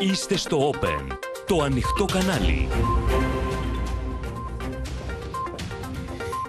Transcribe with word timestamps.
Είστε 0.00 0.36
στο 0.36 0.70
Open, 0.70 1.16
το 1.46 1.62
ανοιχτό 1.62 2.04
κανάλι. 2.04 2.68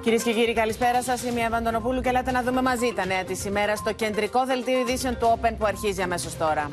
Κυρίες 0.01 0.23
και 0.23 0.31
κύριοι, 0.33 0.53
καλησπέρα 0.53 1.03
σας. 1.03 1.23
Είμαι 1.23 1.39
η 1.39 1.43
Ευαντονοπούλου 1.43 2.01
και 2.01 2.11
λέτε 2.11 2.31
να 2.31 2.43
δούμε 2.43 2.61
μαζί 2.61 2.93
τα 2.95 3.05
νέα 3.05 3.23
της 3.23 3.45
ημέρα 3.45 3.75
στο 3.75 3.93
κεντρικό 3.93 4.45
δελτίο 4.45 4.79
ειδήσεων 4.79 5.17
του 5.17 5.39
Open 5.39 5.53
που 5.57 5.65
αρχίζει 5.65 6.01
αμέσως 6.01 6.37
τώρα. 6.37 6.69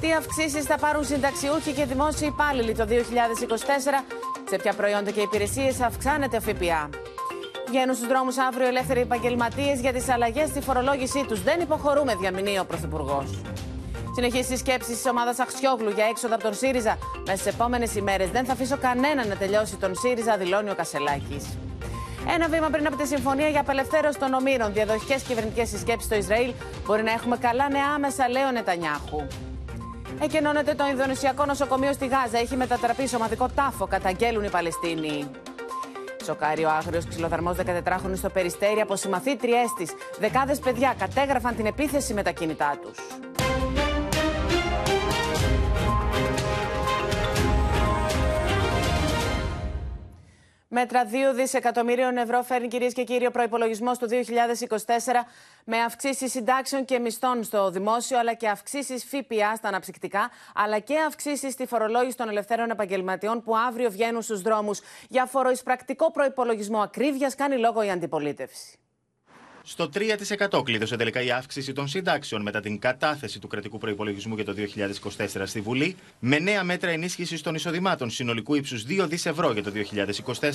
Τι 0.00 0.12
αυξήσεις 0.12 0.64
θα 0.64 0.78
πάρουν 0.78 1.04
συνταξιούχοι 1.04 1.72
και 1.72 1.84
δημόσιοι 1.84 2.28
υπάλληλοι 2.32 2.74
το 2.74 2.86
2024, 2.88 4.04
σε 4.48 4.56
ποια 4.56 4.72
προϊόντα 4.72 5.10
και 5.10 5.20
υπηρεσίες 5.20 5.80
αυξάνεται 5.80 6.36
ο 6.36 6.40
ΦΠΑ. 6.40 6.88
Βγαίνουν 7.68 7.94
στους 7.94 8.08
δρόμους 8.08 8.38
αύριο 8.38 8.66
ελεύθεροι 8.66 9.00
επαγγελματίες 9.00 9.80
για 9.80 9.92
τις 9.92 10.08
αλλαγές 10.08 10.48
στη 10.48 10.60
φορολόγησή 10.60 11.24
τους. 11.28 11.42
Δεν 11.42 11.60
υποχωρούμε, 11.60 12.14
διαμηνεί 12.14 12.58
ο 12.58 12.64
Πρωθυπουργός. 12.64 13.30
Συνεχίζει 14.14 14.52
η 14.52 14.56
σκέψη 14.56 14.90
της 14.90 15.06
ομάδας 15.06 15.38
Αξιόγλου 15.38 15.90
για 15.90 16.04
έξοδο 16.04 16.34
από 16.34 16.42
τον 16.42 16.54
ΣΥΡΙΖΑ. 16.54 16.98
Μέσα 17.26 17.38
στις 17.38 17.52
επόμενες 17.52 17.94
ημέρες 17.94 18.30
δεν 18.30 18.44
θα 18.44 18.52
αφήσω 18.52 18.76
κανένα 18.76 19.26
να 19.26 19.36
τελειώσει 19.36 19.76
τον 19.76 19.94
ΣΥΡΙΖΑ, 19.94 20.36
δηλώνει 20.36 20.70
ο 20.70 20.74
Κασελάκης. 20.74 21.44
Ένα 22.34 22.48
βήμα 22.48 22.68
πριν 22.68 22.86
από 22.86 22.96
τη 22.96 23.06
συμφωνία 23.06 23.48
για 23.48 23.60
απελευθέρωση 23.60 24.18
των 24.18 24.32
ομήρων, 24.32 24.72
διαδοχικές 24.72 25.22
κυβερνητικές 25.22 25.68
συσκέψεις 25.68 26.04
στο 26.04 26.14
Ισραήλ, 26.14 26.52
μπορεί 26.86 27.02
να 27.02 27.12
έχουμε 27.12 27.36
καλά 27.36 27.68
νέα 27.68 27.88
άμεσα, 27.94 28.28
λέει 28.28 28.42
ο 28.42 28.50
Νετανιάχου. 28.50 29.26
Εκενώνεται 30.20 30.74
το 30.74 30.86
Ινδονησιακό 30.86 31.44
νοσοκομείο 31.44 31.92
στη 31.92 32.06
Γάζα. 32.06 32.38
Έχει 32.38 32.56
μετατραπεί 32.56 33.08
σωματικό 33.08 33.48
τάφο, 33.54 33.86
καταγγέλουν 33.86 34.44
οι 34.44 34.50
Παλαιστίνοι. 34.50 35.30
Σοκάρει 36.24 36.64
ο 36.64 36.70
άγριος 36.70 37.08
ξυλοδαρμό 37.08 37.56
14χρονου 37.58 38.16
στο 38.16 38.28
περιστέρι 38.28 38.80
από 38.80 38.96
συμμαθήτριέ 38.96 39.62
τη. 39.78 39.84
Δεκάδες 40.18 40.58
παιδιά 40.58 40.94
κατέγραφαν 40.98 41.56
την 41.56 41.66
επίθεση 41.66 42.14
με 42.14 42.22
τα 42.22 42.30
κινητά 42.30 42.78
τους. 42.82 42.98
Μέτρα 50.76 51.04
2 51.04 51.34
δισεκατομμύριων 51.34 52.16
ευρώ 52.16 52.42
φέρνει 52.42 52.68
κυρίες 52.68 52.92
και 52.92 53.04
κύριοι 53.04 53.26
ο 53.26 53.30
προπολογισμό 53.30 53.92
του 53.92 54.08
2024 54.10 54.86
με 55.64 55.78
αυξήσεις 55.78 56.30
συντάξεων 56.30 56.84
και 56.84 56.98
μισθών 56.98 57.44
στο 57.44 57.70
δημόσιο, 57.70 58.18
αλλά 58.18 58.34
και 58.34 58.48
αυξήσεις 58.48 59.04
ΦΠΑ 59.04 59.54
στα 59.56 59.68
αναψυκτικά, 59.68 60.30
αλλά 60.54 60.78
και 60.78 60.94
αυξήσεις 61.06 61.52
στη 61.52 61.66
φορολόγηση 61.66 62.16
των 62.16 62.28
ελευθέρων 62.28 62.70
επαγγελματιών 62.70 63.42
που 63.42 63.56
αύριο 63.56 63.90
βγαίνουν 63.90 64.22
στους 64.22 64.42
δρόμους. 64.42 64.80
Για 65.08 65.26
φοροεισπρακτικό 65.26 66.10
προπολογισμό 66.10 66.78
ακρίβειας 66.78 67.34
κάνει 67.34 67.56
λόγο 67.56 67.82
η 67.82 67.90
αντιπολίτευση. 67.90 68.78
Στο 69.66 69.88
3% 70.50 70.62
κλείδωσε 70.64 70.96
τελικά 70.96 71.22
η 71.22 71.30
αύξηση 71.30 71.72
των 71.72 71.88
συντάξεων 71.88 72.42
μετά 72.42 72.60
την 72.60 72.78
κατάθεση 72.78 73.38
του 73.38 73.48
κρατικού 73.48 73.78
προπολογισμού 73.78 74.34
για 74.34 74.44
το 74.44 74.54
2024 75.16 75.42
στη 75.44 75.60
Βουλή, 75.60 75.96
με 76.18 76.38
νέα 76.38 76.64
μέτρα 76.64 76.90
ενίσχυσης 76.90 77.40
των 77.40 77.54
εισοδημάτων 77.54 78.10
συνολικού 78.10 78.54
ύψους 78.54 78.84
2 78.88 79.06
δις 79.08 79.26
ευρώ 79.26 79.52
για 79.52 79.62
το 79.62 79.72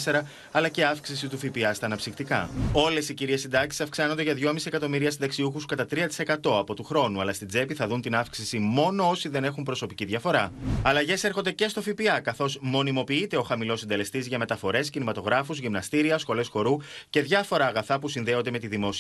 2024, 0.06 0.22
αλλά 0.52 0.70
και 0.70 0.86
αύξηση 0.86 1.28
του 1.28 1.38
ΦΠΑ 1.38 1.74
στα 1.74 1.86
αναψυκτικά. 1.86 2.50
Όλες 2.72 3.10
οι 3.10 3.14
κυρίες 3.14 3.42
συντάξεις 3.42 3.82
αυξάνονται 3.82 4.24
για 4.24 4.34
2,5 4.34 4.56
εκατομμύρια 4.66 5.12
συνταξιούχους 5.12 5.66
κατά 5.66 5.86
3% 5.86 6.06
από 6.44 6.74
του 6.74 6.84
χρόνου, 6.84 7.22
αλλά 7.22 7.34
στην 7.34 7.48
τσέπη 7.48 7.74
θα 7.74 7.88
δουν 7.88 8.02
την 8.02 8.16
αύξηση 8.16 8.60
μόνο 8.60 9.10
όσοι 9.10 9.30
δεν 9.30 9.44
έχουν 9.44 9.64
προσωπική 9.64 10.06
διαφορά. 10.06 10.52
Αλλαγές 10.82 11.24
έρχονται 11.24 11.52
και 11.52 11.68
στο 11.68 11.82
ΦΠΑ, 11.82 12.20
καθώς 12.20 12.58
μονιμοποιείται 12.62 13.38
ο 13.38 13.44
χαμηλός 13.44 13.80
συντελεστής 13.80 14.28
για 14.28 14.38
μεταφορές, 14.38 14.90
κινηματογράφους, 14.90 15.60
γυμναστήρια, 15.60 16.18
σχολές 16.18 16.48
χορού 16.48 16.78
και 17.10 17.22
διάφορα 17.22 17.66
αγαθά 17.66 18.00
που 18.00 18.08
συνδέονται 18.08 18.52
με 18.52 18.60
τη 18.60 18.68
δημόσια 18.68 18.99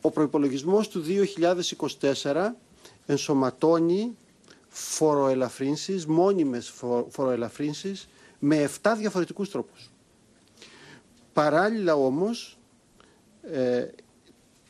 ο 0.00 0.10
προϋπολογισμός 0.10 0.88
του 0.88 1.02
2024 2.22 2.54
ενσωματώνει 3.06 4.16
φοροελαφρύνσεις, 4.68 6.06
μόνιμες 6.06 6.72
φοροελαφρύνσεις 7.08 8.08
με 8.38 8.56
7 8.82 8.94
διαφορετικούς 8.98 9.50
τρόπους. 9.50 9.90
Παράλληλα 11.32 11.94
όμως, 11.94 12.58
ε, 13.42 13.86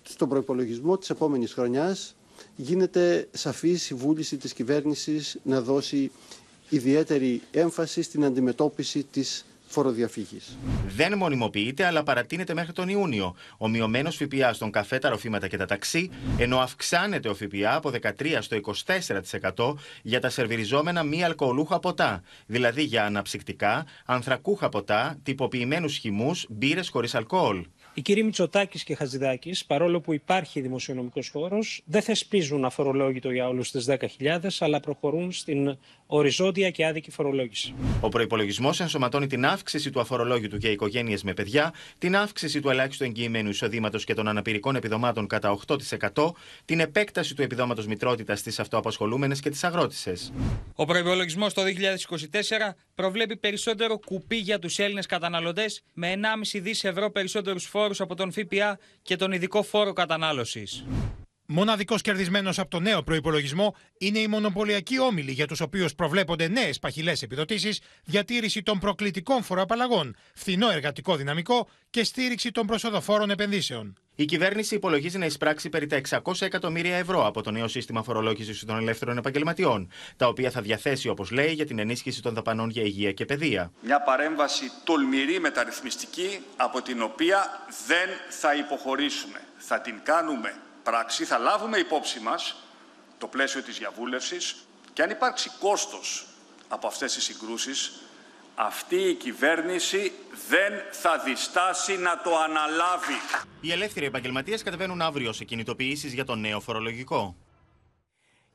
στον 0.03 0.29
προϋπολογισμό 0.29 0.99
της 0.99 1.11
επόμενης 1.11 1.53
χρονιάς 1.53 2.17
γίνεται 2.57 3.29
σαφής 3.33 3.91
η 3.91 3.95
βούληση 3.95 4.37
της 4.37 4.53
κυβέρνησης 4.53 5.39
να 5.43 5.61
δώσει 5.61 6.11
ιδιαίτερη 6.69 7.43
έμφαση 7.51 8.03
στην 8.03 8.25
αντιμετώπιση 8.25 9.03
της 9.11 9.45
φοροδιαφύγης. 9.73 10.59
Δεν 10.97 11.17
μονιμοποιείται, 11.17 11.85
αλλά 11.85 12.03
παρατείνεται 12.03 12.55
μέχρι 12.55 12.73
τον 12.73 12.89
Ιούνιο. 12.89 13.35
Ο 13.59 13.69
μειωμένο 13.69 14.11
ΦΠΑ 14.11 14.53
στον 14.53 14.71
καφέ, 14.71 14.99
τα 14.99 15.09
ροφήματα 15.09 15.49
και 15.49 15.57
τα 15.57 15.67
ταξί, 15.67 16.11
ενώ 16.39 16.59
αυξάνεται 16.59 17.29
ο 17.29 17.35
ΦΠΑ 17.35 17.75
από 17.75 17.91
13% 17.91 18.39
στο 18.41 18.57
24% 19.57 19.75
για 20.03 20.21
τα 20.21 20.29
σερβιριζόμενα 20.31 21.03
μη 21.03 21.25
αλκοολούχα 21.25 21.79
ποτά, 21.79 22.23
δηλαδή 22.47 22.83
για 22.83 23.05
αναψυκτικά, 23.05 23.87
ανθρακούχα 24.05 24.69
ποτά, 24.69 25.19
τυποποιημένους 25.23 25.97
χυμούς, 25.97 26.47
μπύρες 26.49 26.89
χωρίς 26.89 27.15
αλκοόλ. 27.15 27.65
Οι 27.95 28.01
κύριοι 28.01 28.23
Μητσοτάκης 28.23 28.85
και 28.85 28.95
Χατζηδάκη, 28.95 29.55
παρόλο 29.67 30.01
που 30.01 30.13
υπάρχει 30.13 30.61
δημοσιονομικός 30.61 31.29
χώρος, 31.29 31.83
δεν 31.85 32.03
θεσπίζουν 32.03 32.65
αφορολόγητο 32.65 33.31
για 33.31 33.49
όλους 33.49 33.71
τις 33.71 33.85
10.000, 33.85 34.59
αλλά 34.59 34.81
προχωρούν 34.81 35.33
στην 35.33 35.79
οριζόντια 36.15 36.71
και 36.71 36.87
άδικη 36.87 37.11
φορολόγηση. 37.11 37.75
Ο 38.01 38.09
προπολογισμό 38.09 38.71
ενσωματώνει 38.79 39.27
την 39.27 39.47
αύξηση 39.47 39.91
του 39.91 40.01
αφορολόγητου 40.01 40.57
για 40.57 40.71
οικογένειες 40.71 41.23
με 41.23 41.35
παιδιά, 41.35 41.75
την 41.99 42.17
αύξηση 42.17 42.61
του 42.61 42.71
ελάχιστου 42.71 43.05
εγγυημένου 43.05 43.49
εισοδήματος 43.49 44.05
και 44.05 44.15
των 44.15 44.29
αναπηρικών 44.29 44.77
επιδομάτων 44.77 45.27
κατά 45.27 45.59
8%, 46.15 46.33
την 46.65 46.81
επέκταση 46.81 47.35
του 47.35 47.43
επιδόματος 47.43 47.87
μητρότητας 47.87 48.39
στις 48.39 48.61
αυτοαπασχολούμενες 48.61 49.41
και 49.41 49.51
τις 49.51 49.65
αγρότησες. 49.65 50.33
Ο 50.75 50.85
προπολογισμό 50.85 51.47
το 51.49 51.63
2024 51.63 52.77
προβλέπει 52.95 53.37
περισσότερο 53.37 53.99
κουπί 53.99 54.37
για 54.37 54.59
τους 54.59 54.79
Έλληνες 54.79 55.07
καταναλωτές 55.07 55.83
με 55.93 56.13
1,5 56.13 56.61
δις 56.61 56.85
ευρώ 56.85 57.11
περισσότερους 57.11 57.65
φόρους 57.65 58.01
από 58.01 58.15
τον 58.15 58.33
ΦΠΑ 58.33 58.79
και 59.03 59.17
τον 59.17 59.33
ειδικό 59.33 59.63
φόρο 59.63 59.93
κατανάλωσης. 59.93 60.85
Μοναδικός 61.47 62.01
κερδισμένος 62.01 62.59
από 62.59 62.71
το 62.71 62.81
νέο 62.81 63.03
προπολογισμό 63.03 63.75
είναι 63.99 64.19
οι 64.19 64.27
μονοπωλιακοί 64.27 64.99
όμιλοι, 64.99 65.33
για 65.33 65.47
τους 65.47 65.61
οποίους 65.61 65.95
προβλέπονται 65.95 66.49
νέες 66.49 66.79
παχυλές 66.79 67.23
επιδοτήσεις, 67.23 67.81
διατήρηση 68.05 68.63
των 68.63 68.79
προκλητικών 68.79 69.43
φοροαπαλλαγών, 69.43 70.17
φθηνό 70.35 70.71
εργατικό 70.71 71.17
δυναμικό 71.17 71.69
και 71.91 72.05
στήριξη 72.05 72.51
των 72.51 72.67
προσοδοφόρων 72.67 73.31
επενδύσεων. 73.31 73.97
Η 74.15 74.25
κυβέρνηση 74.25 74.75
υπολογίζει 74.75 75.19
να 75.19 75.27
εισπράξει 75.27 75.69
περί 75.69 75.87
τα 75.87 76.01
600 76.23 76.33
εκατομμύρια 76.41 76.97
ευρώ 76.97 77.27
από 77.27 77.43
το 77.43 77.51
νέο 77.51 77.69
σύστημα 77.69 78.03
φορολόγησης 78.03 78.65
των 78.65 78.77
ελεύθερων 78.77 79.17
επαγγελματιών, 79.17 79.91
τα 80.17 80.27
οποία 80.27 80.51
θα 80.51 80.61
διαθέσει, 80.61 81.09
όπως 81.09 81.31
λέει, 81.31 81.53
για 81.53 81.67
την 81.67 81.79
ενίσχυση 81.79 82.23
των 82.23 82.35
δαπανών 82.35 82.71
για 82.71 82.83
υγεία 82.83 83.13
και 83.13 83.25
παιδεία. 83.25 83.73
Μια 83.83 84.01
παρέμβαση 84.03 84.71
τολμηρή 84.85 85.41
μεταρρυθμιστική, 85.41 86.39
από 86.57 86.83
την 86.83 87.03
οποία 87.03 87.67
δεν 87.87 88.09
θα 88.29 88.55
υποχωρήσουμε. 88.55 89.41
Θα 89.57 89.81
την 89.81 89.95
κάνουμε 90.03 90.55
πράξη 90.83 91.25
θα 91.25 91.39
λάβουμε 91.39 91.79
υπόψη 91.79 92.21
μας 92.21 92.57
το 93.19 93.27
πλαίσιο 93.27 93.63
της 93.63 93.79
διαβούλευσης 93.79 94.57
και 94.93 95.03
αν 95.03 95.11
υπάρξει 95.11 95.51
κόστος 95.61 96.27
από 96.69 96.87
αυτές 96.87 97.13
τις 97.13 97.25
συγκρούσεις, 97.25 97.93
αυτή 98.55 98.97
η 98.97 99.15
κυβέρνηση 99.15 100.13
δεν 100.49 100.73
θα 100.91 101.19
διστάσει 101.19 101.97
να 101.97 102.21
το 102.21 102.39
αναλάβει. 102.39 103.21
Οι 103.61 103.73
ελεύθεροι 103.73 104.07
επαγγελματίες 104.07 104.63
κατεβαίνουν 104.63 105.03
αύριο 105.03 105.33
σε 105.33 105.45
κινητοποιήσεις 105.45 106.13
για 106.13 106.25
το 106.25 106.35
νέο 106.35 106.61
φορολογικό. 106.61 107.37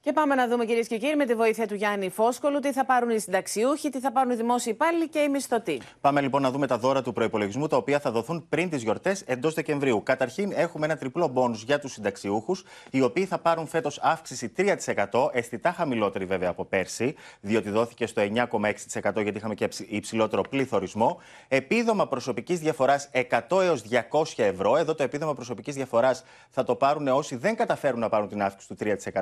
Και 0.01 0.13
πάμε 0.13 0.35
να 0.35 0.47
δούμε 0.47 0.65
κυρίες 0.65 0.87
και 0.87 0.97
κύριοι 0.97 1.15
με 1.15 1.25
τη 1.25 1.33
βοήθεια 1.33 1.67
του 1.67 1.75
Γιάννη 1.75 2.09
Φόσκολου 2.09 2.59
τι 2.59 2.71
θα 2.71 2.85
πάρουν 2.85 3.09
οι 3.09 3.19
συνταξιούχοι, 3.19 3.89
τι 3.89 3.99
θα 3.99 4.11
πάρουν 4.11 4.31
οι 4.31 4.35
δημόσιοι 4.35 4.71
υπάλληλοι 4.75 5.09
και 5.09 5.19
οι 5.19 5.29
μισθωτοί. 5.29 5.81
Πάμε 6.01 6.21
λοιπόν 6.21 6.41
να 6.41 6.51
δούμε 6.51 6.67
τα 6.67 6.77
δώρα 6.77 7.01
του 7.01 7.13
προπολογισμού 7.13 7.67
τα 7.67 7.77
οποία 7.77 7.99
θα 7.99 8.11
δοθούν 8.11 8.45
πριν 8.49 8.69
τις 8.69 8.83
γιορτές 8.83 9.21
εντός 9.21 9.53
Δεκεμβρίου. 9.53 10.03
Καταρχήν 10.03 10.51
έχουμε 10.55 10.85
ένα 10.85 10.97
τριπλό 10.97 11.27
μπόνους 11.27 11.63
για 11.63 11.79
τους 11.79 11.91
συνταξιούχους, 11.91 12.63
οι 12.91 13.01
οποίοι 13.01 13.25
θα 13.25 13.37
πάρουν 13.37 13.67
φέτος 13.67 13.99
αύξηση 14.01 14.49
3%, 14.57 15.29
αισθητά 15.31 15.71
χαμηλότερη 15.71 16.25
βέβαια 16.25 16.49
από 16.49 16.65
πέρσι, 16.65 17.15
διότι 17.41 17.69
δόθηκε 17.69 18.05
στο 18.05 18.21
9,6% 18.21 19.21
γιατί 19.21 19.37
είχαμε 19.37 19.55
και 19.55 19.69
υψηλότερο 19.87 20.41
πληθωρισμό. 20.41 21.19
Επίδομα 21.47 22.07
προσωπικής 22.07 22.59
διαφοράς 22.59 23.09
100 23.11 23.61
έως 23.61 23.83
200 24.11 24.43
ευρώ. 24.43 24.75
Εδώ 24.77 24.95
το 24.95 25.03
επίδομα 25.03 25.33
προσωπικής 25.33 25.75
διαφοράς 25.75 26.23
θα 26.49 26.63
το 26.63 26.75
πάρουν 26.75 27.07
όσοι 27.07 27.35
δεν 27.35 27.55
καταφέρουν 27.55 27.99
να 27.99 28.09
πάρουν 28.09 28.27
την 28.27 28.41
αύξηση 28.41 28.67
του 28.67 28.75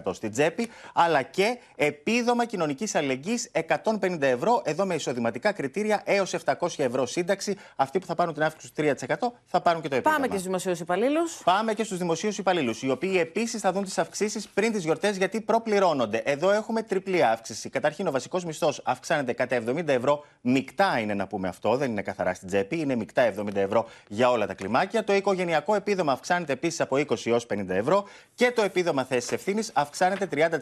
3% 0.09 0.13
στην 0.13 0.31
τσέπη 0.31 0.69
αλλά 0.93 1.21
και 1.21 1.57
επίδομα 1.75 2.45
κοινωνικής 2.45 2.95
αλληλεγγύης 2.95 3.51
150 3.83 4.21
ευρώ, 4.21 4.61
εδώ 4.65 4.85
με 4.85 4.95
εισοδηματικά 4.95 5.51
κριτήρια 5.51 6.01
έως 6.05 6.33
700 6.45 6.53
ευρώ 6.77 7.05
σύνταξη. 7.05 7.57
Αυτοί 7.75 7.99
που 7.99 8.05
θα 8.05 8.15
πάρουν 8.15 8.33
την 8.33 8.43
αύξηση 8.43 8.73
τους 8.73 8.85
3% 8.85 9.15
θα 9.45 9.61
πάρουν 9.61 9.81
και 9.81 9.87
το 9.87 9.95
επίδομα. 9.95 10.15
Πάμε 10.15 10.27
και 10.27 10.33
στους 10.33 10.45
δημοσίους 10.45 10.79
υπαλλήλους. 10.79 11.41
Πάμε 11.43 11.73
και 11.73 11.83
στους 11.83 11.97
δημοσίους 11.97 12.37
υπαλλήλους, 12.37 12.81
οι 12.81 12.89
οποίοι 12.89 13.17
επίσης 13.19 13.61
θα 13.61 13.71
δουν 13.71 13.83
τις 13.83 13.97
αυξήσεις 13.97 14.47
πριν 14.47 14.71
τις 14.71 14.83
γιορτές 14.83 15.17
γιατί 15.17 15.41
προπληρώνονται. 15.41 16.17
Εδώ 16.17 16.51
έχουμε 16.51 16.81
τριπλή 16.81 17.23
αύξηση. 17.23 17.69
Καταρχήν, 17.69 18.07
ο 18.07 18.11
βασικός 18.11 18.45
μισθός 18.45 18.81
αυξάνεται 18.83 19.33
κατά 19.33 19.55
70 19.55 19.87
ευρώ. 19.87 20.25
Μικτά 20.41 20.99
είναι 20.99 21.13
να 21.13 21.27
πούμε 21.27 21.47
αυτό, 21.47 21.75
δεν 21.75 21.91
είναι 21.91 22.01
καθαρά 22.01 22.33
στην 22.33 22.47
τσέπη. 22.47 22.79
Είναι 22.79 22.95
μεικτά 22.95 23.33
70 23.37 23.55
ευρώ 23.55 23.85
για 24.07 24.29
όλα 24.29 24.47
τα 24.47 24.53
κλιμάκια. 24.53 25.03
Το 25.03 25.13
οικογενειακό 25.13 25.75
επίδομα 25.75 26.11
αυξάνεται 26.11 26.53
επίσης 26.53 26.81
από 26.81 26.95
20 26.95 27.29
έως 27.29 27.45
50 27.53 27.65
ευρώ 27.69 28.05
και 28.35 28.51
το 28.51 28.61
επίδομα 28.61 29.03
θέσης 29.03 29.31
ευθύνης 29.31 29.71
αυξάνεται 29.73 30.27
30% 30.31 30.54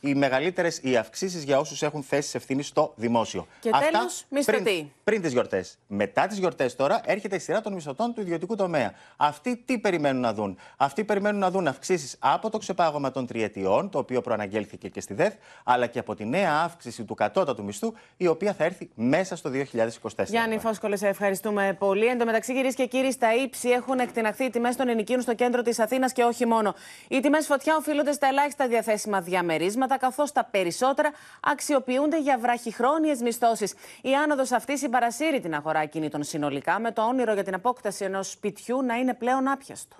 οι 0.00 0.14
μεγαλύτερες 0.14 0.80
οι 0.82 0.96
αυξήσεις 0.96 1.42
για 1.42 1.58
όσους 1.58 1.82
έχουν 1.82 2.02
θέσεις 2.02 2.34
ευθύνης 2.34 2.66
στο 2.66 2.92
δημόσιο. 2.96 3.46
Και 3.60 3.70
τέλος, 3.90 4.24
μισθωτοί. 4.28 4.62
πριν, 4.62 4.88
πριν 5.04 5.22
τις 5.22 5.32
γιορτές. 5.32 5.78
Μετά 5.86 6.26
τις 6.26 6.38
γιορτές 6.38 6.76
τώρα 6.76 7.00
έρχεται 7.04 7.36
η 7.36 7.38
σειρά 7.38 7.60
των 7.60 7.72
μισθωτών 7.72 8.14
του 8.14 8.20
ιδιωτικού 8.20 8.56
τομέα. 8.56 8.92
Αυτοί 9.16 9.56
τι 9.56 9.78
περιμένουν 9.78 10.20
να 10.20 10.34
δουν; 10.34 10.58
Αυτοί 10.76 11.04
περιμένουν 11.04 11.40
να 11.40 11.50
δουν 11.50 11.66
αυξήσεις 11.66 12.16
από 12.18 12.50
το 12.50 12.58
ξεπάγωμα 12.58 13.10
των 13.10 13.26
τριετιών, 13.26 13.90
το 13.90 13.98
οποίο 13.98 14.20
προαναγγέλθηκε 14.20 14.88
και 14.88 15.00
στη 15.00 15.14
ΔΕΘ, 15.14 15.32
αλλά 15.64 15.86
και 15.86 15.98
από 15.98 16.14
τη 16.14 16.24
νέα 16.24 16.52
αύξηση 16.64 17.04
του 17.04 17.14
κατώτατου 17.14 17.64
μισθού, 17.64 17.92
η 18.16 18.26
οποία 18.26 18.54
θα 18.54 18.64
έρθει 18.64 18.90
μέσα 18.94 19.36
στο 19.36 19.50
2024. 19.50 20.24
Γιάννη 20.26 20.58
Φόσκολε, 20.58 20.96
σε 20.96 21.08
ευχαριστούμε 21.08 21.76
πολύ. 21.78 22.06
Εν 22.06 22.18
τω 22.18 22.24
μεταξύ, 22.24 22.52
κυρίες 22.52 22.74
και 22.74 22.86
κύριοι, 22.86 23.12
στα 23.12 23.34
ύψη 23.34 23.68
έχουν 23.68 23.98
εκτιναχθεί 23.98 24.44
οι 24.44 24.50
τιμές 24.50 24.76
των 24.76 24.88
ενοικίων 24.88 25.20
στο 25.20 25.34
κέντρο 25.34 25.62
της 25.62 25.78
Αθήνας 25.78 26.12
και 26.12 26.22
όχι 26.22 26.46
μόνο. 26.46 26.74
Οι 27.08 27.20
τιμές 27.20 27.46
φωτιά 27.46 27.76
οφείλονται 27.76 28.12
στα 28.12 28.26
ελάχιστα 28.26 28.68
διαθέσιμα 28.68 29.15
διαμερίσματα, 29.20 29.98
καθώς 29.98 30.32
τα 30.32 30.44
περισσότερα 30.50 31.10
αξιοποιούνται 31.40 32.20
για 32.20 32.38
βραχυχρόνιες 32.38 33.20
μισθώσεις. 33.20 33.74
Η 34.02 34.14
άνοδος 34.14 34.52
αυτή 34.52 34.78
συμπαρασύρει 34.78 35.40
την 35.40 35.54
αγορά 35.54 35.84
κινήτων 35.84 36.22
συνολικά, 36.22 36.80
με 36.80 36.92
το 36.92 37.02
όνειρο 37.02 37.32
για 37.32 37.44
την 37.44 37.54
απόκταση 37.54 38.04
ενός 38.04 38.30
σπιτιού 38.30 38.82
να 38.82 38.94
είναι 38.94 39.14
πλέον 39.14 39.48
άπιαστο. 39.48 39.96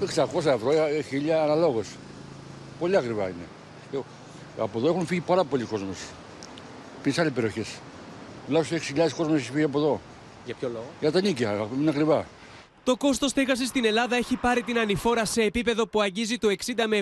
600 0.00 0.46
ευρώ, 0.46 0.70
1000 1.10 1.42
αναλόγως. 1.42 1.96
Πολύ 2.78 2.96
ακριβά 2.96 3.22
είναι. 3.22 3.46
Ε, 3.92 3.98
Από 4.58 4.78
εδώ 4.78 4.88
έχουν 4.88 5.06
φύγει 5.06 5.20
πάρα 5.20 5.44
πολλοί 5.44 5.64
κόσμος. 5.64 5.98
Επίσης 6.98 7.18
άλλες 7.18 7.32
περιοχές. 7.32 7.78
Τουλάχιστον 8.46 8.78
6.000 8.78 9.14
κόσμος 9.16 9.36
έχει 9.38 9.50
φύγει 9.50 9.64
από 9.64 9.78
εδώ. 9.78 10.00
Για 10.44 10.54
ποιο 10.54 10.68
λόγο; 10.68 10.84
Για 11.00 11.12
τα 11.12 11.20
νίκια, 11.20 11.68
είναι 11.78 11.90
ακριβά. 11.90 12.24
Το 12.84 12.96
κόστος 12.96 13.30
στέγασης 13.30 13.68
στην 13.68 13.84
Ελλάδα 13.84 14.16
έχει 14.16 14.36
πάρει 14.36 14.62
την 14.62 14.78
ανηφόρα 14.78 15.24
σε 15.24 15.42
επίπεδο 15.42 15.86
που 15.86 16.00
αγγίζει 16.00 16.38
το 16.38 16.48
60 16.48 16.72
με 16.86 17.00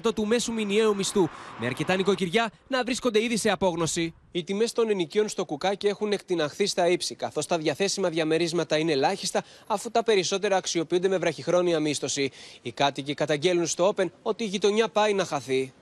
70% 0.00 0.14
του 0.14 0.26
μέσου 0.26 0.52
μηνιαίου 0.52 0.94
μισθού, 0.96 1.28
με 1.58 1.66
αρκετά 1.66 1.96
νοικοκυριά 1.96 2.50
να 2.68 2.82
βρίσκονται 2.84 3.22
ήδη 3.22 3.36
σε 3.36 3.50
απόγνωση. 3.50 4.14
Οι 4.32 4.44
τιμές 4.44 4.72
των 4.72 4.90
ενοικίων 4.90 5.28
στο 5.28 5.44
κουκάκι 5.44 5.86
έχουν 5.86 6.12
εκτιναχθεί 6.12 6.66
στα 6.66 6.88
ύψη, 6.88 7.14
καθώς 7.14 7.46
τα 7.46 7.58
διαθέσιμα 7.58 8.08
διαμερίσματα 8.08 8.76
είναι 8.78 8.92
ελάχιστα, 8.92 9.42
αφού 9.66 9.90
τα 9.90 10.02
περισσότερα 10.02 10.56
αξιοποιούνται 10.56 11.08
με 11.08 11.18
βραχυχρόνια 11.18 11.80
μίσθωση. 11.80 12.30
Οι 12.62 12.72
κάτοικοι 12.72 13.14
καταγγέλνουν 13.14 13.66
στο 13.66 13.94
Open 13.96 14.06
ότι 14.22 14.44
η 14.44 14.46
γειτονιά 14.46 14.88
πάει 14.88 15.12
να 15.14 15.24
χαθεί. 15.24 15.72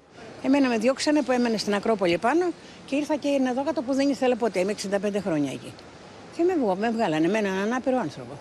Εμένα 0.42 0.68
με 0.68 0.78
διώξανε 0.78 1.22
που 1.22 1.32
έμενε 1.32 1.56
στην 1.56 1.74
Ακρόπολη 1.74 2.18
πάνω 2.18 2.52
και 2.86 2.96
ήρθα 2.96 3.16
και 3.16 3.28
είναι 3.28 3.50
εδώ 3.50 3.64
κάτω 3.64 3.82
που 3.82 3.94
δεν 3.94 4.08
ήθελα 4.08 4.36
ποτέ. 4.36 4.60
Είμαι 4.60 4.74
65 5.02 5.20
χρόνια 5.20 5.50
εκεί. 5.52 5.72
Και 6.36 6.42
με, 6.42 6.54
βγω- 6.56 6.76
με 6.78 6.90
βγάλανε 6.90 7.28
με 7.28 7.38
έναν 7.38 7.58
ανάπηρο 7.58 7.98
άνθρωπο. 7.98 8.38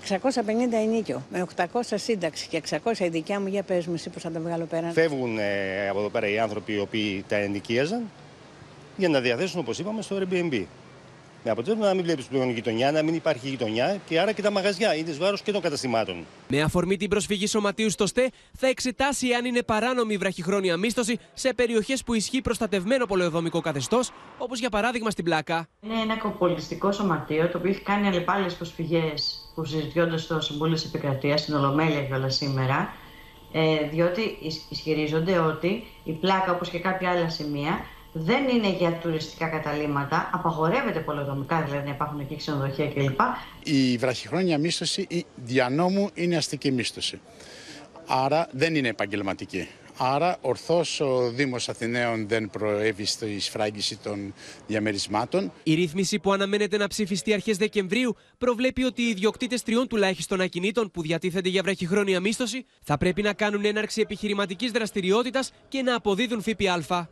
650 0.00 0.72
ενίκιο, 0.72 1.22
με 1.30 1.46
800 1.56 1.80
σύνταξη 1.94 2.48
και 2.48 2.62
600 2.84 2.98
η 2.98 3.08
δικιά 3.08 3.40
μου, 3.40 3.46
για 3.46 3.62
πες 3.62 3.86
μου 3.86 3.94
εσύ 3.94 4.10
πώς 4.10 4.22
θα 4.22 4.30
τα 4.30 4.40
βγάλω 4.40 4.64
πέρα. 4.64 4.90
Φεύγουν 4.90 5.38
ε, 5.38 5.88
από 5.88 5.98
εδώ 5.98 6.08
πέρα 6.08 6.28
οι 6.28 6.38
άνθρωποι 6.38 6.72
οι 6.72 6.78
οποίοι 6.78 7.24
τα 7.28 7.36
ενοικίαζαν 7.36 8.02
για 8.96 9.08
να 9.08 9.20
διαθέσουν, 9.20 9.60
όπως 9.60 9.78
είπαμε, 9.78 10.02
στο 10.02 10.16
Airbnb. 10.20 10.64
Με 11.46 11.50
αποτέλεσμα 11.50 11.86
να 11.86 11.94
μην 11.94 12.04
βλέπεις 12.04 12.24
πλέον 12.24 12.50
γειτονιά, 12.50 12.92
να 12.92 13.02
μην 13.02 13.14
υπάρχει 13.14 13.48
γειτονιά 13.48 14.00
και 14.06 14.20
άρα 14.20 14.32
και 14.32 14.42
τα 14.42 14.50
μαγαζιά 14.50 14.94
είναι 14.94 15.10
εις 15.10 15.18
βάρος 15.18 15.42
και 15.42 15.52
των 15.52 15.60
καταστημάτων. 15.60 16.16
Με 16.48 16.62
αφορμή 16.62 16.96
την 16.96 17.08
προσφυγή 17.08 17.46
σωματείου 17.46 17.90
στο 17.90 18.06
ΣΤΕ, 18.06 18.30
θα 18.56 18.66
εξετάσει 18.66 19.32
αν 19.32 19.44
είναι 19.44 19.62
παράνομη 19.62 20.14
η 20.14 20.16
βραχυχρόνια 20.16 20.76
μίσθωση 20.76 21.18
σε 21.34 21.54
περιοχές 21.54 22.02
που 22.04 22.14
ισχύει 22.14 22.40
προστατευμένο 22.40 23.06
πολεοδομικό 23.06 23.60
καθεστώς, 23.60 24.10
όπως 24.38 24.58
για 24.58 24.68
παράδειγμα 24.70 25.10
στην 25.10 25.24
Πλάκα. 25.24 25.68
Είναι 25.80 26.00
ένα 26.00 26.16
κοπολιστικό 26.16 26.92
σωματείο 26.92 27.48
το 27.48 27.58
οποίο 27.58 27.70
έχει 27.70 27.80
κάνει 27.80 28.06
αλλεπάλληλες 28.06 28.54
προσφυγές 28.54 29.50
που 29.54 29.64
συζητιώνται 29.64 30.16
στο 30.16 30.40
Συμβούλιο 30.40 30.74
της 30.74 30.84
Επικρατείας, 30.84 31.40
στην 31.40 31.54
Ολομέλεια 31.54 32.02
κιόλας 32.02 32.34
σήμερα, 32.36 32.94
ε, 33.52 33.88
διότι 33.90 34.38
ισ- 34.42 34.70
ισχυρίζονται 34.70 35.38
ότι 35.38 35.84
η 36.04 36.12
πλάκα, 36.12 36.52
όπως 36.52 36.68
και 36.70 36.78
κάποια 36.78 37.10
άλλα 37.10 37.28
σημεία, 37.30 37.84
δεν 38.16 38.48
είναι 38.48 38.68
για 38.70 38.92
τουριστικά 38.92 39.48
καταλήμματα. 39.48 40.30
Απαγορεύεται 40.32 41.00
πολεοδομικά, 41.00 41.62
δηλαδή 41.62 41.84
να 41.86 41.94
υπάρχουν 41.94 42.20
εκεί 42.20 42.36
ξενοδοχεία 42.36 42.88
κλπ. 42.88 43.20
Η 43.62 43.96
βραχυχρόνια 43.96 44.58
μίσθωση 44.58 45.06
η 45.08 45.26
δια 45.34 45.68
νόμου 45.68 46.10
είναι 46.14 46.36
αστική 46.36 46.70
μίσθωση. 46.70 47.20
Άρα 48.06 48.48
δεν 48.50 48.74
είναι 48.74 48.88
επαγγελματική. 48.88 49.68
Άρα 49.96 50.36
ορθώς 50.40 51.00
ο 51.00 51.30
Δήμος 51.30 51.68
Αθηναίων 51.68 52.28
δεν 52.28 52.50
προέβη 52.50 53.04
στη 53.04 53.40
σφράγγιση 53.40 53.96
των 53.96 54.34
διαμερισμάτων. 54.66 55.52
Η 55.62 55.74
ρύθμιση 55.74 56.18
που 56.18 56.32
αναμένεται 56.32 56.76
να 56.76 56.86
ψηφιστεί 56.86 57.32
αρχές 57.32 57.56
Δεκεμβρίου 57.56 58.16
προβλέπει 58.38 58.84
ότι 58.84 59.02
οι 59.02 59.08
ιδιοκτήτες 59.08 59.62
τριών 59.62 59.88
τουλάχιστον 59.88 60.40
ακινήτων 60.40 60.90
που 60.90 61.02
διατίθενται 61.02 61.48
για 61.48 61.62
βραχυχρόνια 61.62 62.20
μίσθωση 62.20 62.64
θα 62.82 62.98
πρέπει 62.98 63.22
να 63.22 63.32
κάνουν 63.32 63.64
έναρξη 63.64 64.00
επιχειρηματικής 64.00 64.70
δραστηριότητας 64.70 65.52
και 65.68 65.82
να 65.82 65.94
αποδίδουν 65.94 66.42
ΦΠΑ. 66.42 67.08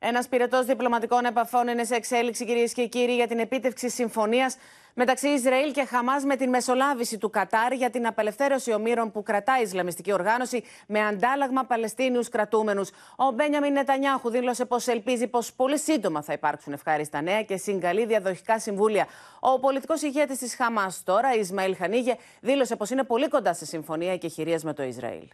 Ένας 0.00 0.28
πυρετός 0.28 0.66
διπλωματικών 0.66 1.24
επαφών 1.24 1.68
είναι 1.68 1.84
σε 1.84 1.94
εξέλιξη, 1.94 2.44
κυρίες 2.44 2.72
και 2.72 2.86
κύριοι, 2.86 3.14
για 3.14 3.26
την 3.26 3.38
επίτευξη 3.38 3.90
συμφωνίας 3.90 4.56
μεταξύ 4.94 5.28
Ισραήλ 5.28 5.72
και 5.72 5.84
Χαμάς 5.84 6.24
με 6.24 6.36
την 6.36 6.48
μεσολάβηση 6.48 7.18
του 7.18 7.30
Κατάρ 7.30 7.72
για 7.72 7.90
την 7.90 8.06
απελευθέρωση 8.06 8.72
ομήρων 8.72 9.10
που 9.10 9.22
κρατά 9.22 9.58
η 9.58 9.62
Ισλαμιστική 9.62 10.12
οργάνωση 10.12 10.64
με 10.86 11.06
αντάλλαγμα 11.06 11.64
Παλαιστίνιους 11.64 12.28
κρατούμενους. 12.28 12.90
Ο 13.16 13.30
Μπένιαμιν 13.30 13.72
Νετανιάχου 13.72 14.30
δήλωσε 14.30 14.64
πως 14.64 14.86
ελπίζει 14.86 15.26
πως 15.26 15.52
πολύ 15.52 15.78
σύντομα 15.78 16.22
θα 16.22 16.32
υπάρξουν 16.32 16.72
ευχάριστα 16.72 17.20
νέα 17.20 17.42
και 17.42 17.56
συγκαλεί 17.56 18.06
διαδοχικά 18.06 18.58
συμβούλια. 18.58 19.06
Ο 19.40 19.60
πολιτικός 19.60 20.02
ηγέτης 20.02 20.38
της 20.38 20.54
Χαμάς 20.54 21.02
τώρα, 21.04 21.34
Ισμαήλ 21.34 21.76
Χανίγε, 21.76 22.16
δήλωσε 22.40 22.76
πως 22.76 22.90
είναι 22.90 23.04
πολύ 23.04 23.28
κοντά 23.28 23.54
σε 23.54 23.64
συμφωνία 23.64 24.16
και 24.16 24.28
χειρίες 24.28 24.64
με 24.64 24.72
το 24.72 24.82
Ισραήλ. 24.82 25.28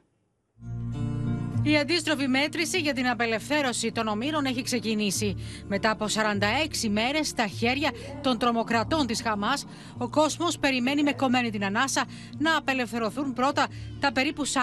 Η 1.63 1.77
αντίστροφη 1.77 2.27
μέτρηση 2.27 2.80
για 2.80 2.94
την 2.94 3.07
απελευθέρωση 3.07 3.92
των 3.92 4.07
ομήρων 4.07 4.45
έχει 4.45 4.62
ξεκινήσει. 4.62 5.36
Μετά 5.68 5.89
από 5.92 6.06
46 6.06 6.89
μέρες 6.89 7.27
στα 7.27 7.48
χέρια 7.48 7.92
των 8.21 8.38
τρομοκρατών 8.38 9.07
της 9.07 9.21
Χαμάς, 9.21 9.66
ο 9.98 10.10
κόσμος 10.10 10.60
περιμένει 10.60 11.04
με 11.04 11.12
κομμένη 11.12 11.50
την 11.50 11.66
ανάσα 11.66 12.06
να 12.38 12.57
απελευθερωθούν 12.57 13.33
πρώτα 13.33 13.68
τα 14.00 14.12
περίπου 14.12 14.45
40 14.45 14.57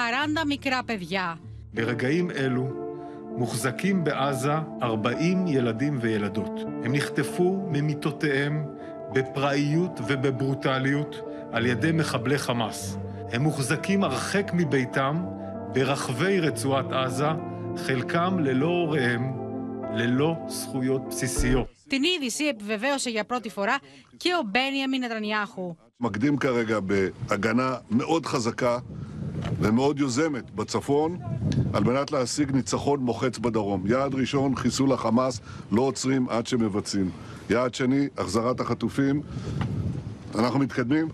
μικρά 0.47 0.85
παιδιά. 0.85 1.39
ברגעים 1.73 2.31
אלו 2.31 2.67
מוחזקים 3.37 4.05
בעזה 4.05 4.59
40 4.83 5.47
ילדים 5.47 5.99
וילדות. 6.01 6.61
הם 6.85 6.93
נחטפו 6.95 7.69
ממיטותיהם 7.73 8.65
בפראיות 9.13 10.01
ובברוטליות 10.07 11.23
על 11.53 11.67
ידי 11.67 11.93
מחבלי 11.93 12.39
חמאס. 12.39 12.99
הם 13.33 13.43
מוחזקים 13.43 14.05
הרחק 14.05 14.51
מביתם 14.55 15.25
ברחבי 15.73 16.41
רצועת 16.41 16.93
עזה, 16.93 17.29
חלקם 17.77 18.39
ללא 18.39 18.67
הוריהם, 18.67 19.33
ללא 19.95 20.35
זכויות 20.49 21.03
בסיסיות. 21.09 21.67
Την 21.89 22.05
είδηση 22.05 22.45
επιβεβαίωσε 22.45 23.11
για 23.11 23.25
πρώτη 23.25 23.51
φορά 23.51 23.77
και 24.19 24.35
ο 24.35 24.41
Μπένιαμιν 24.53 25.01
Νετανιάχου. 25.01 25.75
מקדים 26.01 26.37
כרגע 26.37 26.79
בהגנה 26.81 27.75
מאוד 27.91 28.27
חזקה 28.27 28.79
ומאוד 29.61 29.99
יוזמת 29.99 30.51
בצפון 30.51 31.19
על 31.73 31.85
מנת 31.85 32.13
להשיג 32.13 32.51
ניצחון 32.53 33.01
מוחץ 33.01 33.39
בדרום. 33.39 33.87
יעד 33.87 34.15
ראשון, 34.15 34.57
חיסול 34.57 34.93
החמאס, 34.93 35.41
לא 35.73 35.83
עוצרים 35.83 36.29
עד 36.29 36.47
שמבצעים. 36.47 37.11
יעד 37.51 37.75
שני, 37.75 38.09
החזרת 38.19 38.61
החטופים. 38.61 39.23
אנחנו 40.35 40.59
מתקדמים. 40.59 41.09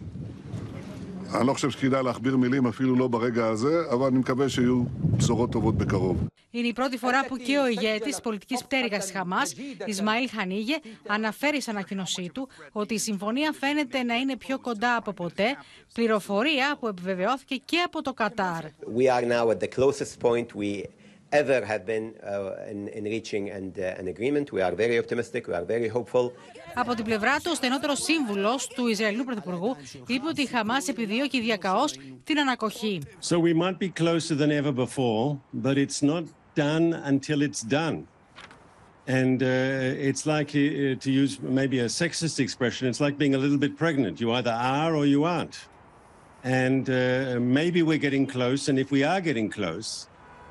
אני 1.35 1.47
לא 1.47 1.53
חושב 1.53 1.71
שכדאי 1.71 2.03
להכביר 2.03 2.37
מילים 2.37 2.67
אפילו 2.67 2.97
לא 2.97 3.09
ברגע 3.09 3.47
הזה, 3.47 3.83
אבל 3.91 4.07
אני 4.07 4.19
מקווה 4.19 4.49
שיהיו 4.49 4.83
בשורות 5.17 5.51
טובות 5.51 5.77
בקרוב. 5.77 6.17
Είναι 6.51 6.67
η 6.67 6.73
πρώτη 6.73 6.99
φορά 6.99 7.25
που 7.25 7.37
και 7.37 7.59
ο 7.59 7.67
ηγέτη 7.67 8.11
τη 8.11 8.21
πολιτική 8.23 8.55
πτέρυγα 8.65 8.99
τη 8.99 9.13
Χαμά, 9.13 9.43
Ισμαήλ 9.87 10.29
Χανίγε, 10.31 10.77
αναφέρει 11.07 11.61
σε 11.63 11.71
ανακοίνωσή 11.71 12.31
του 12.35 12.49
ότι 12.73 12.95
η 12.95 12.99
συμφωνία 12.99 13.53
φαίνεται 13.53 14.03
να 14.03 14.15
είναι 14.15 14.37
πιο 14.37 14.59
κοντά 14.59 14.97
από 14.97 15.13
ποτέ, 15.13 15.57
πληροφορία 15.95 16.77
που 16.81 16.89
επιβεβαιώθηκε 16.89 17.57
και 17.65 17.79
από 17.87 18.03
το 18.03 18.13
Κατάρ. 18.13 18.65
We 18.97 19.07
are 19.17 19.27
now 19.29 19.51
at 19.51 19.61
the 19.61 19.79
closest 19.79 20.21
point 20.21 20.47
we 20.55 20.85
ever 21.33 21.65
have 21.65 21.85
been 21.87 22.15
uh, 22.23 22.71
in, 22.73 22.89
in 22.89 23.05
reaching 23.05 23.51
and, 23.51 23.79
uh, 23.79 24.01
an 24.01 24.07
agreement. 24.09 24.53
We 24.53 24.61
are 24.61 24.75
very 24.85 24.99
optimistic, 24.99 25.47
we 25.49 25.55
are 25.55 25.65
very 25.65 25.89
hopeful. 25.89 26.33
Από 26.75 26.95
την 26.95 27.05
πλευρά 27.05 27.37
του, 27.39 27.51
ο 27.53 27.55
στενότερο 27.55 27.95
σύμβουλο 27.95 28.59
του 28.75 28.87
Ισραηλινού 28.87 29.25
Πρωθυπουργού 29.25 29.77
είπε 30.07 30.27
ότι 30.27 30.43
η 30.43 30.47
Χαμά 30.47 30.77
επιδιώκει 30.89 31.41
διακαώ 31.41 31.85
την 32.25 32.39
ανακοχή. 32.39 33.01
So 33.21 33.39
we 33.39 33.53
might 33.53 33.79
be 33.79 33.89
closer 34.03 34.35
than 34.35 34.51
ever 34.51 34.73
before, 34.73 35.39
but 35.53 35.77
it's 35.79 36.03
not 36.03 36.25
done 36.55 36.93
until 37.13 37.43
it's 37.43 37.63
done. 37.63 38.07
And 39.07 39.43
uh, 39.43 40.09
it's 40.09 40.27
like, 40.27 40.51
uh, 40.51 40.95
to 41.05 41.11
use 41.23 41.41
maybe 41.41 41.81
a 41.81 41.91
sexist 42.01 42.39
expression, 42.39 42.83
it's 42.91 43.01
like 43.01 43.19
being 43.19 43.35
a 43.35 43.39
little 43.45 43.59
bit 43.59 43.77
pregnant. 43.77 44.21
You 44.21 44.33
either 44.33 44.53
are 44.53 44.95
or 44.95 45.07
you 45.07 45.25
aren't. 45.25 45.57
And 46.45 46.89
uh, 46.89 47.41
maybe 47.41 47.83
we're 47.83 48.05
getting 48.07 48.27
close, 48.27 48.69
and 48.69 48.79
if 48.79 48.89
we 48.97 49.03
are 49.03 49.21
getting 49.21 49.49
close, 49.51 49.89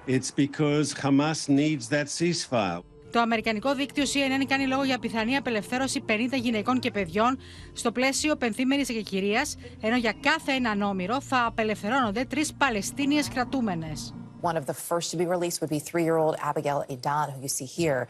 it's 0.07 0.31
because 0.31 0.93
Hamas 0.93 1.50
needs 1.50 1.89
that 1.89 2.07
ceasefire. 2.07 2.83
Το 3.12 3.19
Αμερικανικό 3.19 3.75
δίκτυο 3.75 4.03
CNN 4.03 4.45
κάνει 4.48 4.67
λόγο 4.67 4.83
για 4.83 5.00
πιθανή 5.00 5.36
απελευθέρωση 5.36 6.03
50 6.07 6.13
γυναικών 6.41 6.79
και 6.79 6.91
παιδιών 6.91 7.39
στο 7.74 7.91
πλαίσιο 7.91 8.36
πενθήμερη 8.36 8.86
εκκυρία, 8.89 9.45
ενώ 9.81 9.98
για 9.98 10.13
κάθε 10.19 10.51
έναν 10.51 10.81
όμηρο 10.81 11.21
θα 11.21 11.45
απελευθερώνονται 11.45 12.25
τρει 12.25 12.45
Παλαιστίνιες 12.57 13.27
κρατούμενες. 13.27 14.13
One 14.41 14.57
of 14.57 14.65
the 14.65 14.74
first 14.74 15.12
to 15.12 15.17
be 15.17 15.27
released 15.36 15.62
would 15.62 15.69
be 15.69 15.81
three 15.89 16.05
year 16.10 16.17
old 16.17 16.36
Abigail 16.50 16.83
Edan, 16.89 17.27
who 17.31 17.39
you 17.45 17.51
see 17.60 17.69
here. 17.79 18.01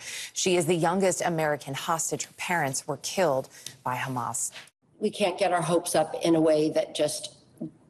She 0.42 0.52
is 0.60 0.66
the 0.66 0.80
youngest 0.88 1.20
American 1.34 1.74
hostage. 1.88 2.24
Her 2.30 2.38
parents 2.52 2.80
were 2.88 3.00
killed 3.16 3.46
by 3.88 3.96
Hamas. 4.04 4.40
We 5.06 5.12
can't 5.20 5.38
get 5.44 5.50
our 5.58 5.66
hopes 5.74 5.94
up 6.02 6.10
in 6.28 6.34
a 6.42 6.44
way 6.50 6.62
that 6.78 6.88
just 7.04 7.22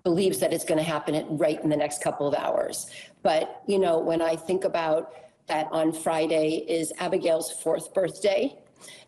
believes 0.06 0.38
that 0.38 0.52
it's 0.52 0.64
going 0.64 0.78
to 0.78 0.84
happen 0.84 1.36
right 1.36 1.60
in 1.64 1.68
the 1.68 1.76
next 1.76 2.00
couple 2.00 2.28
of 2.28 2.34
hours. 2.34 2.88
But, 3.25 3.62
you 3.66 3.80
know, 3.80 3.98
when 3.98 4.22
I 4.22 4.36
think 4.36 4.62
about 4.62 5.12
that 5.48 5.66
on 5.72 5.92
Friday 5.92 6.64
is 6.68 6.92
Abigail's 7.00 7.50
fourth 7.50 7.92
birthday 7.92 8.56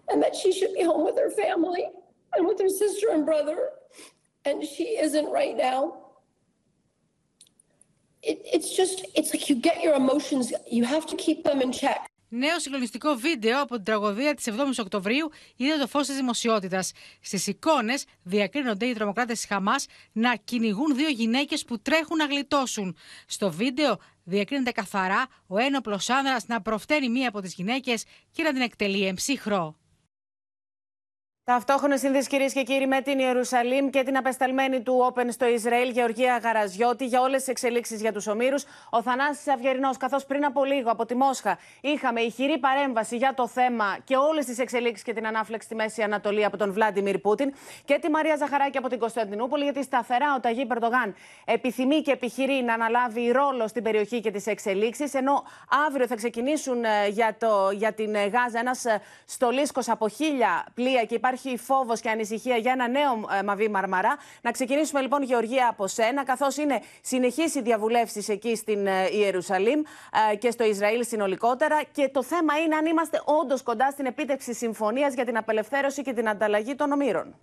and 0.08 0.20
that 0.20 0.34
she 0.34 0.50
should 0.50 0.74
be 0.74 0.82
home 0.82 1.04
with 1.04 1.16
her 1.16 1.30
family 1.30 1.86
and 2.34 2.48
with 2.48 2.58
her 2.60 2.68
sister 2.68 3.10
and 3.12 3.24
brother, 3.24 3.70
and 4.44 4.64
she 4.64 4.98
isn't 4.98 5.30
right 5.30 5.56
now. 5.56 5.98
It, 8.24 8.40
it's 8.44 8.76
just, 8.76 9.06
it's 9.14 9.32
like 9.32 9.48
you 9.48 9.54
get 9.54 9.80
your 9.80 9.94
emotions, 9.94 10.52
you 10.68 10.82
have 10.82 11.06
to 11.06 11.14
keep 11.14 11.44
them 11.44 11.62
in 11.62 11.70
check. 11.70 12.10
Νέο 12.30 12.60
συγκλονιστικό 12.60 13.14
βίντεο 13.14 13.62
από 13.62 13.74
την 13.74 13.84
τραγωδία 13.84 14.34
της 14.34 14.48
7η 14.50 14.78
Οκτωβρίου 14.78 15.30
είδε 15.56 15.76
το 15.76 15.86
φως 15.86 16.06
της 16.06 16.16
δημοσιότητας. 16.16 16.92
Στις 17.20 17.46
εικόνες 17.46 18.04
διακρίνονται 18.22 18.86
οι 18.86 18.92
τρομοκράτες 18.92 19.38
της 19.38 19.48
Χαμάς 19.48 19.86
να 20.12 20.36
κυνηγούν 20.36 20.94
δύο 20.96 21.08
γυναίκες 21.08 21.64
που 21.64 21.78
τρέχουν 21.80 22.16
να 22.16 22.24
γλιτώσουν. 22.24 22.96
Στο 23.26 23.50
βίντεο 23.50 23.98
διακρίνεται 24.24 24.70
καθαρά 24.70 25.26
ο 25.46 25.58
ένοπλος 25.58 26.10
άνδρας 26.10 26.46
να 26.46 26.62
προφταίνει 26.62 27.08
μία 27.08 27.28
από 27.28 27.40
τις 27.40 27.54
γυναίκες 27.54 28.04
και 28.32 28.42
να 28.42 28.52
την 28.52 28.60
εκτελεί 28.60 29.06
εμψύχρο. 29.06 29.76
Ταυτόχρονη 31.48 31.98
σύνδεση, 31.98 32.28
κυρίες 32.28 32.52
και 32.52 32.62
κύριοι, 32.62 32.86
με 32.86 33.00
την 33.00 33.18
Ιερουσαλήμ 33.18 33.90
και 33.90 34.02
την 34.02 34.16
απεσταλμένη 34.16 34.80
του 34.80 35.12
Open 35.12 35.26
στο 35.30 35.46
Ισραήλ, 35.46 35.90
Γεωργία 35.90 36.40
Γαραζιώτη, 36.42 37.06
για 37.06 37.20
όλες 37.20 37.38
τις 37.38 37.48
εξελίξεις 37.48 38.00
για 38.00 38.12
τους 38.12 38.26
ομήρους. 38.26 38.64
Ο 38.90 39.02
Θανάσης 39.02 39.48
Αυγερινός, 39.48 39.96
καθώς 39.96 40.24
πριν 40.24 40.44
από 40.44 40.64
λίγο 40.64 40.90
από 40.90 41.06
τη 41.06 41.14
Μόσχα 41.14 41.58
είχαμε 41.80 42.20
ηχηρή 42.20 42.58
παρέμβαση 42.58 43.16
για 43.16 43.34
το 43.34 43.46
θέμα 43.46 43.96
και 44.04 44.16
όλες 44.16 44.44
τις 44.44 44.58
εξελίξεις 44.58 45.04
και 45.04 45.12
την 45.12 45.26
ανάφλεξη 45.26 45.66
στη 45.66 45.76
Μέση 45.76 46.02
Ανατολή 46.02 46.44
από 46.44 46.56
τον 46.56 46.72
Βλάντιμιρ 46.72 47.18
Πούτιν 47.18 47.54
και 47.84 47.98
τη 47.98 48.10
Μαρία 48.10 48.36
Ζαχαράκη 48.36 48.78
από 48.78 48.88
την 48.88 48.98
Κωνσταντινούπολη, 48.98 49.64
γιατί 49.64 49.82
σταθερά 49.82 50.34
ο 50.36 50.40
Ταγί 50.40 50.66
Περντογάν 50.66 51.14
επιθυμεί 51.44 52.00
και 52.02 52.12
επιχειρεί 52.12 52.62
να 52.62 52.74
αναλάβει 52.74 53.30
ρόλο 53.30 53.68
στην 53.68 53.82
περιοχή 53.82 54.20
και 54.20 54.30
τις 54.30 54.46
εξελίξεις, 54.46 55.14
ενώ 55.14 55.44
αύριο 55.86 56.06
θα 56.06 56.14
ξεκινήσουν 56.14 56.84
για, 57.10 57.36
το, 57.38 57.70
για 57.72 57.92
την 57.92 58.12
Γάζα 58.12 58.58
ένας 58.58 58.84
στολίσκος 59.24 59.88
από 59.88 60.08
χίλια 60.08 60.66
πλοία 60.74 61.04
και 61.04 61.14
υπάρχει 61.14 61.36
υπάρχει 61.38 61.64
φόβος 61.64 62.00
και 62.00 62.10
ανησυχία 62.10 62.56
για 62.56 62.72
ένα 62.72 62.88
νέο 62.88 63.12
ε, 63.38 63.42
Μαβί 63.42 63.68
Μαρμαρά. 63.68 64.16
Να 64.42 64.50
ξεκινήσουμε 64.50 65.00
λοιπόν, 65.00 65.22
Γεωργία, 65.22 65.68
από 65.68 65.86
σένα, 65.86 66.24
καθώς 66.24 66.56
είναι 66.56 66.82
συνεχεί 67.02 67.42
οι 67.42 67.60
διαβουλεύσει 67.60 68.24
εκεί 68.28 68.56
στην 68.56 68.86
ε, 68.86 69.08
Ιερουσαλήμ 69.12 69.82
ε, 70.32 70.36
και 70.36 70.50
στο 70.50 70.64
Ισραήλ 70.64 71.04
συνολικότερα. 71.04 71.82
Και 71.92 72.08
το 72.08 72.22
θέμα 72.22 72.58
είναι 72.58 72.74
αν 72.74 72.86
είμαστε 72.86 73.22
όντως 73.24 73.62
κοντά 73.62 73.90
στην 73.90 74.06
επίτευξη 74.06 74.54
συμφωνίας 74.54 75.14
για 75.14 75.24
την 75.24 75.36
απελευθέρωση 75.36 76.02
και 76.02 76.12
την 76.12 76.28
ανταλλαγή 76.28 76.74
των 76.74 76.92
ομήρων. 76.92 77.34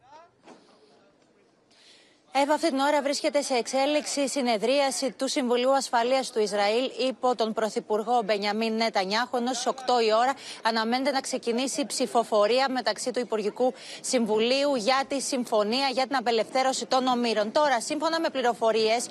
Εύα, 2.38 2.54
αυτή 2.54 2.70
την 2.70 2.80
ώρα 2.80 3.02
βρίσκεται 3.02 3.42
σε 3.42 3.54
εξέλιξη 3.54 4.22
η 4.22 4.28
συνεδρίαση 4.28 5.12
του 5.12 5.28
Συμβουλίου 5.28 5.76
Ασφαλείας 5.76 6.32
του 6.32 6.40
Ισραήλ 6.40 6.92
υπό 7.08 7.36
τον 7.36 7.54
Πρωθυπουργό 7.54 8.22
Μπενιαμίν 8.26 8.74
Νετανιάχου. 8.76 9.38
Ενώ 9.38 9.54
στι 9.54 9.70
8 9.70 10.04
η 10.08 10.14
ώρα 10.14 10.34
αναμένεται 10.64 11.12
να 11.12 11.20
ξεκινήσει 11.20 11.82
η 11.82 11.86
ψηφοφορία 11.86 12.66
μεταξύ 12.70 13.12
του 13.12 13.20
Υπουργικού 13.20 13.74
Συμβουλίου 14.02 14.76
για 14.76 15.04
τη 15.08 15.22
συμφωνία 15.22 15.88
για 15.92 16.08
την 16.08 16.16
απελευθέρωση 16.16 16.86
των 16.86 17.08
ομήρων. 17.08 17.52
Τώρα, 17.52 17.82
σύμφωνα 17.82 18.20
με 18.20 18.30
πληροφορίες 18.30 19.08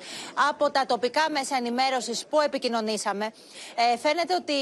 από 0.49 0.71
τα 0.71 0.85
τοπικά 0.85 1.25
μέσα 1.31 1.55
ενημέρωσης 1.55 2.25
που 2.25 2.41
επικοινωνήσαμε, 2.41 3.25
ε, 3.25 3.97
φαίνεται 3.97 4.35
ότι 4.35 4.53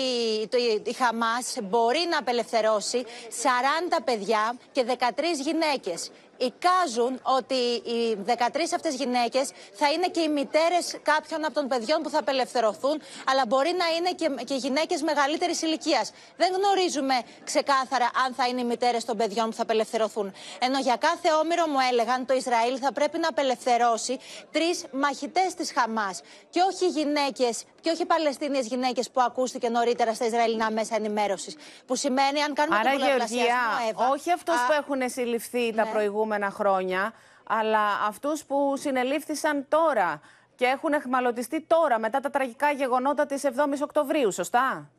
η 0.89 0.93
Χαμάς 0.93 1.55
μπορεί 1.63 2.07
να 2.09 2.17
απελευθερώσει 2.17 3.03
40 3.29 4.01
παιδιά 4.03 4.55
και 4.71 4.83
13 4.83 5.41
γυναίκες 5.41 6.11
εικάζουν 6.45 7.19
ότι 7.23 7.61
οι 7.91 8.17
13 8.27 8.31
αυτές 8.75 8.95
γυναίκες 8.95 9.49
θα 9.73 9.91
είναι 9.91 10.07
και 10.07 10.19
οι 10.19 10.27
μητέρες 10.27 10.95
κάποιων 11.03 11.45
από 11.45 11.53
των 11.53 11.67
παιδιών 11.67 12.01
που 12.01 12.09
θα 12.09 12.19
απελευθερωθούν, 12.19 13.01
αλλά 13.25 13.43
μπορεί 13.47 13.75
να 13.77 13.85
είναι 13.95 14.11
και, 14.11 14.43
και 14.43 14.55
γυναίκες 14.55 15.01
μεγαλύτερης 15.01 15.61
ηλικίας. 15.61 16.11
Δεν 16.37 16.49
γνωρίζουμε 16.53 17.13
ξεκάθαρα 17.43 18.09
αν 18.25 18.33
θα 18.33 18.47
είναι 18.47 18.61
οι 18.61 18.63
μητέρες 18.63 19.05
των 19.05 19.17
παιδιών 19.17 19.49
που 19.49 19.55
θα 19.55 19.61
απελευθερωθούν. 19.61 20.33
Ενώ 20.59 20.79
για 20.79 20.95
κάθε 20.95 21.29
όμηρο 21.41 21.67
μου 21.67 21.77
έλεγαν 21.91 22.25
το 22.25 22.33
Ισραήλ 22.33 22.77
θα 22.81 22.91
πρέπει 22.93 23.17
να 23.19 23.27
απελευθερώσει 23.27 24.19
τρεις 24.51 24.83
μαχητές 24.91 25.53
της 25.53 25.71
Χαμάς. 25.71 26.21
Και 26.49 26.59
όχι 26.71 26.87
γυναίκες, 26.87 27.63
και 27.83 27.89
όχι 27.89 28.05
Παλαιστίνιες 28.05 28.67
γυναίκες 28.67 29.09
που 29.11 29.21
ακούστηκε 29.21 29.69
νωρίτερα 29.69 30.13
στα 30.13 30.25
Ισραηλινά 30.25 30.71
μέσα 30.71 30.95
ενημέρωσης. 30.95 31.55
Που 31.85 31.95
σημαίνει, 31.95 32.41
αν 32.41 32.53
κάνουμε 32.53 32.77
Άρα, 32.77 32.91
τον 32.91 32.99
Γεωργία, 33.07 33.55
όχι 34.11 34.31
αυτούς 34.31 34.55
που 34.55 34.73
έχουν 34.73 35.09
συλληφθεί 35.09 35.73
τα 35.73 35.83
Ναι. 35.83 35.89
προηγούμενα 35.91 36.49
χρόνια, 36.49 37.13
αλλά 37.47 37.79
αυτούς 38.07 38.43
που 38.43 38.73
συνελήφθησαν 38.77 39.65
τώρα 39.69 40.21
και 40.55 40.65
έχουν 40.65 40.93
εχμαλωτιστεί 40.93 41.61
τώρα 41.61 41.99
μετά 41.99 42.19
τα 42.19 42.29
τραγικά 42.29 42.71
γεγονότα 42.71 43.25
της 43.25 43.43
7ης 43.43 43.81
Οκτωβρίου, 43.81 44.31
σωστά; 44.31 44.89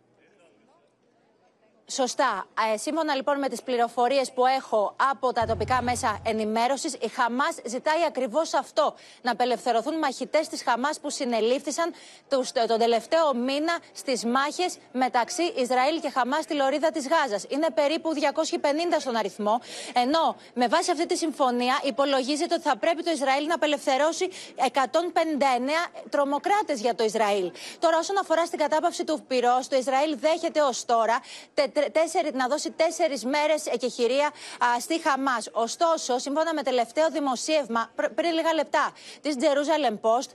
Σωστά. 1.86 2.46
Ε, 2.72 2.76
σύμφωνα 2.76 3.14
λοιπόν 3.14 3.38
με 3.38 3.48
τις 3.48 3.62
πληροφορίες 3.62 4.32
που 4.32 4.46
έχω 4.46 4.94
από 5.10 5.32
τα 5.32 5.46
τοπικά 5.46 5.82
μέσα 5.82 6.18
ενημέρωσης, 6.26 6.94
η 6.94 7.08
Χαμάς 7.08 7.54
ζητάει 7.66 8.04
ακριβώς 8.06 8.54
αυτό. 8.54 8.94
Να 9.22 9.30
απελευθερωθούν 9.30 9.98
μαχητές 9.98 10.48
της 10.48 10.62
Χαμάς 10.62 11.00
που 11.00 11.10
συνελήφθησαν 11.10 11.92
τους, 12.28 12.52
τον 12.52 12.78
τελευταίο 12.78 13.34
μήνα 13.34 13.78
στις 13.92 14.24
μάχες 14.24 14.78
μεταξύ 14.92 15.42
Ισραήλ 15.42 16.00
και 16.00 16.10
Χαμάς 16.10 16.44
στη 16.44 16.54
λωρίδα 16.54 16.90
της 16.90 17.08
Γάζας. 17.08 17.44
Είναι 17.48 17.66
περίπου 17.74 18.12
250 18.14 19.00
στον 19.00 19.16
αριθμό. 19.16 19.60
Ενώ 19.92 20.36
με 20.54 20.68
βάση 20.68 20.90
αυτή 20.90 21.06
τη 21.06 21.16
συμφωνία 21.16 21.80
υπολογίζεται 21.82 22.54
ότι 22.54 22.62
θα 22.62 22.76
πρέπει 22.76 23.02
το 23.02 23.10
Ισραήλ 23.10 23.46
να 23.46 23.54
απελευθερώσει 23.54 24.28
159 24.56 25.90
τρομοκράτες 26.10 26.80
για 26.80 26.94
το 26.94 27.04
Ισραήλ. 27.04 27.52
Τώρα, 27.78 27.98
όσον 27.98 28.18
αφορά 28.18 28.46
στην 28.46 28.58
κατάπαυση 28.58 29.04
του 29.04 29.24
πυρός, 29.28 29.68
το 29.68 29.76
Ισραήλ 29.76 30.18
δέχεται 30.18 30.60
ως 30.60 30.84
τώρα 30.84 31.20
τε- 31.54 31.72
τε- 31.72 31.73
τέσσερι- 31.92 32.34
να 32.34 32.48
δώσει 32.48 32.70
τέσσερις 32.70 33.24
μέρες 33.24 33.66
εκεχηρία 33.66 34.26
α, 34.26 34.80
στη 34.80 35.00
Χαμάς. 35.00 35.48
Ωστόσο, 35.52 36.18
σύμφωνα 36.18 36.54
με 36.54 36.62
τελευταίο 36.62 37.10
δημοσίευμα 37.10 37.90
πρ- 37.94 38.10
πριν 38.14 38.32
λίγα 38.32 38.54
λεπτά 38.54 38.92
της 39.20 39.34
Jerusalem 39.38 39.92
Post, 40.00 40.28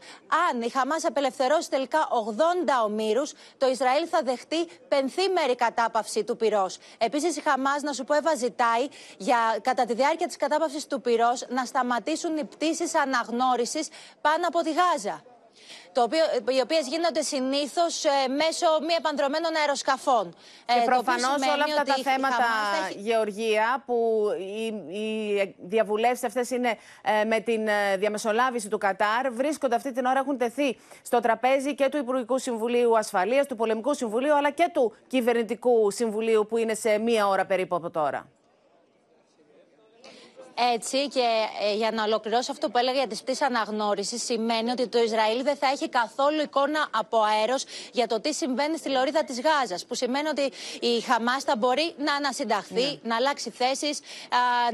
αν 0.50 0.62
η 0.62 0.70
Χαμάς 0.70 1.06
απελευθερώσει 1.06 1.70
τελικά 1.70 2.08
80 2.12 2.84
ομήρους, 2.84 3.34
το 3.58 3.68
Ισραήλ 3.68 4.08
θα 4.12 4.22
δεχτεί 4.24 4.66
πενθήμερη 4.88 5.56
κατάπαυση 5.56 6.24
του 6.24 6.36
πυρός. 6.38 6.78
Επίσης, 6.98 7.38
η 7.38 7.42
Χαμάς, 7.42 7.82
να 7.82 7.94
σου 7.94 8.04
πω, 8.04 8.14
Εύα, 8.14 8.36
ζητάει 8.36 8.88
για, 9.18 9.38
κατά 9.62 9.86
τη 9.86 9.94
διάρκεια 9.94 10.28
της 10.28 10.38
κατάπαυσης 10.38 10.88
του 10.88 11.02
πυρός 11.02 11.46
να 11.50 11.66
σταματήσουν 11.66 12.38
οι 12.38 12.44
πτήσεις 12.46 12.96
αναγνώρισης 12.96 13.88
πάνω 14.22 14.48
από 14.48 14.62
τη 14.62 14.72
Γάζα. 14.72 15.24
Το 15.94 16.02
οποίο, 16.02 16.24
οι 16.58 16.60
οποίες 16.62 16.88
γίνονται 16.88 17.22
συνήθως 17.22 18.04
μέσω 18.38 18.68
μη 18.88 18.94
επανδρομένων 18.98 19.56
αεροσκαφών. 19.56 20.34
Και 20.66 20.74
Ε, 20.74 20.76
το 20.76 20.82
οποίο 20.82 20.86
προφανώς 20.86 21.32
σημαίνει 21.42 21.52
όλα 21.54 21.64
αυτά 21.64 21.82
ότι 21.82 21.90
τα 21.92 21.96
η 22.00 22.04
θέματα, 22.04 22.34
Χαμάς 22.36 22.80
θα 22.80 22.86
έχει- 22.88 23.00
Γεωργία, 23.00 23.84
που 23.86 24.28
οι, 24.40 24.66
οι 25.00 25.56
διαβουλεύσεις 25.58 26.24
αυτές 26.24 26.50
είναι 26.50 26.78
ε, 27.02 27.24
με 27.24 27.40
την 27.40 27.68
ε, 27.68 27.98
διαμεσολάβηση 27.98 28.68
του 28.70 28.78
Κατάρ, 28.78 29.32
βρίσκονται 29.32 29.76
αυτή 29.76 29.92
την 29.92 30.06
ώρα, 30.06 30.20
έχουν 30.20 30.38
τεθεί 30.38 30.78
στο 31.02 31.20
τραπέζι 31.20 31.76
και 31.76 31.90
του 31.90 31.98
Υπουργικού 31.98 32.38
Συμβουλίου 32.40 32.98
Ασφαλείας, 32.98 33.46
του 33.46 33.56
Πολεμικού 33.56 33.94
Συμβουλίου, 33.94 34.36
αλλά 34.36 34.50
και 34.52 34.70
του 34.74 34.94
Κυβερνητικού 35.08 35.92
Συμβουλίου, 35.92 36.46
που 36.50 36.58
είναι 36.58 36.74
σε 36.74 36.98
μία 36.98 37.28
ώρα 37.28 37.46
περίπου 37.46 37.76
από 37.76 37.90
τώρα. 37.90 38.28
Έτσι, 40.74 41.08
και 41.08 41.26
ε, 41.72 41.76
για 41.76 41.92
να 41.92 42.04
ολοκληρώσω 42.04 42.52
αυτό 42.52 42.70
που 42.70 42.78
έλεγα 42.78 42.98
για 42.98 43.08
τις 43.08 43.22
πτήσεις 43.22 43.42
αναγνώρισης, 43.42 44.24
σημαίνει 44.24 44.72
ότι 44.72 44.88
το 44.88 45.00
Ισραήλ 45.00 45.44
δεν 45.44 45.56
θα 45.56 45.68
έχει 45.68 45.90
καθόλου 45.90 46.42
εικόνα 46.42 46.88
από 46.92 47.18
αέρος 47.22 47.64
για 47.92 48.08
το 48.08 48.20
τι 48.22 48.34
συμβαίνει 48.34 48.78
στη 48.78 48.90
λωρίδα 48.90 49.24
της 49.24 49.42
Γάζας. 49.42 49.86
Που 49.86 49.96
σημαίνει 49.96 50.28
ότι 50.28 50.52
η 50.80 51.00
Χαμάς 51.02 51.44
θα 51.44 51.56
μπορεί 51.58 51.94
να 51.98 52.14
ανασυνταχθεί, 52.14 53.00
να 53.04 53.16
αλλάξει 53.16 53.50
θέσεις, 53.50 54.00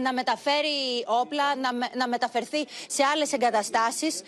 να 0.04 0.13
μεταφέρει 0.13 1.04
όπλα, 1.06 1.56
να, 1.56 1.74
με- 1.74 1.89
να 1.96 2.08
μεταφερθεί 2.08 2.65
σε 2.88 3.04
άλλες 3.13 3.34
εγκαταστάσεις. 3.34 4.22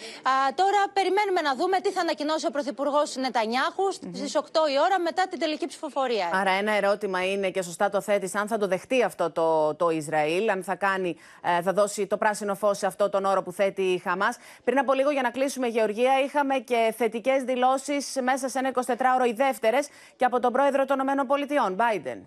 Τώρα 0.56 0.82
περιμένουμε 0.94 1.42
να 1.42 1.56
δούμε 1.56 1.80
τι 1.80 1.92
θα 1.92 2.02
ανακοινώσει 2.02 2.46
ο 2.48 2.52
Πρωθυπουργός 2.52 3.16
Νετανιάχου 3.16 3.92
στις 3.92 4.36
8 4.36 4.42
η 4.74 4.80
ώρα 4.86 5.00
μετά 5.00 5.28
την 5.30 5.40
τελική 5.40 5.66
ψηφοφορία. 5.68 6.30
Άρα, 6.34 6.52
ένα 6.52 6.72
ερώτημα 6.72 7.32
είναι 7.32 7.50
και 7.50 7.62
σωστά 7.62 7.90
το 7.90 8.02
θέτεις, 8.02 8.36
αν 8.36 8.48
θα 8.48 8.58
το 8.58 8.68
δεχτεί 8.68 9.04
αυτό 9.04 9.32
το, 9.32 9.76
το 9.76 9.90
Ισραήλ, 9.90 10.50
αν 10.50 10.64
θα, 10.64 10.76
κάνει, 10.76 11.18
ε, 11.42 11.47
θα 11.64 11.74
δώσει 11.74 12.08
το 12.08 12.18
πράσινο 12.18 12.56
φως 12.56 12.78
σε 12.78 12.86
αυτό 12.86 13.10
τον 13.10 13.26
όρο 13.26 13.44
που 13.44 13.52
θέτει 13.52 13.82
η 13.82 13.98
Χαμάς. 13.98 14.38
Πριν 14.64 14.80
από 14.80 14.94
λίγο, 14.94 15.12
για 15.12 15.22
να 15.22 15.30
κλείσουμε, 15.30 15.68
Γεωργία, 15.68 16.20
είχαμε 16.26 16.56
και 16.58 16.94
θετικές 16.98 17.44
δηλώσεις 17.44 18.18
μέσα 18.24 18.50
σε 18.50 18.60
ένα 18.60 18.72
24ωρο, 18.74 19.28
οι 19.28 19.34
δεύτερες, 19.34 19.88
και 20.16 20.26
από 20.26 20.40
τον 20.40 20.52
πρόεδρο 20.52 20.86
των 20.86 21.00
ΗΠΑ, 21.00 21.76
Biden. 21.78 22.18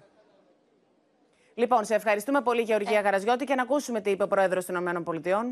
Λοιπόν, 1.54 1.84
σε 1.84 1.94
ευχαριστούμε 1.94 2.40
πολύ, 2.40 2.62
Γεωργία 2.62 3.00
Γαραζιώτη, 3.00 3.44
και 3.44 3.54
να 3.54 3.62
ακούσουμε 3.62 4.00
τι 4.00 4.10
είπε 4.10 4.22
ο 4.22 4.28
πρόεδρος 4.28 4.66
των 4.66 4.76
ΗΠΑ. 4.86 5.44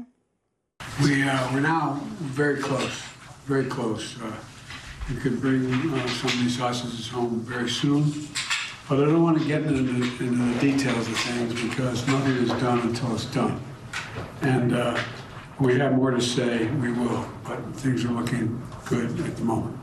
We, 1.01 1.23
uh, 1.23 1.51
we're 1.53 1.61
now 1.61 2.01
very 2.43 2.59
close, 2.67 2.97
very 3.47 3.69
close. 3.77 4.05
Uh, 4.23 4.31
we 5.09 5.17
could 5.23 5.41
bring 5.41 5.63
uh, 5.93 6.07
some 6.19 6.31
of 6.35 6.39
these 6.43 6.59
hostages 6.59 7.09
home 7.09 7.35
very 7.55 7.71
soon. 7.81 8.03
But 8.89 9.01
I 9.01 9.05
don't 9.05 9.23
want 9.23 9.39
to 9.39 9.47
get 9.47 9.65
into 9.65 9.83
the, 9.83 10.25
into 10.25 10.55
the 10.55 10.61
details 10.61 11.09
of 11.09 11.17
things 11.19 11.63
because 11.63 12.07
nothing 12.09 12.37
is 12.37 12.49
done 12.49 12.81
until 12.81 13.15
it's 13.15 13.27
done. 13.27 13.61
And 14.41 14.75
uh, 14.75 14.99
we 15.61 15.79
have 15.79 15.93
more 15.93 16.11
to 16.11 16.23
say, 16.23 16.67
we 16.69 16.91
will. 16.93 17.29
But 17.45 17.59
things 17.77 18.07
are 18.07 18.13
looking 18.13 18.63
good 18.87 19.21
at 19.21 19.37
the 19.37 19.45
moment. 19.45 19.79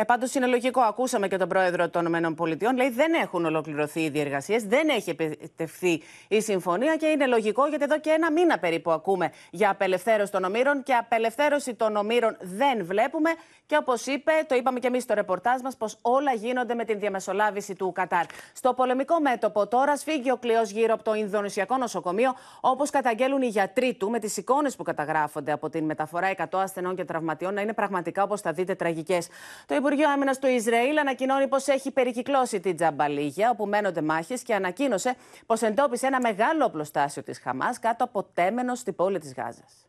Ε, 0.00 0.04
Πάντως 0.04 0.34
είναι 0.34 0.46
λογικό. 0.46 0.80
Ακούσαμε 0.80 1.28
και 1.28 1.36
τον 1.36 1.48
πρόεδρο 1.48 1.88
των 1.88 2.06
ΗΠΑ. 2.14 2.72
Λέει 2.74 2.90
δεν 2.90 3.12
έχουν 3.14 3.44
ολοκληρωθεί 3.44 4.00
οι 4.00 4.08
διεργασίες, 4.08 4.64
δεν 4.64 4.88
έχει 4.88 5.10
επιτευχθεί 5.10 6.02
η 6.28 6.40
συμφωνία 6.40 6.96
και 6.96 7.06
είναι 7.06 7.26
λογικό 7.26 7.66
γιατί 7.66 7.84
εδώ 7.84 8.00
και 8.00 8.10
ένα 8.10 8.32
μήνα 8.32 8.58
περίπου 8.58 8.90
ακούμε 8.90 9.32
για 9.50 9.70
απελευθέρωση 9.70 10.32
των 10.32 10.44
ομήρων 10.44 10.82
και 10.82 10.94
απελευθέρωση 10.94 11.74
των 11.74 11.96
ομήρων 11.96 12.36
δεν 12.40 12.84
βλέπουμε. 12.84 13.30
Και 13.66 13.76
όπως 13.76 14.06
είπε, 14.06 14.32
το 14.46 14.54
είπαμε 14.54 14.78
και 14.78 14.86
εμείς 14.86 15.02
στο 15.02 15.14
ρεπορτάζ 15.14 15.60
μας, 15.60 15.76
πως 15.76 15.98
όλα 16.02 16.32
γίνονται 16.32 16.74
με 16.74 16.84
την 16.84 16.98
διαμεσολάβηση 16.98 17.74
του 17.74 17.92
Κατάρ. 17.92 18.24
Στο 18.52 18.74
πολεμικό 18.74 19.20
μέτωπο 19.20 19.66
τώρα 19.66 19.96
σφίγγει 19.96 20.30
ο 20.30 20.36
κλειός 20.36 20.70
γύρω 20.70 20.94
από 20.94 21.02
το 21.02 21.14
Ινδονησιακό 21.14 21.76
νοσοκομείο, 21.76 22.34
όπως 22.60 22.90
καταγγέλουν 22.90 23.42
οι 23.42 23.46
γιατροί 23.46 23.94
του, 23.94 24.10
με 24.10 24.18
τις 24.18 24.36
εικόνες 24.36 24.76
που 24.76 24.82
καταγράφονται 24.82 25.52
από 25.52 25.68
την 25.68 25.84
μεταφορά 25.84 26.30
100 26.36 26.44
ασθενών 26.52 26.96
και 26.96 27.04
τραυματιών 27.04 27.54
να 27.54 27.60
είναι 27.60 27.72
πραγματικά 27.72 28.22
όπως 28.22 28.40
θα 28.40 28.52
δείτε 28.52 28.74
τραγικές. 28.74 29.28
Το 29.66 29.74
Υπουργείο 29.90 30.10
Άμυνας 30.10 30.38
του 30.38 30.46
Ισραήλ 30.46 30.98
ανακοινώνει 30.98 31.48
πως 31.48 31.66
έχει 31.66 31.90
περικυκλώσει 31.90 32.60
την 32.60 32.76
Τζαμπαλίγια, 32.76 33.50
όπου 33.50 33.66
μένονται 33.66 34.02
μάχες, 34.02 34.42
και 34.42 34.54
ανακοίνωσε 34.54 35.16
πως 35.46 35.62
εντόπισε 35.62 36.06
ένα 36.06 36.20
μεγάλο 36.20 36.64
οπλοστάσιο 36.64 37.22
της 37.22 37.38
Χαμάς 37.38 37.78
κάτω 37.78 38.04
από 38.04 38.22
τέμενο 38.34 38.74
στην 38.74 38.94
πόλη 38.94 39.18
της 39.18 39.34
Γάζας. 39.34 39.88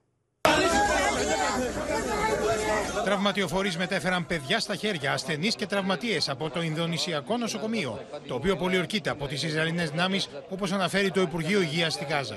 Τραυματιοφορείς 3.03 3.77
μετέφεραν 3.77 4.25
παιδιά 4.25 4.60
στα 4.60 4.75
χέρια, 4.75 5.13
ασθενείς 5.13 5.55
και 5.55 5.65
τραυματίες 5.65 6.29
από 6.29 6.50
το 6.50 6.62
Ινδονησιακό 6.62 7.38
νοσοκομείο, 7.38 8.00
το 8.27 8.34
οποίο 8.36 8.55
πολιορκείται 8.55 9.10
από 9.10 9.27
τις 9.27 9.43
Ισραηλινές 9.43 9.89
δυνάμεις, 9.89 10.29
όπως 10.50 10.72
αναφέρει 10.72 11.12
το 11.12 11.22
Υπουργείο 11.22 11.62
Υγείας 11.62 11.93
στη 11.93 12.05
Γάζα. 12.10 12.36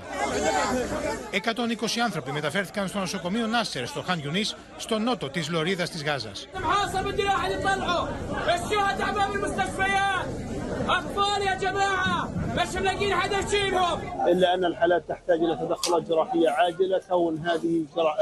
120 1.31 2.01
άνθρωποι 2.05 2.33
μεταφέρθηκαν 2.33 2.89
στο 2.89 2.99
νοσοκομείο 2.99 3.47
Νάσερ 3.47 3.87
στο 3.87 4.03
Χαν 4.03 4.21
Ιουνίς, 4.25 4.57
στο 4.77 4.99
νότο 4.99 5.29
της 5.31 5.49
Λωρίδας 5.49 5.91
της 5.91 6.05
Γάζας. 6.05 6.49
اطفال 10.90 11.42
يا 11.42 11.56
جماعه 11.56 12.32
مش 12.56 12.76
ملاقيين 12.76 13.16
حدا 13.16 13.38
يشيلهم 13.40 14.28
الا 14.28 14.54
ان 14.54 14.66
الحالات 14.66 15.10
تحتاج 15.10 15.40
الى 15.40 15.56
تدخلات 15.56 16.04
جراحيه 16.04 16.50
عاجله 16.50 17.02
كون 17.10 17.38
هذه 17.38 17.86
جرا... 17.96 18.16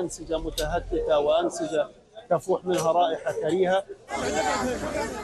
انسجه 0.00 0.38
متهتكه 0.38 1.18
وانسجه 1.18 1.88
تفوح 2.30 2.64
منها 2.64 2.92
رائحه 2.92 3.32
كريهه. 3.42 3.84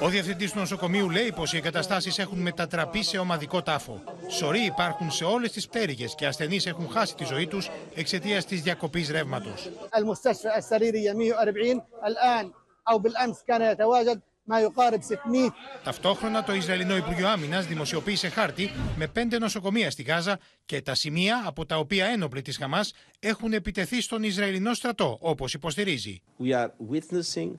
Ο 0.02 0.08
διευθυντή 0.08 0.50
του 0.50 0.58
νοσοκομείου 0.58 1.10
λέει 1.10 1.32
πω 1.32 1.42
οι 1.52 1.56
εγκαταστάσει 1.56 2.22
έχουν 2.22 2.38
μετατραπεί 2.38 3.02
σε 3.02 3.18
ομαδικό 3.18 3.62
τάφο. 3.62 4.00
Σωροί 4.28 4.64
υπάρχουν 4.64 5.10
σε 5.10 5.24
όλε 5.24 5.48
τι 5.48 5.60
πτέρυγε 5.60 6.06
και 6.16 6.26
ασθενεί 6.26 6.58
έχουν 6.66 6.88
χάσει 6.90 7.14
τη 7.16 7.24
ζωή 7.24 7.46
του 7.46 7.58
εξαιτία 7.94 8.42
τη 8.42 8.56
διακοπή 8.56 9.06
ρεύματο. 9.10 9.50
المستشفى 9.96 10.56
السريريه 10.56 11.12
140 11.12 11.82
الان 12.06 12.52
او 12.90 12.98
بالامس 12.98 13.42
كان 13.46 13.62
يتواجد 13.62 14.20
ما 14.48 14.60
يقارب 14.60 15.02
600 15.02 15.52
Ταυτόχρονα, 15.84 16.44
το 16.44 16.54
Ισραηλινό 16.54 16.96
Υπουργείο 16.96 17.28
Άμυνα 17.28 17.60
δημοσιοποίησε 17.60 18.28
χάρτη 18.28 18.70
με 18.96 19.06
πέντε 19.06 19.38
νοσοκομεία 19.38 19.90
στη 19.90 20.02
Γάζα 20.02 20.38
και 20.64 20.82
τα 20.82 20.94
σημεία 20.94 21.42
από 21.46 21.66
τα 21.66 21.78
οποία 21.78 22.06
ένοπλοι 22.06 22.42
τη 22.42 22.52
Χαμά 22.52 22.80
έχουν 23.18 23.52
επιτεθεί 23.52 24.00
στον 24.00 24.22
Ισραηλινό 24.22 24.74
στρατό, 24.74 25.18
όπω 25.20 25.46
υποστηρίζει. 25.52 26.22
We 26.40 26.52
are 26.52 26.70
witnessing 26.90 27.50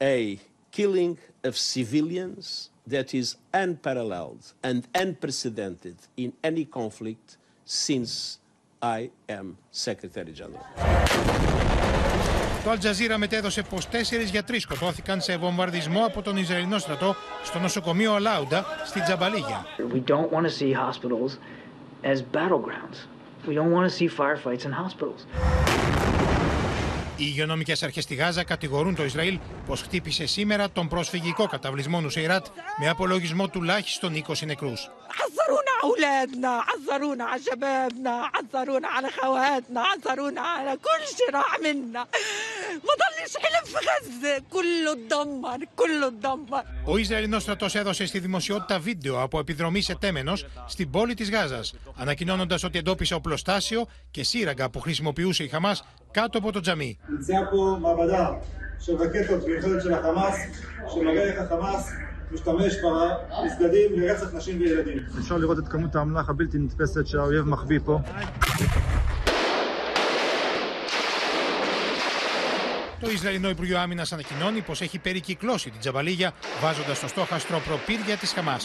a 0.00 0.36
killing 0.70 1.16
of 1.44 1.54
civilians 1.56 2.70
that 2.90 3.14
is 3.14 3.36
unparalleled 3.52 4.44
and 4.62 4.80
unprecedented 4.94 5.96
in 6.16 6.32
any 6.42 6.64
conflict 6.64 7.36
since 7.64 8.38
I 8.82 9.10
am 9.28 9.58
Secretary 9.70 10.32
General. 10.32 11.65
Το 12.66 12.70
Αλτζαζίρα 12.70 13.18
μετέδωσε 13.18 13.62
πω 13.62 13.78
τέσσερι 13.90 14.24
γιατροί 14.24 14.58
σκοτώθηκαν 14.58 15.20
σε 15.20 15.36
βομβαρδισμό 15.36 16.04
από 16.04 16.22
τον 16.22 16.36
Ισραηλινό 16.36 16.78
στρατό 16.78 17.16
στο 17.42 17.58
νοσοκομείο 17.58 18.14
Αλάουντα 18.14 18.64
στη 18.84 19.02
Τζαμπαλίγια. 19.02 19.66
We 19.78 20.10
don't 20.10 20.30
want 20.30 20.44
to 20.44 20.50
see 20.50 20.72
hospitals 20.72 21.38
as 22.12 22.18
battlegrounds. 22.36 22.98
We 23.48 23.54
don't 23.54 23.72
want 23.76 23.86
to 23.90 23.94
see 23.98 24.08
firefights 24.08 24.64
in 24.64 24.72
hospitals. 24.72 25.26
Οι 27.16 27.24
υγειονομικέ 27.28 27.74
αρχέ 27.82 28.00
στη 28.00 28.14
Γάζα 28.14 28.44
κατηγορούν 28.44 28.94
το 28.94 29.04
Ισραήλ 29.04 29.38
πω 29.66 29.74
χτύπησε 29.74 30.26
σήμερα 30.26 30.70
τον 30.70 30.88
προσφυγικό 30.88 31.46
καταβλισμό 31.46 32.00
Νουσέιρατ 32.00 32.46
με 32.78 32.88
απολογισμό 32.88 33.48
τουλάχιστον 33.48 34.24
20 34.28 34.46
νεκρού. 34.46 34.72
عذرونا 35.22 35.74
اولادنا 35.82 36.52
عذرونا 36.70 37.24
على 37.24 37.42
شبابنا 37.48 38.14
عذرونا 38.34 38.88
على 38.88 39.08
خواتنا 39.20 39.80
عذرونا 39.90 40.40
على 40.40 40.72
كل 40.86 41.02
شيء 41.16 41.30
راح 41.34 41.58
منا 41.64 42.06
ما 42.86 42.92
ضلش 43.00 43.32
حلم 43.44 43.64
في 43.72 43.78
غزه 43.88 44.42
كله 44.54 44.92
اتدمر 44.92 45.60
كله 45.76 46.06
اتدمر 46.06 46.62
Ο 46.84 46.96
Ισραηλινός 46.98 47.42
στρατός 47.42 47.74
έδωσε 47.74 48.06
στη 48.06 48.18
δημοσιότητα 48.18 48.78
βίντεο 48.78 49.22
από 49.22 49.38
επιδρομή 49.38 49.80
σε 49.80 49.94
τέμενος 49.94 50.46
στην 50.66 50.90
πόλη 50.90 51.14
της 51.14 51.30
Γάζας, 51.30 51.74
ανακοινώνοντας 51.96 52.64
ότι 52.64 52.78
εντόπισε 52.78 53.14
οπλοστάσιο 53.14 53.86
και 54.10 54.24
σύραγγα 54.24 54.70
που 54.70 54.80
χρησιμοποιούσε 54.80 55.44
η 55.44 55.48
Χαμάς 55.48 55.84
κάτω 56.10 56.38
από 56.38 56.52
το 56.52 56.60
τζαμί. 56.60 56.98
נמצאה 57.08 57.46
פה 57.50 57.78
מעבדה 57.80 58.30
של 58.80 58.94
רקטות 58.94 59.42
ויכולת 59.44 59.82
של 59.82 59.94
החמאס, 59.94 60.36
שמראה 60.94 61.22
איך 61.22 61.40
החמאס 61.40 61.92
משתמש 62.32 62.74
במסגדים 62.76 64.00
לרצח 64.00 64.34
נשים 64.34 64.60
וילדים. 64.60 64.98
אפשר 65.18 65.36
לראות 65.36 65.58
את 65.58 65.68
כמות 65.68 65.94
האמל"ח 65.96 66.28
הבלתי 66.28 66.58
נתפסת 66.58 67.06
שהאויב 67.06 67.44
מחביא 67.44 67.80
פה. 67.84 67.98
Το 73.00 73.10
Ισραηλινό 73.10 73.48
Υπουργείο 73.48 73.78
Άμυνα 73.78 74.06
ανακοινώνει 74.10 74.60
πω 74.60 74.72
έχει 74.72 74.98
περικυκλώσει 74.98 75.70
την 75.70 75.80
Τζαμπαλίγια, 75.80 76.32
βάζοντα 76.60 76.94
στο 76.94 77.08
στόχαστρο 77.08 77.58
προπήρια 77.66 78.16
τη 78.16 78.26
Χαμά. 78.26 78.56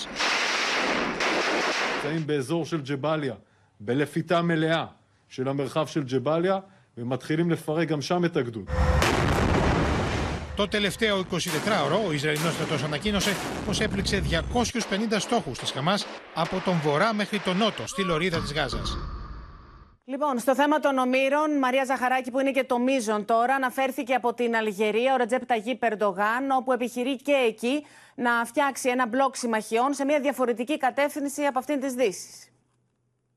נמצאים 2.07 2.27
באזור 2.27 2.65
של 2.65 2.81
ג'באליה, 2.81 3.33
בלפיתה 3.79 4.41
מלאה 4.41 4.85
של 5.27 5.47
המרחב 5.47 5.87
של 5.87 6.03
ג'באליה, 6.03 6.59
ומתחילים 6.97 7.51
לפרק 7.51 7.87
גם 7.87 8.01
שם 8.01 8.25
את 8.25 8.37
הגדוד. 8.37 8.69
Το 10.55 10.67
τελευταίο 10.67 11.25
24ωρο, 11.31 12.07
ο 12.07 12.11
Ισραηλινός 12.11 12.53
στρατός 12.53 12.83
ανακοίνωσε 12.83 13.35
πως 13.65 13.79
έπληξε 13.79 14.19
250 14.19 15.19
στόχους 15.19 15.59
της 15.59 15.71
Χαμάς 15.71 16.05
από 16.33 16.61
τον 16.65 16.79
βορρά 16.83 17.13
μέχρι 17.13 17.39
τον 17.39 17.57
νότο, 17.57 17.87
στη 17.87 18.03
λωρίδα 18.03 18.39
της 18.39 18.53
Γάζας. 18.53 18.97
Λοιπόν, 20.04 20.38
στο 20.38 20.54
θέμα 20.54 20.80
των 20.80 20.98
ομήρων, 20.98 21.58
Μαρία 21.58 21.84
Ζαχαράκη, 21.84 22.30
που 22.30 22.40
είναι 22.40 22.50
και 22.50 22.64
το 22.64 22.78
μείζον 22.78 23.24
τώρα, 23.24 23.54
αναφέρθηκε 23.54 24.14
από 24.14 24.34
την 24.34 24.56
Αλγερία 24.56 25.14
ο 25.14 25.16
Ρετζέπ 25.16 25.46
Ταγί 25.46 25.74
Περντογάν, 25.76 26.50
όπου 26.50 26.72
επιχειρεί 26.72 27.16
και 27.16 27.32
εκεί 27.32 27.86
να 28.14 28.44
φτιάξει 28.44 28.88
ένα 28.88 29.06
μπλοκ 29.06 29.36
συμμαχιών 29.36 29.94
σε 29.94 30.04
μια 30.04 30.20
διαφορετική 30.20 30.76
κατεύθυνση 30.76 31.44
από 31.44 31.58
αυτήν 31.58 31.80
της 31.80 31.92
Δύσης. 31.94 32.51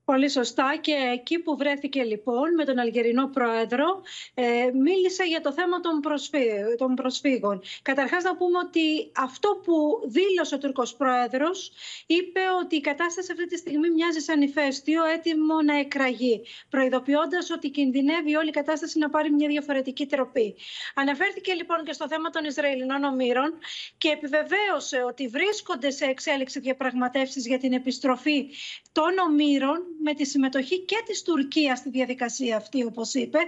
Πολύ 0.05 0.29
σωστά 0.29 0.77
και 0.81 0.93
εκεί 1.13 1.39
που 1.39 1.57
βρέθηκε 1.57 2.03
λοιπόν 2.03 2.53
με 2.53 2.65
τον 2.65 2.79
Αλγερινό 2.79 3.27
Πρόεδρο 3.27 4.01
ε, 4.33 4.69
μίλησε 4.73 5.23
για 5.23 5.41
το 5.41 5.53
θέμα 5.53 5.79
των, 5.79 5.99
προσφύ, 5.99 6.45
των 6.77 6.95
προσφύγων. 6.95 7.61
Καταρχάς 7.81 8.23
να 8.23 8.35
πούμε 8.35 8.57
ότι 8.57 9.11
αυτό 9.15 9.61
που 9.63 9.73
δήλωσε 10.07 10.55
ο 10.55 10.57
Τούρκος 10.57 10.95
Πρόεδρος 10.95 11.71
είπε 12.05 12.39
ότι 12.63 12.75
η 12.75 12.81
κατάσταση 12.81 13.31
αυτή 13.31 13.47
τη 13.47 13.57
στιγμή 13.57 13.89
μοιάζει 13.89 14.19
σαν 14.19 14.41
ηφαίστειο 14.41 15.05
έτοιμο 15.05 15.61
να 15.61 15.77
εκραγεί 15.79 16.41
προειδοποιώντας 16.69 17.49
ότι 17.49 17.69
κινδυνεύει 17.69 18.35
όλη 18.35 18.47
η 18.47 18.51
κατάσταση 18.51 18.99
να 18.99 19.09
πάρει 19.09 19.31
μια 19.31 19.47
διαφορετική 19.47 20.05
τροπή. 20.05 20.55
Αναφέρθηκε 20.95 21.53
λοιπόν 21.53 21.83
και 21.83 21.93
στο 21.93 22.07
θέμα 22.07 22.29
των 22.29 22.45
Ισραηλινών 22.45 23.03
ομήρων 23.03 23.53
και 23.97 24.09
επιβεβαίωσε 24.09 25.03
ότι 25.07 25.27
βρίσκονται 25.27 25.91
σε 25.91 26.05
εξέλιξη 26.05 26.59
διαπραγματεύσεις 26.59 27.47
για 27.47 27.57
την 27.57 27.73
επιστροφή 27.73 28.49
των 28.91 29.17
ομήρων 29.27 29.94
με 30.07 30.13
τη 30.13 30.25
συμμετοχή 30.25 30.79
και 30.79 31.03
της 31.05 31.21
Τουρκίας 31.21 31.77
στη 31.79 31.89
διαδικασία 31.89 32.57
αυτή, 32.57 32.83
όπως 32.83 33.13
είπε, 33.13 33.39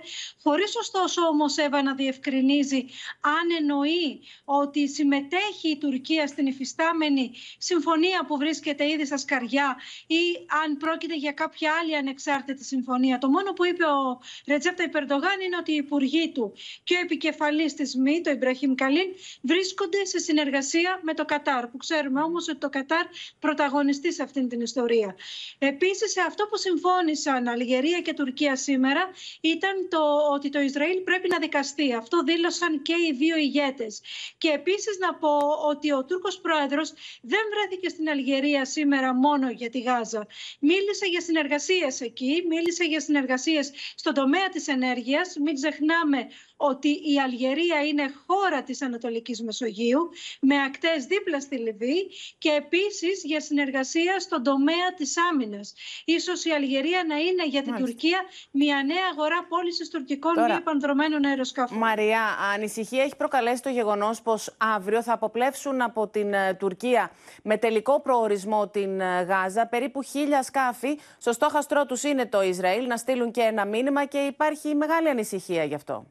χωρίς 0.43 0.75
ωστόσο 0.75 1.21
όμως 1.21 1.57
Εύα 1.57 1.81
να 1.83 1.95
διευκρινίζει 1.95 2.85
αν 3.21 3.45
εννοεί 3.59 4.21
ότι 4.45 4.89
συμμετέχει 4.89 5.69
η 5.69 5.77
Τουρκία 5.77 6.27
στην 6.27 6.45
υφιστάμενη 6.45 7.31
συμφωνία 7.57 8.25
που 8.27 8.37
βρίσκεται 8.37 8.89
ήδη 8.89 9.05
στα 9.05 9.17
σκαριά 9.17 9.77
ή 10.07 10.23
αν 10.63 10.77
πρόκειται 10.77 11.15
για 11.15 11.31
κάποια 11.31 11.71
άλλη 11.81 11.95
ανεξάρτητη 11.95 12.63
συμφωνία. 12.63 13.17
Το 13.17 13.29
μόνο 13.29 13.53
που 13.53 13.65
είπε 13.65 13.83
ο 13.83 14.21
Ρετζέπτα 14.47 14.83
Ιπερντογάν 14.83 15.39
είναι 15.45 15.57
ότι 15.57 15.71
οι 15.71 15.75
υπουργοί 15.75 16.31
του 16.31 16.53
και 16.83 16.95
ο 16.95 16.99
επικεφαλής 16.99 17.73
της 17.73 17.95
ΜΗ, 17.95 18.21
το 18.21 18.29
Ιμπραχήμ 18.29 18.75
Καλίν, 18.75 19.09
βρίσκονται 19.41 20.05
σε 20.05 20.19
συνεργασία 20.19 20.99
με 21.03 21.13
το 21.13 21.25
Κατάρ, 21.25 21.67
που 21.67 21.77
ξέρουμε 21.77 22.21
όμως 22.21 22.47
ότι 22.49 22.57
το 22.57 22.69
Κατάρ 22.69 23.05
πρωταγωνιστεί 23.39 24.13
σε 24.13 24.23
αυτήν 24.23 24.49
την 24.49 24.61
ιστορία. 24.61 25.15
Επίσης, 25.57 26.17
αυτό 26.17 26.46
Αυτό 26.47 26.69
που 26.69 26.77
συμφώνησαν 26.77 27.47
Αλγερία 27.47 28.01
και 28.01 28.13
Τουρκία 28.13 28.55
σήμερα 28.55 29.09
ήταν 29.41 29.87
το 29.89 29.99
ότι 30.33 30.49
το 30.49 30.59
Ισραήλ 30.59 30.99
πρέπει 31.01 31.29
να 31.29 31.39
δικαστεί. 31.39 31.93
Αυτό 31.93 32.23
δήλωσαν 32.23 32.81
και 32.81 32.93
οι 32.93 33.13
δύο 33.13 33.37
ηγέτες. 33.37 34.01
Και 34.37 34.49
επίσης 34.49 34.97
να 34.99 35.15
πω 35.15 35.37
ότι 35.69 35.91
ο 35.91 36.05
Τούρκος 36.05 36.39
Πρόεδρος 36.39 36.93
δεν 37.21 37.39
βρέθηκε 37.53 37.89
στην 37.89 38.09
Αλγερία 38.09 38.65
σήμερα 38.65 39.13
μόνο 39.13 39.49
για 39.49 39.69
τη 39.69 39.79
Γάζα. 39.79 40.27
Μίλησε 40.59 41.05
για 41.05 41.21
συνεργασίες 41.21 42.01
εκεί, 42.01 42.43
μίλησε 42.47 42.83
για 42.83 42.99
συνεργασίες 42.99 43.71
στον 43.95 44.13
τομέα 44.13 44.49
της 44.49 44.67
ενέργειας. 44.67 45.35
Μην 45.43 45.55
ξεχνάμε 45.55 46.27
ότι 46.57 46.87
η 46.87 47.19
Αλγερία 47.23 47.85
είναι 47.87 48.13
χώρα 48.27 48.63
της 48.63 48.81
Ανατολικής 48.81 49.41
Μεσογείου 49.41 50.09
με 50.41 50.61
ακτές 50.63 51.05
δίπλα 51.05 51.39
στη 51.39 51.57
Λιβύη 51.57 52.11
και 52.37 52.49
επίσης 52.49 53.23
για 53.23 53.41
συνεργασία 53.41 54.19
στον 54.19 54.43
τομέα 54.43 54.93
της 54.95 55.15
άμυνας. 55.31 55.73
Ίσως 56.05 56.45
η 56.45 56.51
Αλγερία 56.51 57.03
να 57.07 57.15
είναι 57.15 57.47
για 57.47 57.61
την 57.61 57.75
Τουρκία 57.75 58.21
μια 58.51 58.83
νέα 58.85 59.07
αγορά 59.11 59.45
πώλησης 59.49 59.89
τουρκικών 59.89 60.33
Τώρα, 60.33 60.47
μη 60.47 60.53
επανδρομένων 60.53 61.25
αεροσκαφών. 61.25 61.77
Μαριά, 61.77 62.23
ανησυχία 62.53 63.03
έχει 63.03 63.15
προκαλέσει 63.15 63.61
το 63.61 63.69
γεγονός 63.69 64.21
πως 64.21 64.55
αύριο 64.57 65.03
θα 65.03 65.13
αποπλέψουν 65.13 65.81
από 65.81 66.07
την 66.07 66.33
ε, 66.33 66.53
Τουρκία 66.53 67.11
με 67.43 67.57
τελικό 67.57 68.01
προορισμό 68.01 68.67
την 68.67 68.99
ε, 68.99 69.21
Γάζα 69.21 69.67
περίπου 69.67 70.01
χίλια 70.03 70.43
σκάφη. 70.43 70.99
Στο 71.17 71.31
στόχαστρό 71.31 71.85
τους 71.85 72.03
είναι 72.03 72.25
το 72.25 72.41
Ισραήλ 72.41 72.87
να 72.87 72.97
στείλουν 72.97 73.31
και 73.31 73.41
ένα 73.41 73.65
μήνυμα 73.65 74.05
και 74.05 74.17
υπάρχει 74.17 74.75
μεγάλη 74.75 75.09
ανησυχία 75.09 75.63
γι' 75.63 75.75
αυτό. 75.75 76.05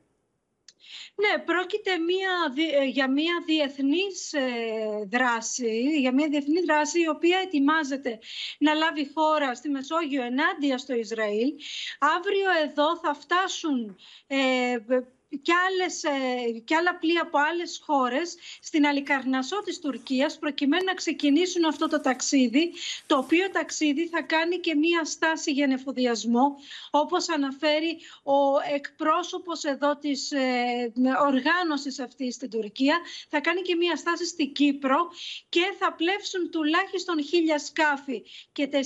Ναι, 1.15 1.43
πρόκειται 1.43 1.99
μια, 1.99 2.53
δι- 2.55 2.75
ε, 2.75 2.85
για 2.85 3.11
μια 3.11 3.43
διεθνής 3.47 4.33
ε, 4.33 5.09
δράση, 5.11 5.99
για 5.99 6.15
μια 6.15 6.29
διεθνή 6.29 6.61
δράση 6.61 7.01
η 7.01 7.09
οποία 7.09 7.39
ετοιμάζεται 7.39 8.19
να 8.59 8.75
λάβει 8.75 9.11
χώρα 9.15 9.55
στη 9.55 9.69
Μεσόγειο 9.69 10.23
ενάντια 10.23 10.79
στο 10.79 10.95
Ισραήλ. 10.95 11.53
Αύριο 11.99 12.51
εδώ 12.63 12.99
θα 12.99 13.15
φτάσουν 13.15 13.97
ε, 14.27 14.77
και, 15.29 15.53
άλλες, 15.69 16.05
ε, 16.05 16.59
και 16.65 16.75
άλλα 16.75 16.99
πλοία 16.99 17.23
από 17.23 17.39
άλλες 17.39 17.81
χώρες 17.85 18.37
στην 18.61 18.87
Αλικαρνασό 18.87 19.63
της 19.63 19.79
Τουρκίας 19.79 20.39
προκειμένου 20.39 20.85
να 20.85 20.95
ξεκινήσουν 20.95 21.65
αυτό 21.65 21.89
το 21.89 22.01
ταξίδι 22.01 22.73
το 23.07 23.17
οποίο 23.17 23.51
ταξίδι 23.51 24.09
θα 24.09 24.23
κάνει 24.23 24.59
και 24.59 24.75
μία 24.75 25.05
στάση 25.05 25.53
για 25.53 25.67
νεφοδιασμό 25.67 26.57
όπως 26.91 27.29
αναφέρει 27.29 27.99
ο 28.23 28.73
εκπρόσωπος 28.75 29.65
εδώ 29.65 29.97
της 29.97 30.31
ε, 30.31 30.93
οργάνωσης 31.27 31.99
αυτής 31.99 32.35
στην 32.35 32.51
Τουρκία. 32.51 33.01
Θα 33.29 33.41
κάνει 33.41 33.61
και 33.63 33.75
μία 33.75 33.97
στάση 33.97 34.27
στην 34.27 34.53
Κύπρο 34.53 35.09
και 35.49 35.75
θα 35.79 35.93
πλεύσουν 35.93 36.51
τουλάχιστον 36.51 37.25
χίλια 37.25 37.59
σκάφη 37.59 38.23
και 38.53 38.69
4.500 38.73 38.79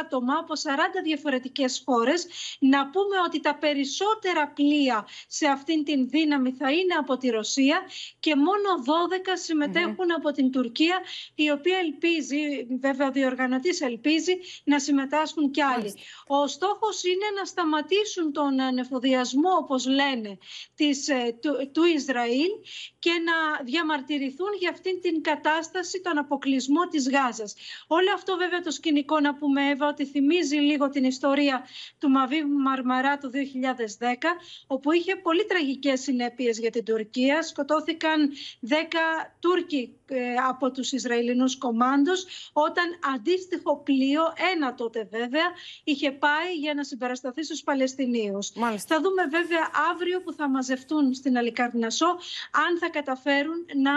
άτομα 0.00 0.34
από 0.38 0.52
40 0.54 1.02
διαφορετικές 1.04 1.82
χώρες. 1.84 2.26
Να 2.58 2.90
πούμε 2.90 3.16
ότι 3.26 3.40
τα 3.40 3.54
περισσότερα 3.54 4.48
πλοία 4.48 4.99
σε 5.26 5.46
αυτήν 5.46 5.84
την 5.84 6.08
δύναμη 6.08 6.52
θα 6.52 6.72
είναι 6.72 6.94
από 6.98 7.16
τη 7.16 7.28
Ρωσία 7.28 7.80
και 8.20 8.36
μόνο 8.36 8.68
12 8.84 9.30
συμμετέχουν 9.32 10.12
από 10.16 10.30
την 10.32 10.50
Τουρκία 10.50 11.00
η 11.34 11.50
οποία 11.50 11.78
ελπίζει, 11.78 12.66
βέβαια 12.80 13.06
ο 13.06 13.10
διοργανωτής 13.10 13.80
ελπίζει 13.80 14.38
να 14.64 14.78
συμμετάσχουν 14.78 15.50
κι 15.50 15.62
άλλοι. 15.62 15.94
Ο 16.26 16.46
στόχος 16.46 17.04
είναι 17.04 17.26
να 17.38 17.44
σταματήσουν 17.44 18.32
τον 18.32 18.60
ανεφοδιασμό 18.60 19.50
όπως 19.58 19.86
λένε 19.86 20.38
της, 20.74 21.08
ε, 21.08 21.38
του, 21.42 21.70
του 21.72 21.84
Ισραήλ 21.84 22.50
και 22.98 23.10
να 23.10 23.64
διαμαρτυρηθούν 23.64 24.48
για 24.58 24.70
αυτήν 24.70 25.00
την 25.00 25.22
κατάσταση, 25.22 26.00
τον 26.00 26.18
αποκλεισμό 26.18 26.88
της 26.88 27.10
Γάζας. 27.10 27.54
Όλο 27.86 28.12
αυτό 28.14 28.36
βέβαια 28.36 28.60
το 28.60 28.70
σκηνικό 28.70 29.20
να 29.20 29.34
πούμε 29.34 29.68
Εύα 29.68 29.88
ότι 29.88 30.06
θυμίζει 30.06 30.56
λίγο 30.56 30.88
την 30.88 31.04
ιστορία 31.04 31.66
του 31.98 32.10
Μαβί 32.10 32.44
Μαρμαρά 32.44 33.18
του 33.18 33.30
2010 33.30 34.36
όπου 34.66 34.89
είχε 34.92 35.16
πολύ 35.16 35.46
τραγικές 35.46 36.00
συνέπειες 36.00 36.58
για 36.58 36.70
την 36.70 36.84
Τουρκία. 36.84 37.42
Σκοτώθηκαν 37.42 38.30
10 38.68 38.72
Τούρκοι 39.40 39.94
ε, 40.06 40.34
από 40.48 40.70
τους 40.70 40.92
Ισραηλινούς 40.92 41.58
κομμάντους 41.58 42.24
όταν 42.52 42.84
αντίστοιχο 43.14 43.76
πλοίο, 43.76 44.22
ένα 44.54 44.74
τότε 44.74 45.08
βέβαια, 45.10 45.46
είχε 45.84 46.10
πάει 46.10 46.54
για 46.60 46.74
να 46.74 46.84
συμπαρασταθεί 46.84 47.44
στους 47.44 47.62
Παλαιστινίους. 47.62 48.52
Θα 48.86 49.00
δούμε 49.00 49.22
βέβαια 49.30 49.70
αύριο 49.92 50.20
που 50.22 50.32
θα 50.32 50.48
μαζευτούν 50.48 51.14
στην 51.14 51.36
Αλικαρνασό 51.36 52.06
αν 52.66 52.78
θα 52.80 52.88
καταφέρουν 52.90 53.66
να 53.82 53.92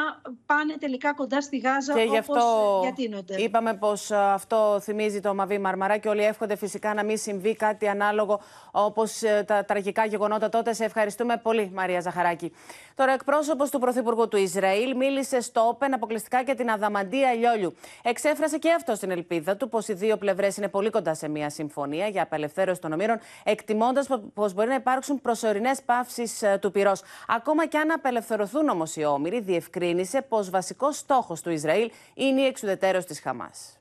πάνε 0.45 0.73
τελικά 0.79 1.13
κοντά 1.13 1.41
στη 1.41 1.58
Γάζα 1.58 1.93
Και 1.93 2.01
γι' 2.01 2.08
όπως 2.08 2.38
αυτό 2.38 2.79
διατείνονται. 2.82 3.41
είπαμε 3.41 3.73
πως 3.73 4.12
ε, 4.12 4.15
αυτό 4.17 4.79
θυμίζει 4.82 5.19
το 5.19 5.34
Μαβί 5.34 5.58
Μαρμαρά 5.58 5.97
και 5.97 6.10
όλοι 6.10 6.23
εύχονται 6.23 6.56
φυσικά 6.56 6.93
να 6.93 7.03
μην 7.03 7.17
συμβεί 7.17 7.56
κάτι 7.56 7.88
ανάλογο 7.88 8.41
όπως 8.71 9.21
ε, 9.21 9.43
τα 9.47 9.65
τραγικά 9.65 10.06
γεγονότα 10.06 10.49
τότε. 10.49 10.73
Σε 10.73 10.83
ευχαριστούμε 10.84 11.38
πολύ 11.38 11.72
Μαρία 11.74 12.00
Ζαχαράκη. 12.00 12.52
Τώρα 12.96 13.12
εκπρόσωπος 13.12 13.69
του 13.69 13.80
Πρωθυπουργού 13.80 14.28
του 14.28 14.38
Ισραήλ 14.38 14.96
μίλησε 14.96 15.41
στο 15.41 15.62
Όπεν 15.62 15.93
αποκλειστικά 15.93 16.41
για 16.41 16.56
την 16.56 16.69
αδαμαντία 16.69 17.34
Λιόλιου. 17.34 17.76
Εξέφρασε 18.04 18.58
και 18.58 18.72
αυτό 18.72 18.96
στην 18.96 19.12
ελπίδα 19.12 19.58
του 19.58 19.69
πως 19.69 19.88
οι 19.88 19.93
δύο 19.93 20.17
πλευρές 20.17 20.58
είναι 20.58 20.67
πολύ 20.67 20.89
κοντά 20.89 21.13
σε 21.13 21.28
μια 21.28 21.50
συμφωνία 21.50 22.08
για 22.08 22.22
απελευθέρωση 22.24 22.82
των 22.82 22.93
ομήρων, 22.93 23.19
εκτιμώντας 23.43 24.08
πως 24.34 24.54
μπορεί 24.54 24.67
να 24.67 24.76
υπάρξουν 24.76 25.22
προσωρινές 25.22 25.82
παύσεις 25.82 26.41
ε, 26.41 26.58
του 26.62 26.72
πυρός. 26.72 27.02
Ακόμα 27.28 27.65
και 27.65 27.78
αν 27.78 27.91
απελευθερωθούν 27.91 28.69
όμως 28.69 28.96
οι 28.96 29.04
όμοιροι, 29.04 29.39
διευκρίνησε 29.39 30.22
πως 30.22 30.50
βασικός 30.50 30.98
στόχος 30.98 31.41
του 31.41 31.50
Ισραήλ 31.50 31.91
είναι 32.13 32.41
η 32.41 32.46
εξουδετέρωση 32.46 33.08
της 33.08 33.19
Χαμάς. 33.19 33.78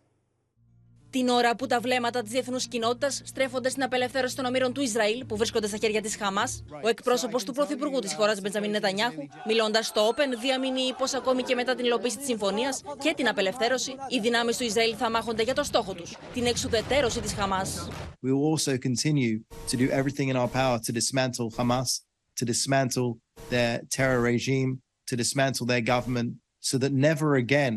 Την 1.13 1.29
ώρα 1.29 1.57
που 1.57 1.67
τα 1.67 1.81
βλέμματα 1.81 2.23
της 2.23 2.31
διεθνούς 2.31 2.67
κοινότητας 2.67 3.21
στρέφονται 3.25 3.69
στην 3.69 3.83
απελευθέρωση 3.83 4.37
των 4.37 4.45
ομήρων 4.45 4.73
του 4.73 4.81
Ισραήλ 4.81 5.25
που 5.25 5.37
βρίσκονται 5.37 5.67
στα 5.67 5.77
χέρια 5.77 6.03
της 6.03 6.17
Χαμάς, 6.17 6.65
ο 6.83 6.89
εκπρόσωπος 6.89 7.45
του 7.45 7.53
Πρωθυπουργού 7.53 7.99
της 7.99 8.15
χώρας, 8.15 8.41
Μπεντζαμίν 8.41 8.71
Νετανιάχου, 8.71 9.27
μιλώντας 9.47 9.87
στο 9.87 10.09
Open, 10.09 10.39
διαμηνύει 10.41 10.95
πως 10.99 11.15
ακόμη 11.15 11.43
και 11.43 11.55
μετά 11.55 11.75
την 11.75 11.85
υλοποίηση 11.85 12.17
της 12.17 12.27
συμφωνίας 12.27 12.83
και 12.99 13.13
την 13.17 13.29
απελευθέρωση, 13.29 13.95
οι 14.09 14.21
δυνάμεις 14.21 14.57
του 14.57 14.65
Ισραήλ 14.65 14.95
θα 14.99 15.11
μάχονται 15.11 15.43
για 15.43 15.55
το 15.55 15.63
στόχο 15.63 15.95
τους, 15.95 16.17
την 16.35 16.47
εξουδετέρωση 16.47 17.21
της 17.21 17.33
Χαμάς. 17.33 17.89
We 18.23 18.31
will 18.33 18.47
also 18.53 18.79
continue 18.79 19.35
to 19.71 19.77
do 19.77 19.91
everything 19.91 20.29
in 20.33 20.37
our 20.37 20.49
power 20.49 20.79
to 20.87 20.93
dismantle 20.93 21.51
Hamas, 21.57 21.91
to 22.39 22.45
dismantle 22.45 23.11
their 23.51 23.81
terror 23.97 24.21
regime, 24.33 24.71
to 25.11 25.17
dismantle 25.17 25.67
their 25.67 25.85
government, 25.95 26.29
so 26.69 26.75
that 26.83 26.93
never 27.09 27.29
again 27.45 27.75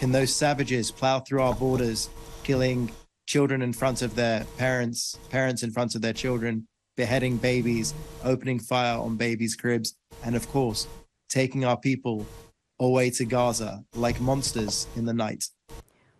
can 0.00 0.10
those 0.12 0.32
savages 0.42 0.84
plow 1.00 1.16
through 1.24 1.42
our 1.46 1.56
borders, 1.64 2.00
killing 2.50 2.90
children 3.28 3.62
in 3.62 3.72
front 3.72 4.02
of 4.02 4.10
their 4.16 4.38
parents, 4.64 5.00
parents 5.38 5.62
in 5.62 5.70
front 5.76 5.94
of 5.94 6.00
their 6.02 6.16
children, 6.24 6.66
beheading 6.96 7.36
babies, 7.36 7.94
opening 8.32 8.58
fire 8.58 8.98
on 9.06 9.12
babies' 9.26 9.54
cribs, 9.62 9.88
and 10.24 10.34
of 10.34 10.44
course, 10.48 10.80
taking 11.38 11.62
our 11.64 11.78
people 11.88 12.26
away 12.80 13.08
to 13.18 13.24
Gaza 13.24 13.72
like 13.94 14.18
monsters 14.20 14.88
in 14.96 15.04
the 15.04 15.16
night. 15.26 15.42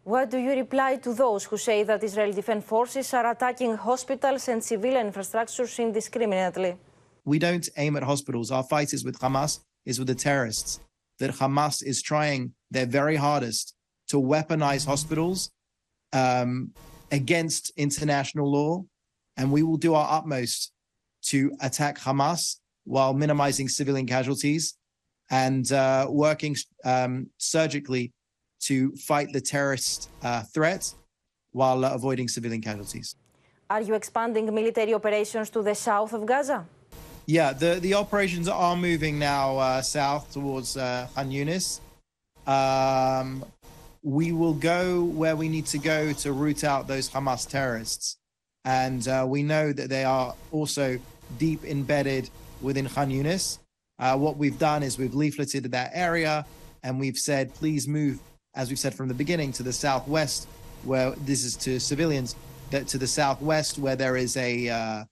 What 0.05 0.31
do 0.31 0.39
you 0.39 0.53
reply 0.65 0.91
to 1.07 1.11
those 1.13 1.43
who 1.49 1.57
say 1.57 1.83
that 1.83 2.05
Israeli 2.09 2.35
Defense 2.41 2.65
Forces 2.65 3.13
are 3.19 3.29
attacking 3.35 3.73
hospitals 3.89 4.47
and 4.53 4.63
civilian 4.63 5.11
infrastructures 5.11 5.73
indiscriminately? 5.87 6.77
We 7.25 7.41
don't 7.41 7.69
aim 7.77 7.97
at 7.97 8.05
hospitals. 8.05 8.53
Our 8.53 8.67
fight 8.75 8.91
is 8.93 9.03
with 9.05 9.19
Hamas, 9.19 9.53
is 9.85 9.99
with 9.99 10.07
the 10.13 10.21
terrorists. 10.27 10.79
That 11.19 11.33
Hamas 11.41 11.77
is 11.83 12.01
trying 12.01 12.43
their 12.71 12.87
very 12.87 13.17
hardest 13.17 13.75
to 14.11 14.17
weaponize 14.33 14.87
hospitals 14.87 15.51
um, 16.13 16.73
against 17.11 17.73
international 17.77 18.51
law. 18.51 18.85
And 19.37 19.51
we 19.53 19.63
will 19.63 19.77
do 19.77 19.95
our 19.95 20.19
utmost 20.19 20.73
to 21.27 21.53
attack 21.61 21.99
Hamas 21.99 22.57
while 22.85 23.15
minimizing 23.15 23.69
civilian 23.69 24.07
casualties 24.07 24.75
and 25.31 25.71
uh, 25.73 26.07
working 26.09 26.57
um, 26.85 27.29
surgically 27.39 28.13
to 28.61 28.95
fight 28.97 29.33
the 29.33 29.41
terrorist 29.41 30.11
uh, 30.23 30.43
threat 30.55 30.93
while 31.53 31.85
uh, 31.85 31.95
avoiding 31.95 32.29
civilian 32.29 32.61
casualties. 32.61 33.17
Are 33.69 33.81
you 33.81 33.95
expanding 33.95 34.53
military 34.53 34.93
operations 34.95 35.49
to 35.51 35.63
the 35.63 35.75
south 35.75 36.13
of 36.13 36.27
Gaza? 36.27 36.67
Yeah, 37.27 37.53
the, 37.53 37.79
the 37.81 37.95
operations 37.95 38.49
are 38.49 38.77
moving 38.77 39.19
now 39.19 39.57
uh, 39.59 39.83
south 39.83 40.33
towards 40.33 40.77
uh, 40.77 41.07
Khan 41.15 41.31
Yunis. 41.31 41.81
Um, 42.47 43.45
we 44.03 44.33
will 44.33 44.55
go 44.55 45.05
where 45.05 45.37
we 45.37 45.49
need 45.49 45.67
to 45.67 45.79
go 45.79 46.13
to 46.13 46.33
root 46.33 46.65
out 46.65 46.87
those 46.87 47.09
Hamas 47.11 47.49
terrorists. 47.49 48.17
And 48.65 49.07
uh, 49.09 49.25
we 49.29 49.43
know 49.43 49.73
that 49.73 49.89
they 49.89 50.05
are 50.05 50.35
also 50.53 50.99
deep 51.39 51.65
embedded 51.65 52.31
within 52.61 52.89
Khan 52.89 53.11
Yunis. 53.11 53.59
Uh, 53.99 54.17
what 54.17 54.37
we've 54.37 54.59
done 54.59 54.83
is 54.83 54.99
we've 54.99 55.13
leafleted 55.13 55.71
that 55.71 55.91
area 55.95 56.47
and 56.83 56.99
we've 56.99 57.19
said, 57.19 57.55
please 57.55 57.87
move, 57.87 58.19
as 58.55 58.69
we've 58.71 58.79
said 58.79 58.95
from 58.95 59.09
the 59.09 59.15
beginning, 59.15 59.53
to 59.53 59.63
the 59.63 59.73
southwest, 59.73 60.49
where 60.85 61.11
this 61.11 61.45
is 61.45 61.57
to 61.57 61.79
civilians, 61.79 62.35
that 62.71 62.87
to 62.89 62.99
the 62.99 63.07
southwest, 63.07 63.79
where 63.79 63.97
there 63.97 64.17
is 64.17 64.37
a 64.39 64.69
uh, 64.69 65.05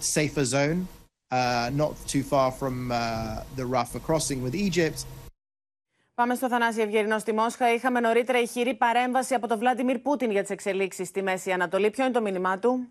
safer 0.00 0.44
zone, 0.44 0.88
uh, 1.30 1.70
not 1.74 1.94
too 2.06 2.22
far 2.22 2.50
from 2.50 2.90
uh, 2.90 3.42
the 3.56 3.62
Rafah 3.62 4.02
crossing 4.02 4.42
with 4.42 4.54
Egypt. 4.54 5.04
Πάμε 6.22 6.34
στο 6.34 6.48
Θανάση 6.48 6.80
Ευγερινό 6.80 7.18
στη 7.18 7.32
Μόσχα. 7.32 7.74
Είχαμε 7.74 8.00
νωρίτερα 8.00 8.40
ηχηρή 8.40 8.74
παρέμβαση 8.74 9.34
από 9.34 9.48
τον 9.48 9.58
Βλάντιμιρ 9.58 9.98
Πούτιν 9.98 10.30
για 10.30 10.40
τις 10.40 10.50
εξελίξεις 10.50 11.08
στη 11.08 11.22
Μέση 11.22 11.50
Ανατολή. 11.50 11.90
Ποιο 11.90 12.04
είναι 12.04 12.12
το 12.12 12.20
μήνυμά 12.20 12.58
του; 12.58 12.88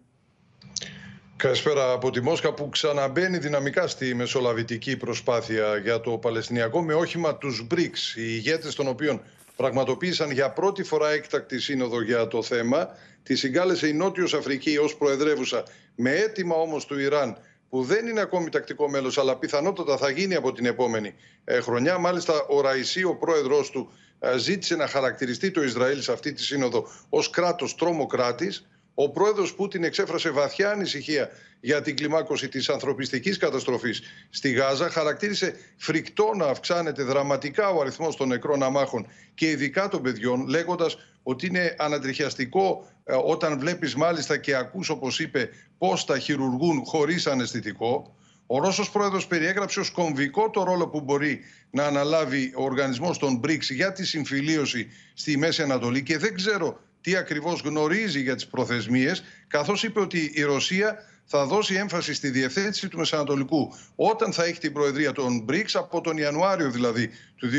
Καλησπέρα 1.36 1.92
από 1.92 2.10
τη 2.10 2.22
Μόσχα 2.22 2.54
που 2.54 2.70
ξαναμπαίνει 2.70 3.38
δυναμικά 3.38 3.88
στη 3.88 4.16
μεσολαβητική 4.16 4.98
προσπάθεια 4.98 5.78
για 5.78 6.00
το 6.00 6.12
Παλαιστινιακό 6.18 6.82
με 6.82 6.94
όχημα 6.94 7.38
τους 7.38 7.68
BRICS, 7.72 8.16
οι 8.16 8.24
ηγέτες 8.24 8.76
των 8.76 8.88
οποίων 8.88 9.22
πραγματοποίησαν 9.56 10.32
για 10.32 10.50
πρώτη 10.50 10.84
φορά 10.84 11.10
έκτακτη 11.10 11.60
σύνοδο 11.60 12.02
για 12.02 12.28
το 12.28 12.44
θέμα. 12.44 12.88
Τη 13.24 13.36
συγκάλεσε 13.36 13.88
η 13.88 13.94
Νότιος 13.94 14.34
Αφρική 14.34 14.78
ως 14.78 14.96
προεδρεύουσα 14.96 15.64
με 15.96 16.12
αίτημα 16.12 16.56
όμως 16.56 16.86
του 16.86 17.00
Ιράν 17.00 17.38
που 17.72 17.84
δεν 17.84 18.08
είναι 18.08 18.22
ακόμη 18.22 18.50
τακτικό 18.50 18.90
μέλος 18.90 19.18
αλλά 19.18 19.38
πιθανότατα 19.38 19.98
θα 19.98 20.10
γίνει 20.10 20.36
από 20.36 20.52
την 20.52 20.66
επόμενη 20.66 21.14
ε, 21.44 21.60
χρονιά. 21.60 21.98
Μάλιστα 21.98 22.46
ο 22.50 22.62
Ραϊσί, 22.62 23.04
ο 23.04 23.16
πρόεδρος 23.16 23.70
του, 23.70 23.92
ε, 24.20 24.38
ζήτησε 24.38 24.76
να 24.76 24.88
χαρακτηριστεί 24.88 25.52
το 25.52 25.64
Ισραήλ 25.64 26.02
σε 26.02 26.12
αυτή 26.12 26.34
τη 26.34 26.44
σύνοδο 26.44 26.88
ως 27.10 27.30
κράτος 27.30 27.76
τρομοκράτης 27.76 28.66
ο 28.94 29.10
πρόεδρος 29.10 29.54
Πούτιν 29.54 29.84
εξέφρασε 29.84 30.30
βαθιά 30.30 30.72
ανησυχία 30.72 31.30
για 31.60 31.82
την 31.82 31.96
κλιμάκωση 31.96 32.50
της 32.50 32.70
ανθρωπιστικής 32.70 33.38
καταστροφής 33.38 34.02
στη 34.30 34.52
Γάζα. 34.52 34.90
Χαρακτήρισε 34.90 35.56
φρικτό 35.78 36.32
να 36.36 36.46
αυξάνεται 36.46 37.04
δραματικά 37.04 37.70
ο 37.70 37.82
αριθμός 37.82 38.16
των 38.16 38.28
νεκρών 38.28 38.64
αμάχων 38.64 39.08
και 39.34 39.50
ειδικά 39.50 39.88
των 39.88 40.02
παιδιών, 40.02 40.48
λέγοντας 40.48 40.98
ότι 41.24 41.48
είναι 41.48 41.76
ανατριχιαστικό 41.78 42.88
ε, 43.04 43.14
όταν 43.14 43.60
βλέπεις 43.60 43.96
μάλιστα 43.96 44.38
και 44.38 44.56
ακούς 44.56 44.90
όπως 44.90 45.20
είπε 45.20 45.50
πώς 45.78 46.06
τα 46.06 46.20
χειρουργούν 46.20 46.84
χωρίς 46.86 47.28
αναισθητικό. 47.28 48.16
Ο 48.46 48.60
Ρώσος 48.60 48.90
πρόεδρος 48.90 49.28
περιέγραψε 49.28 49.80
ως 49.80 49.90
κομβικό 49.90 50.50
το 50.50 50.64
ρόλο 50.64 50.88
που 50.88 51.02
μπορεί 51.02 51.40
να 51.70 51.86
αναλάβει 51.86 52.54
ο 52.56 52.64
οργανισμός 52.64 53.18
των 53.18 53.42
BRICS 53.44 53.70
για 53.70 53.92
τη 53.92 54.06
συμφιλίωση 54.06 54.88
στη 55.14 55.38
Μέση 55.38 55.62
Ανατολή 55.62 56.04
και 56.04 56.18
δεν 56.18 56.36
ξέρω 56.36 56.80
τι 57.02 57.16
ακριβώς 57.16 57.62
γνωρίζει 57.62 58.22
για 58.22 58.36
τις 58.36 58.48
προθεσμίες, 58.48 59.24
καθώς 59.48 59.84
είπε 59.84 60.00
ότι 60.00 60.32
η 60.34 60.42
Ρωσία 60.42 60.98
θα 61.26 61.46
δώσει 61.46 61.76
έμφαση 61.76 62.14
στη 62.14 62.30
διευθέτηση 62.30 62.88
του 62.88 62.98
Μεσανατολικού 62.98 63.74
όταν 63.96 64.34
θα 64.34 64.44
έχει 64.44 64.60
την 64.60 64.74
προεδρία 64.74 65.12
των 65.12 65.46
BRICS, 65.50 65.72
από 65.74 66.02
τον 66.02 66.18
Ιανουάριο 66.18 66.70
δηλαδή 66.72 67.10
του 67.36 67.50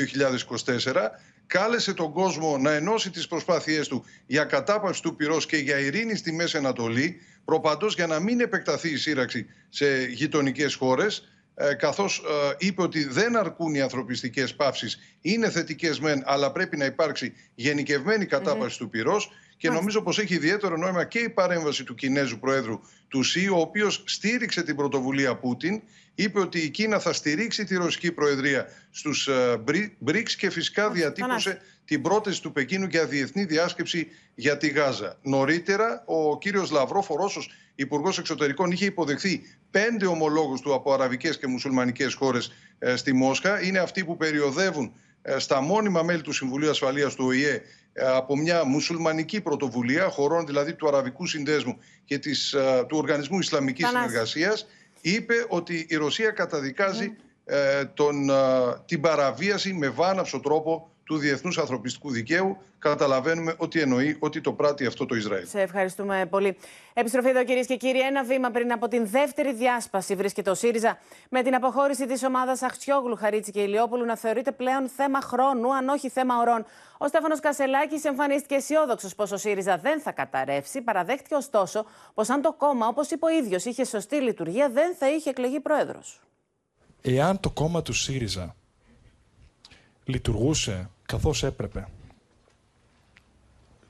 2024, 0.65 0.93
κάλεσε 1.53 1.95
τον 1.95 2.13
κόσμο 2.13 2.59
να 2.59 2.73
ενώσει 2.73 3.11
τις 3.11 3.27
προσπάθειές 3.27 3.89
του 3.89 4.05
για 4.27 4.45
κατάπαυση 4.45 5.03
του 5.03 5.17
πυρός 5.17 5.47
και 5.47 5.57
για 5.57 5.79
ειρήνη 5.79 6.17
στη 6.17 6.33
Μέση 6.33 6.57
Ανατολή, 6.57 7.21
προπαντός 7.45 7.95
για 7.95 8.07
να 8.07 8.21
μην 8.21 8.41
επεκταθεί 8.41 8.91
η 8.91 8.97
σύραξη 8.97 9.47
σε 9.69 10.05
γειτονικές 10.05 10.75
χώρες, 10.75 11.29
ε, 11.55 11.75
καθώς 11.75 12.19
ε, 12.19 12.55
είπε 12.59 12.83
ότι 12.83 13.05
δεν 13.05 13.37
αρκούν 13.37 13.75
οι 13.75 13.81
ανθρωπιστικές 13.81 14.55
παύσεις, 14.55 14.99
είναι 15.21 15.51
θετικές 15.51 16.01
μεν, 16.01 16.23
αλλά 16.25 16.53
πρέπει 16.53 16.77
να 16.77 16.85
υπάρξει 16.85 17.33
γενικευμένη 17.55 18.27
του 18.79 18.89
πυρός. 18.89 19.31
Και 19.57 19.71
νομίζω 19.71 20.03
πως 20.03 20.19
έχει 20.19 20.35
ιδιαίτερο 20.35 20.77
νόημα 20.77 21.05
και 21.05 21.19
η 21.19 21.29
παρέμβαση 21.29 21.85
του 21.85 21.95
Κινέζου 21.95 22.39
Προέδρου 22.39 22.81
του 23.09 23.23
ΣΥ, 23.23 23.49
ο 23.49 23.59
οποίος 23.59 24.03
στήριξε 24.07 24.63
την 24.63 24.77
πρωτοβουλία 24.77 25.37
Πούτιν, 25.37 25.83
είπε 26.15 26.41
ότι 26.41 26.59
η 26.59 26.69
Κίνα 26.71 26.99
θα 26.99 27.13
στηρίξει 27.13 27.65
τη 27.65 27.75
Ρωσική 27.75 28.13
Προεδρία 28.13 28.67
στους 28.91 29.29
BRICS 30.05 30.15
ε, 30.15 30.23
και 30.23 30.51
φυσικά 30.51 30.91
διατύπωσε 30.91 31.61
την 31.85 32.03
πρόταση 32.03 32.43
του 32.43 32.53
Πεκίνου 32.53 32.87
για 32.87 33.07
διεθνή 33.07 33.45
διάσκεψη 33.45 34.09
για 34.35 34.57
τη 34.57 34.69
Γάζα. 34.69 35.19
Νωρίτερα, 35.23 36.03
ο 36.07 36.39
κύριος 36.39 36.71
Λαυρόφ, 36.71 37.11
ο 37.11 37.17
Ρώσος 37.17 37.51
Υπουργός 37.75 38.19
Εξωτερικών, 38.19 38.71
είχε 38.71 38.85
υποδεχθεί 38.85 39.43
πέντε 39.71 40.07
ομολόγους 40.07 40.61
του 40.61 40.75
από 40.75 40.93
αραβικές 40.93 41.39
και 41.39 41.47
μουσουλμανικές 41.47 42.15
χώρες 42.15 42.53
ε, 42.79 42.97
στη 42.97 43.13
Μόσχα. 43.13 43.63
Είναι 43.63 43.79
αυτοί 43.79 44.05
που 44.05 44.17
περιοδεύουν 44.17 44.93
ε, 45.23 45.39
στα 45.39 45.61
μόνιμα 45.61 46.03
μέλη 46.03 46.21
του 46.21 46.33
Συμβουλίου 46.33 46.71
Ασφαλείας 46.71 47.15
του 47.15 47.25
ΟΗΕ 47.27 47.63
ε, 47.93 48.07
από 48.07 48.37
μια 48.37 48.65
μουσουλμανική 48.65 49.41
πρωτοβουλία, 49.41 50.09
χωρών 50.09 50.47
δηλαδή 50.47 50.75
του 50.75 50.89
Αραβικού 50.89 51.27
Συνδέσμου 51.27 51.79
και 52.05 52.19
της, 52.19 52.55
του 52.89 52.97
Οργανισμού 52.97 53.39
Ισλαμικής 53.39 53.89
Συνεργασίας, 53.89 54.67
είπε 55.03 55.35
ότι 55.49 55.87
η 55.89 55.97
Ρωσία 55.97 56.31
καταδικάζει 56.31 57.17
τον, 57.95 58.31
την 58.87 59.01
παραβίαση 59.01 59.73
με 59.73 59.89
βάναυσο 59.89 60.41
τρόπο 60.41 60.92
του 61.05 61.17
διεθνούς 61.17 61.59
ανθρωπιστικού 61.59 62.11
δικαίου, 62.11 62.57
καταλαβαίνουμε 62.79 63.55
ότι 63.57 63.81
εννοεί 63.81 64.17
ότι 64.19 64.41
το 64.41 64.53
πράττει 64.53 64.87
αυτό 64.87 65.07
το 65.07 65.15
Ισραήλ. 65.15 65.47
Σε 65.47 65.61
ευχαριστούμε 65.61 66.27
πολύ. 66.31 66.57
Επιστροφή 66.95 67.29
εδώ 67.29 67.45
κυρίες 67.45 67.67
και 67.67 67.77
κύριοι. 67.77 68.01
Ένα 68.01 68.25
βήμα 68.25 68.51
πριν 68.51 68.73
από 68.73 68.89
την 68.89 69.07
δεύτερη 69.07 69.55
διάσπαση 69.55 70.15
βρίσκεται 70.15 70.51
ο 70.51 70.55
ΣΥΡΙΖΑ 70.55 70.99
με 71.31 71.43
την 71.43 71.55
αποχώρηση 71.55 72.07
της 72.07 72.23
ομάδας 72.23 72.63
Αχτσιόγλου, 72.63 73.17
Χαρίτσι 73.17 73.51
και 73.51 73.61
Ηλιόπουλου 73.61 74.05
να 74.05 74.17
θεωρείται 74.17 74.53
πλέον 74.53 74.89
θέμα 74.89 75.21
χρόνου, 75.21 75.75
αν 75.75 75.89
όχι 75.89 76.09
θέμα 76.09 76.37
ωρών. 76.37 76.65
Ο 76.99 77.07
Στέφανος 77.07 77.41
Κασελάκης 77.41 78.05
εμφανίστηκε 78.05 78.55
αισιόδοξος 78.55 79.15
πως 79.15 79.33
ο 79.33 79.37
ΣΥΡΙΖΑ 79.37 79.77
δεν 79.77 80.01
θα 80.01 80.13
καταρρεύσει. 80.13 80.81
Παραδέχτηκε 80.81 81.35
ωστόσο 81.35 81.85
πως 82.15 82.29
αν 82.29 82.43
το 82.43 82.53
κόμμα, 82.53 82.87
όπως 82.87 83.11
είπε 83.11 83.25
ο 83.25 83.29
ίδιος, 83.29 83.65
είχε 83.65 83.85
σωστή 83.85 84.17
λειτουργία, 84.17 84.69
δεν 84.69 84.95
θα 84.99 85.11
είχε 85.11 85.31
εκλεγεί 85.31 85.61
πρόεδρος. 85.61 86.21
Εάν 87.03 87.41
το 87.41 87.51
κόμμα 87.51 87.83
του 87.83 87.93
ΣΥΡΙΖΑ 87.93 88.57
λειτουργούσε 90.05 90.91
καθώς 91.03 91.43
έπρεπε 91.43 91.89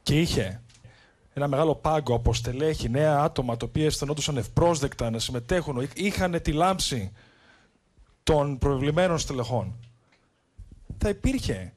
και 0.02 0.20
είχε 0.20 0.62
ένα 1.34 1.48
μεγάλο 1.48 1.74
πάγκο 1.74 2.14
από 2.14 2.34
στελέχη, 2.34 2.88
νέα 2.88 3.18
άτομα, 3.18 3.56
τα 3.56 3.66
οποία 3.66 3.84
αισθανόντουσαν 3.84 4.36
ευπρόσδεκτα 4.36 5.10
να 5.10 5.18
συμμετέχουν, 5.18 5.88
είχαν 5.94 6.42
τη 6.42 6.52
λάμψη 6.52 7.12
των 8.22 8.58
προβλημένων 8.58 9.18
στελεχών, 9.18 9.76
θα 10.98 11.08
υπήρχε, 11.08 11.72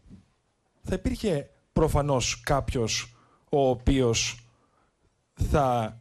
θα 0.83 0.95
υπήρχε 0.95 1.49
προφανώς 1.73 2.41
κάποιος 2.41 3.15
ο 3.49 3.69
οποίος 3.69 4.47
θα 5.33 5.99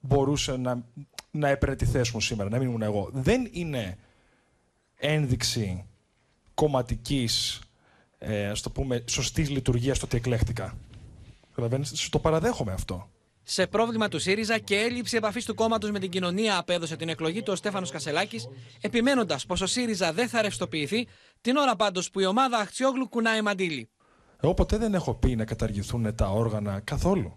μπορούσε 0.00 0.56
να, 0.56 0.84
να 1.30 1.48
έπαιρνε 1.48 1.76
τη 1.76 1.86
θέση 1.86 2.10
μου 2.14 2.20
σήμερα, 2.20 2.50
να 2.50 2.58
μην 2.58 2.68
ήμουν 2.68 2.82
εγώ. 2.82 3.08
Δεν 3.12 3.48
είναι 3.52 3.98
ένδειξη 4.96 5.84
κομματικής 6.54 7.60
ε, 8.18 8.46
ας 8.46 8.60
το 8.60 8.70
πούμε, 8.70 9.04
σωστή 9.06 9.42
λειτουργία 9.42 9.94
στο 9.94 10.06
ότι 10.06 10.16
εκλέχτηκα. 10.16 10.74
Καταλαβαίνετε, 11.48 11.90
το 12.10 12.18
παραδέχομαι 12.18 12.72
αυτό. 12.72 13.10
Σε 13.42 13.66
πρόβλημα 13.66 14.08
του 14.08 14.18
ΣΥΡΙΖΑ 14.18 14.58
και 14.58 14.76
έλλειψη 14.76 15.16
επαφής 15.16 15.44
του 15.44 15.54
κόμματος 15.54 15.90
με 15.90 15.98
την 15.98 16.10
κοινωνία 16.10 16.58
απέδωσε 16.58 16.96
την 16.96 17.08
εκλογή 17.08 17.42
του 17.42 17.52
ο 17.52 17.56
Στέφανος 17.56 17.90
Κασελάκης, 17.90 18.48
επιμένοντας 18.80 19.46
πως 19.46 19.60
ο 19.60 19.66
ΣΥΡΙΖΑ 19.66 20.12
δεν 20.12 20.28
θα 20.28 20.42
ρευστοποιηθεί, 20.42 21.06
την 21.40 21.56
ώρα 21.56 21.76
πάντως 21.76 22.10
που 22.10 22.20
η 22.20 22.26
ομάδα 22.26 22.58
Αχτσιόγλου 22.58 23.08
κουνάει 23.08 23.42
μαντίλι. 23.42 23.88
Εγώ 24.40 24.54
ποτέ 24.54 24.76
δεν 24.76 24.94
έχω 24.94 25.14
πει 25.14 25.36
να 25.36 25.44
καταργηθούν 25.44 26.14
τα 26.14 26.30
όργανα 26.30 26.80
καθόλου. 26.80 27.36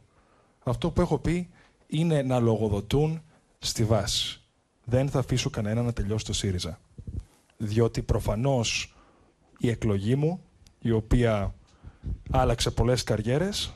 Αυτό 0.63 0.91
που 0.91 1.01
έχω 1.01 1.19
πει 1.19 1.49
είναι 1.87 2.21
να 2.21 2.39
λογοδοτούν 2.39 3.21
στη 3.59 3.83
βάση. 3.83 4.41
Δεν 4.83 5.09
θα 5.09 5.19
αφήσω 5.19 5.49
κανένα 5.49 5.81
να 5.81 5.93
τελειώσει 5.93 6.25
το 6.25 6.33
ΣΥΡΙΖΑ. 6.33 6.79
Διότι 7.57 8.01
προφανώς 8.01 8.95
η 9.57 9.69
εκλογή 9.69 10.15
μου 10.15 10.43
η 10.79 10.91
οποία 10.91 11.55
άλλαξε 12.31 12.71
πολλές 12.71 13.03
καριέρες 13.03 13.73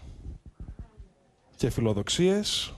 και 1.56 1.70
φιλοδοξίες, 1.70 2.74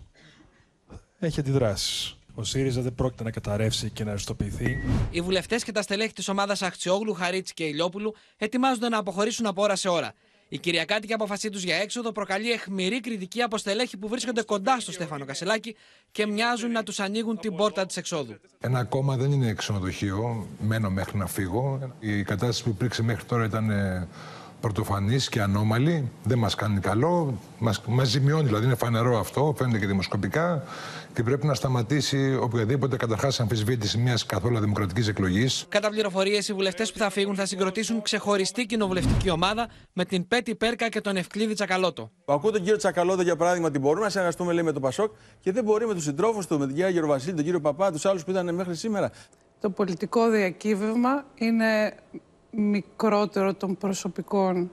έχει 1.20 1.40
αντιδράσεις. 1.40 2.18
Ο 2.36 2.44
ΣΥΡΙΖΑ 2.44 2.82
δεν 2.82 2.94
πρόκειται 2.96 3.24
να 3.24 3.32
καταρρεύσει 3.32 3.90
και 3.90 4.04
να 4.04 4.10
αριστοποιηθεί. 4.12 4.78
Οι 5.12 5.22
βουλευτές 5.22 5.64
και 5.64 5.72
τα 5.72 5.82
στελέχη 5.82 6.14
της 6.14 6.28
ομάδας 6.28 6.62
Αχτσιόγλου, 6.62 7.14
Χαρίτση 7.14 7.54
και 7.54 7.64
Ηλιόπουλου 7.64 8.16
ετοιμάζονται 8.38 8.90
να 8.90 8.98
αποχωρήσουν 8.98 9.46
από 9.46 9.62
ώρα 9.62 9.76
σε 9.76 9.90
ώρα. 9.90 10.14
Η 10.50 10.58
κυριακάτικη 10.58 11.14
απόφασή 11.14 11.50
τους 11.50 11.64
για 11.64 11.76
έξοδο 11.76 12.12
προκαλεί 12.12 12.52
εχμηρή 12.52 13.00
κριτική 13.00 13.42
από 13.42 13.58
στελέχη 13.58 13.98
που 13.98 14.08
βρίσκονται 14.08 14.42
κοντά 14.44 14.80
στο 14.80 14.92
Στέφανο 14.92 15.26
Κασελάκη 15.26 15.76
και 16.12 16.26
μοιάζουν 16.28 16.72
να 16.72 16.84
τους 16.84 17.00
ανοίγουν 17.00 17.40
την 17.40 17.56
πόρτα 17.56 17.86
της 17.86 17.98
εξόδου. 17.98 18.36
Ένα 18.60 18.84
κόμμα 18.84 19.16
δεν 19.16 19.32
είναι 19.32 19.54
ξενοδοχείο. 19.54 20.48
Μένω 20.60 20.90
μέχρι 20.90 21.18
να 21.18 21.26
φύγω. 21.28 21.94
Η 22.00 22.24
κατάσταση 22.24 22.64
που 22.64 22.70
υπήρξε 22.70 23.04
μέχρι 23.04 23.24
τώρα 23.26 23.46
ήταν 23.46 23.70
ε, 23.70 24.08
πρωτοφανής 24.62 25.30
και 25.30 25.42
ανώμαλη. 25.42 26.12
Δεν 26.24 26.38
μας 26.38 26.56
κάνει 26.56 26.80
καλό. 26.80 27.40
Μας 27.86 28.08
ζημιώνει, 28.08 28.46
δηλαδή 28.46 28.66
είναι 28.66 28.76
φανερό 28.76 29.20
αυτό. 29.20 29.54
Φαίνεται 29.58 29.80
και 29.80 29.88
δημοσκοπικά 29.88 30.64
και 31.16 31.24
πρέπει 31.24 31.46
να 31.46 31.54
σταματήσει 31.54 32.38
οποιαδήποτε 32.42 32.96
καταρχάς 32.96 33.40
αμφισβήτηση 33.40 33.98
μιας 33.98 34.26
καθόλου 34.26 34.60
δημοκρατικής 34.60 35.08
εκλογής. 35.08 35.66
Κατά 35.70 35.90
πληροφορίες, 35.90 36.48
οι 36.48 36.54
βουλευτές 36.54 36.92
που 36.92 36.98
θα 36.98 37.10
φύγουν 37.10 37.36
θα 37.36 37.46
συγκροτήσουν 37.46 38.02
ξεχωριστή 38.02 38.66
κοινοβουλευτική 38.66 39.30
ομάδα 39.30 39.68
με 39.94 40.06
την 40.06 40.28
Πέτη 40.28 40.56
Πέρκα 40.56 40.90
και 40.90 41.02
τον 41.02 41.16
Ευκλήδη 41.16 41.54
Τσακαλώτο. 41.54 42.12
Ακούω 42.26 42.52
τον 42.52 42.62
κύριο 42.62 42.78
Τσακαλώτο 42.78 43.22
για 43.22 43.36
παράδειγμα 43.36 43.68
ότι 43.68 43.80
μπορούμε 43.80 44.04
να 44.04 44.10
συνεργαστούμε 44.10 44.54
λέει, 44.54 44.64
με 44.64 44.72
τον 44.72 44.82
Πασόκ 44.82 45.12
και 45.40 45.52
δεν 45.52 45.64
μπορεί 45.64 45.88
με 45.88 45.94
τους 45.94 46.04
συντρόφους 46.04 46.48
του, 46.48 46.60
με 46.60 46.66
τον 46.66 46.76
κύριο 46.76 46.90
Γεροβασίλη, 46.90 47.34
τον 47.34 47.44
κύριο 47.44 47.60
Παπά, 47.60 47.92
τους 47.92 48.06
άλλους 48.06 48.24
που 48.24 48.32
ήταν 48.32 48.56
μέχρι 48.56 48.76
σήμερα. 48.76 49.12
Το 49.60 49.70
πολιτικό 49.70 50.30
διακύβευμα 50.30 51.26
είναι 51.36 51.96
μικρότερο 52.52 53.54
των 53.54 53.78
προσωπικών 53.78 54.72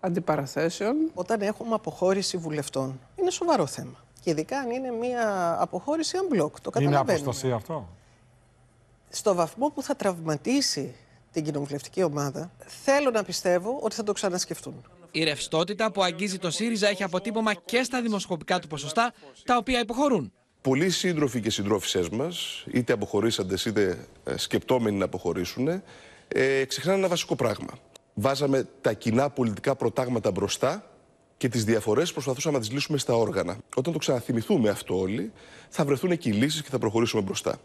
αντιπαραθέσεων. 0.00 0.96
Όταν 1.14 1.40
έχουμε 1.40 1.74
αποχώρηση 1.74 2.36
βουλευτών, 2.36 3.00
είναι 3.16 3.30
σοβαρό 3.30 3.66
θέμα. 3.66 4.04
Και 4.26 4.32
ειδικά 4.32 4.58
αν 4.58 4.70
είναι 4.70 4.90
μια 4.90 5.56
αποχώρηση 5.60 6.16
unblock. 6.22 6.50
Το 6.62 6.70
Είναι 6.80 6.96
αποστασία 6.96 7.54
αυτό; 7.54 7.88
Στο 9.08 9.34
βαθμό 9.34 9.68
που 9.68 9.82
θα 9.82 9.96
τραυματίσει 9.96 10.94
την 11.32 11.44
κοινοβουλευτική 11.44 12.02
ομάδα, 12.02 12.50
θέλω 12.84 13.10
να 13.10 13.22
πιστεύω 13.24 13.78
ότι 13.82 13.94
θα 13.94 14.02
το 14.02 14.12
ξανασκεφτούν. 14.12 14.84
Η 15.10 15.24
ρευστότητα 15.24 15.92
που 15.92 16.02
αγγίζει 16.02 16.38
το 16.38 16.50
ΣΥΡΙΖΑ 16.50 16.88
έχει 16.88 17.02
αποτύπωμα 17.02 17.54
και 17.54 17.82
στα 17.82 18.02
δημοσκοπικά 18.02 18.58
του 18.58 18.68
ποσοστά, 18.68 19.12
τα 19.44 19.56
οποία 19.56 19.80
υποχωρούν. 19.80 20.32
Πολλοί 20.60 20.90
σύντροφοι 20.90 21.40
και 21.40 21.50
συντρόφισσές 21.50 22.08
μας, 22.08 22.64
είτε 22.72 22.92
αποχωρήσαντες 22.92 23.64
είτε 23.64 24.06
ε, 24.24 24.36
σκεπτόμενοι 24.36 24.96
να 24.96 25.04
αποχωρήσουν, 25.04 25.82
ε, 26.28 26.64
ξεχνάνε 26.64 26.98
ένα 26.98 27.08
βασικό 27.08 27.36
πράγμα. 27.36 27.78
Βάζαμε 28.14 28.68
τα 28.80 28.92
κοινά 28.92 29.30
πολιτικά 29.30 29.74
προτάγματα 29.74 30.30
μπροστά 30.30 30.95
και 31.36 31.48
τις 31.48 31.64
διαφορές 31.64 32.12
προσπαθούσαμε 32.12 32.56
να 32.56 32.60
τις 32.62 32.72
λύσουμε 32.72 32.98
στα 32.98 33.14
όργανα. 33.14 33.58
Όταν 33.76 33.92
το 33.92 33.98
ξαναθυμηθούμε 33.98 34.68
αυτό 34.68 34.98
όλοι, 34.98 35.32
θα 35.68 35.84
βρεθούν 35.84 36.10
εκεί 36.10 36.32
λύσεις 36.32 36.62
και 36.62 36.68
θα 36.70 36.78
προχωρήσουμε 36.78 37.22
μπροστά. 37.22 37.58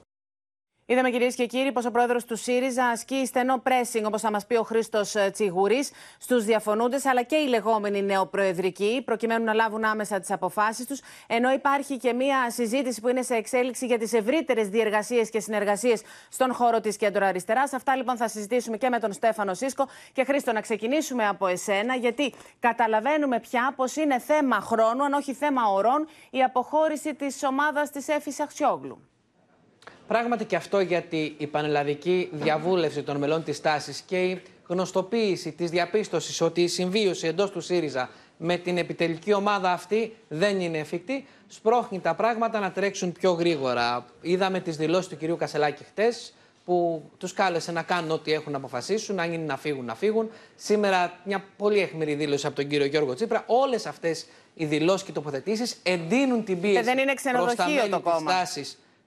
Είδαμε 0.85 1.09
κυρίες 1.09 1.35
και 1.35 1.45
κύριοι 1.45 1.71
πως 1.71 1.85
ο 1.85 1.91
πρόεδρος 1.91 2.25
του 2.25 2.35
ΣΥΡΙΖΑ 2.35 2.85
ασκεί 2.85 3.25
στενό 3.25 3.61
pressing, 3.65 4.03
όπως 4.05 4.21
θα 4.21 4.31
μας 4.31 4.45
πει 4.45 4.55
ο 4.55 4.63
Χρήστος 4.63 5.15
Τσιγουρής, 5.31 5.91
στους 6.19 6.43
διαφωνούντες, 6.45 7.05
αλλά 7.05 7.23
και 7.23 7.35
οι 7.35 7.47
λεγόμενοι 7.47 8.03
νεοπροεδρικοί, 8.03 9.01
προκειμένου 9.05 9.43
να 9.43 9.53
λάβουν 9.53 9.83
άμεσα 9.83 10.19
τις 10.19 10.31
αποφάσεις 10.31 10.85
τους. 10.85 11.01
Ενώ 11.27 11.51
υπάρχει 11.51 11.97
και 11.97 12.13
μία 12.13 12.49
συζήτηση 12.51 13.01
που 13.01 13.07
είναι 13.07 13.21
σε 13.21 13.35
εξέλιξη 13.35 13.85
για 13.85 13.97
τις 13.97 14.13
ευρύτερες 14.13 14.67
διεργασίες 14.69 15.29
και 15.29 15.39
συνεργασίες 15.39 16.01
στον 16.29 16.53
χώρο 16.53 16.81
της 16.81 16.97
κέντρο 16.97 17.25
αριστερά. 17.25 17.61
Αυτά 17.61 17.95
λοιπόν 17.95 18.17
θα 18.17 18.27
συζητήσουμε 18.27 18.77
και 18.77 18.89
με 18.89 18.99
τον 18.99 19.13
Στέφανο 19.13 19.53
Σίσκο. 19.53 19.87
Και 20.13 20.23
Χρήστο, 20.23 20.51
να 20.51 20.61
ξεκινήσουμε 20.61 21.27
από 21.27 21.47
εσένα, 21.47 21.95
γιατί 21.95 22.33
καταλαβαίνουμε 22.59 23.39
πια 23.39 23.73
πως 23.75 23.95
είναι 23.95 24.19
θέμα 24.19 24.59
χρόνου, 24.59 25.03
αν 25.03 25.13
όχι 25.13 25.33
θέμα 25.33 25.71
ωρών, 25.71 26.07
η 26.29 26.43
αποχώρηση 26.43 27.15
της 27.15 27.43
ομάδας 27.43 27.89
της 27.89 28.07
Έφη 28.07 28.41
Αχτσιόγλου. 28.41 29.10
Πράγματι 30.11 30.45
και 30.45 30.55
αυτό 30.55 30.79
γιατί 30.79 31.35
η 31.37 31.47
πανελλαδική 31.47 32.29
διαβούλευση 32.31 33.03
των 33.03 33.17
μελών 33.17 33.43
της 33.43 33.61
τάσης 33.61 34.01
και 34.01 34.23
η 34.23 34.41
γνωστοποίηση 34.67 35.51
της 35.51 35.69
διαπίστωσης 35.69 36.41
ότι 36.41 36.61
η 36.61 36.67
συμβίωση 36.67 37.27
εντός 37.27 37.51
του 37.51 37.61
ΣΥΡΙΖΑ 37.61 38.09
με 38.37 38.57
την 38.57 38.77
επιτελική 38.77 39.33
ομάδα 39.33 39.71
αυτή 39.71 40.15
δεν 40.27 40.59
είναι 40.59 40.77
εφικτή, 40.77 41.25
σπρώχνει 41.47 41.99
τα 41.99 42.15
πράγματα 42.15 42.59
να 42.59 42.71
τρέξουν 42.71 43.11
πιο 43.11 43.31
γρήγορα. 43.31 44.05
Είδαμε 44.21 44.59
τις 44.59 44.77
δηλώσεις 44.77 45.07
του 45.07 45.17
κυρίου 45.17 45.35
Κασελάκη 45.37 45.83
χτες, 45.83 46.33
που 46.65 47.03
τους 47.17 47.33
κάλεσε 47.33 47.71
να 47.71 47.81
κάνουν 47.81 48.11
ό,τι 48.11 48.33
έχουν 48.33 48.51
να 48.51 48.57
αποφασίσουν, 48.57 49.19
αν 49.19 49.33
είναι 49.33 49.45
να 49.45 49.57
φύγουν, 49.57 49.85
να 49.85 49.95
φύγουν. 49.95 50.29
Σήμερα 50.55 51.13
μια 51.23 51.43
πολύ 51.57 51.79
αιχμηρή 51.79 52.13
δήλωση 52.13 52.47
από 52.47 52.55
τον 52.55 52.67
κύριο 52.67 52.85
Γιώργο 52.85 53.13
Τσίπρα. 53.13 53.43
Όλες 53.47 53.85
αυτές 53.85 54.25
οι 54.53 54.65
δηλώσεις 54.65 55.03
και 55.03 55.11
τοποθετήσεις 55.11 55.77
εντείνουν 55.83 56.43
την 56.43 56.61
πίεση 56.61 56.75
Και 56.75 56.83
δεν 56.83 56.97
είναι 56.97 57.13
ξενοδοχείο 57.13 57.89
το 57.89 57.99
κόμμα 57.99 58.31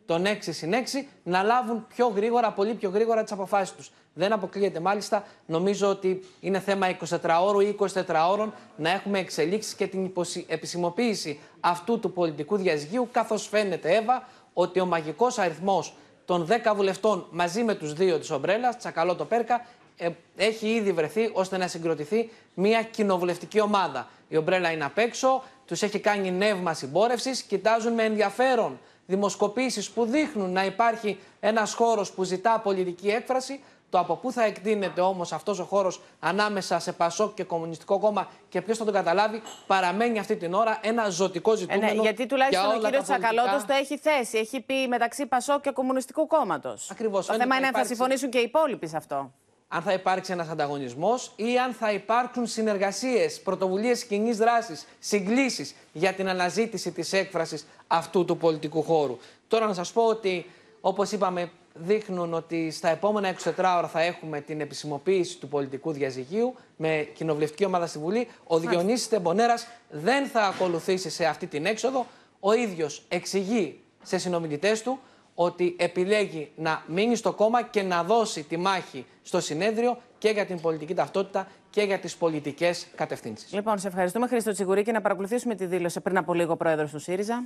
των 0.07 0.25
6 0.27 0.37
συν 0.40 0.73
6 0.73 1.07
να 1.23 1.43
λάβουν 1.43 1.87
πιο 1.95 2.07
γρήγορα, 2.09 2.53
πολύ 2.53 2.75
πιο 2.75 2.90
γρήγορα 2.90 3.23
τις 3.23 3.33
αποφάσεις 3.33 3.75
τους. 3.75 3.90
Δεν 4.14 4.33
αποκλείεται 4.33 4.81
μάλιστα, 4.81 5.25
νομίζω 5.47 5.88
ότι 5.88 6.25
είναι 6.40 6.61
θέμα 6.61 6.87
24 6.88 7.40
ώρου 7.43 7.61
ή 7.61 7.77
24 7.81 7.88
ώρων 8.31 8.55
να 8.77 8.90
έχουμε 8.90 9.19
εξελίξεις 9.19 9.75
και 9.75 9.87
την 9.87 10.12
επισημοποίηση 10.47 11.40
αυτού 11.61 11.99
του 11.99 12.12
πολιτικού 12.12 12.57
διαζυγίου, 12.57 13.09
καθώς 13.12 13.49
φαίνεται, 13.49 13.95
Εύα, 13.95 14.29
ότι 14.53 14.81
ο 14.81 14.87
μαγικός 14.87 15.38
αριθμός 15.38 15.95
των 16.25 16.47
10 16.47 16.75
βουλευτών 16.75 17.27
μαζί 17.31 17.62
με 17.62 17.75
τους 17.75 17.93
δύο 17.93 18.19
της 18.19 18.31
Ομπρέλας, 18.31 18.77
Τσακαλώ 18.77 19.14
το 19.14 19.25
Πέρκα, 19.25 19.67
ε, 19.97 20.09
έχει 20.37 20.69
ήδη 20.69 20.93
βρεθεί 20.93 21.31
ώστε 21.33 21.57
να 21.57 21.69
συγκροτηθεί 21.69 22.31
μια 22.55 22.83
κοινοβουλευτική 22.83 23.61
ομάδα. 23.61 24.09
Η 24.29 24.37
Ομπρέλα 24.37 24.71
είναι 24.71 24.85
απ' 24.85 24.99
έξω, 24.99 25.43
τους 25.67 25.83
έχει 25.83 25.99
κάνει 25.99 26.31
νεύμα 26.31 26.75
συμπόρευσης, 26.75 27.43
κοιτάζουν 27.43 27.93
με 27.93 28.03
ενδιαφέρον 28.03 28.79
δημοσκοπήσεις 29.07 29.90
που 29.90 30.05
δείχνουν 30.05 30.53
να 30.53 30.64
υπάρχει 30.64 31.19
ένας 31.40 31.75
χώρος 31.75 32.12
που 32.12 32.23
ζητά 32.23 32.61
πολιτική 32.61 33.09
έκφραση. 33.09 33.61
Το 33.90 34.01
από 34.01 34.17
πού 34.17 34.33
θα 34.33 34.45
εκτείνεται 34.45 35.01
όμως 35.01 35.33
αυτός 35.33 35.59
ο 35.59 35.64
χώρος 35.64 36.01
ανάμεσα 36.21 36.79
σε 36.79 36.93
Πασόκ 36.93 37.35
και 37.35 37.45
Κομμουνιστικό 37.45 37.99
Κόμμα 37.99 38.29
και 38.49 38.62
ποιος 38.62 38.79
θα 38.79 38.85
τον 38.85 38.95
καταλάβει, 38.95 39.43
παραμένει 39.67 40.19
αυτή 40.19 40.37
την 40.37 40.55
ώρα 40.55 40.79
ένα 40.83 41.09
ζωτικό 41.09 41.55
ζητούμενο. 41.55 41.90
Ε, 41.90 41.95
ναι, 41.95 42.01
γιατί 42.03 42.27
τουλάχιστον 42.27 42.71
ο 42.71 42.79
κύριος 42.79 43.03
Τσακαλώτος 43.03 43.64
το 43.64 43.73
έχει 43.73 43.99
θέσει. 43.99 44.38
Έχει 44.38 44.61
πει 44.61 44.88
μεταξύ 44.88 45.27
Πασόκ 45.27 45.61
και 45.61 45.71
Κομμουνιστικού 45.71 46.27
Κόμματος. 46.27 46.90
Ακριβώς. 46.90 47.27
Το 47.27 47.35
θέμα 47.35 47.57
είναι 47.57 47.67
αν 47.67 47.73
θα 47.73 47.85
συμφωνήσουν 47.85 48.31
και 48.31 48.38
οι 48.38 48.43
υπόλοιποι 48.43 48.87
σε 48.87 48.97
αυτό 48.97 49.31
αν 49.68 49.83
θα 49.83 49.92
υπάρξει 49.92 50.33
ένας 50.33 50.48
ανταγωνισμός 50.48 51.33
ή 51.37 51.59
αν 51.59 51.72
θα 51.72 51.92
υπάρξουν 51.92 52.46
συνεργασίες, 52.46 53.40
πρωτοβουλίες 53.40 54.05
κοινής 54.05 54.37
δράσης, 54.37 54.87
συγκλήσεις 54.98 55.74
για 55.92 56.12
την 56.12 56.29
αναζήτηση 56.29 56.90
της 56.90 57.12
έκφρασης 57.12 57.66
αυτού 57.87 58.24
του 58.24 58.37
πολιτικού 58.37 58.83
χώρου. 58.83 59.18
Τώρα 59.48 59.66
να 59.66 59.74
σας 59.74 59.92
πω 59.92 60.03
ότι, 60.03 60.46
όπως 60.81 61.12
είπαμε, 61.12 61.50
δείχνουν 61.74 62.35
ότι 62.35 62.70
στα 62.70 62.88
επόμενα 62.88 63.29
24 63.29 63.77
ώρα 63.77 63.88
θα 63.88 64.00
έχουμε 64.00 64.40
την 64.40 64.61
επισημοποίηση 64.61 65.38
του 65.38 65.48
πολιτικού 65.48 65.92
διαζυγίου 65.92 66.55
με 66.77 67.09
κοινοβουλευτική 67.14 67.64
ομάδα 67.64 67.87
στη 67.87 67.98
Βουλή. 67.98 68.29
Ο 68.46 68.59
Διονύσης 68.59 69.09
Τεμπονέρας 69.09 69.66
δεν 69.90 70.27
θα 70.27 70.42
ακολουθήσει 70.42 71.11
σε 71.11 71.24
αυτή 71.24 71.46
την 71.46 71.66
έξοδο. 71.66 72.07
Ο 72.40 72.53
ίδιος 72.53 73.03
εξηγεί 73.09 73.81
σε 74.03 74.18
συνομιλητές 74.18 74.83
του 74.83 74.98
ότι 75.35 75.77
επιλέγει 75.79 76.51
να 76.57 76.83
μείνει 76.87 77.16
στο 77.16 77.33
κόμμα 77.33 77.62
και 77.62 77.83
να 77.83 78.03
δώσει 78.03 78.42
τη 78.42 78.57
μάχη 78.57 79.07
στο 79.23 79.40
συνέδριο 79.40 79.99
και 80.18 80.29
για 80.29 80.47
την 80.47 80.61
πολιτική 80.61 80.94
ταυτότητα 80.94 81.49
και 81.70 81.83
για 81.83 81.99
τις 81.99 82.16
πολιτικές 82.16 82.87
κατευθύνσεις. 82.94 83.53
Λοιπόν, 83.53 83.79
σε 83.79 83.88
ευχαριστούμε, 83.88 84.27
Χρήστο 84.27 84.53
Τσιγουρή, 84.53 84.83
και 84.83 84.92
να 84.92 85.01
παρακολουθήσουμε 85.01 85.55
τη 85.55 85.66
δήλωση 85.66 86.01
πριν 86.01 86.16
από 86.16 86.35
λίγο 86.35 86.57
πρόεδρος 86.57 86.90
του 86.90 86.99
ΣΥΡΙΖΑ. 86.99 87.44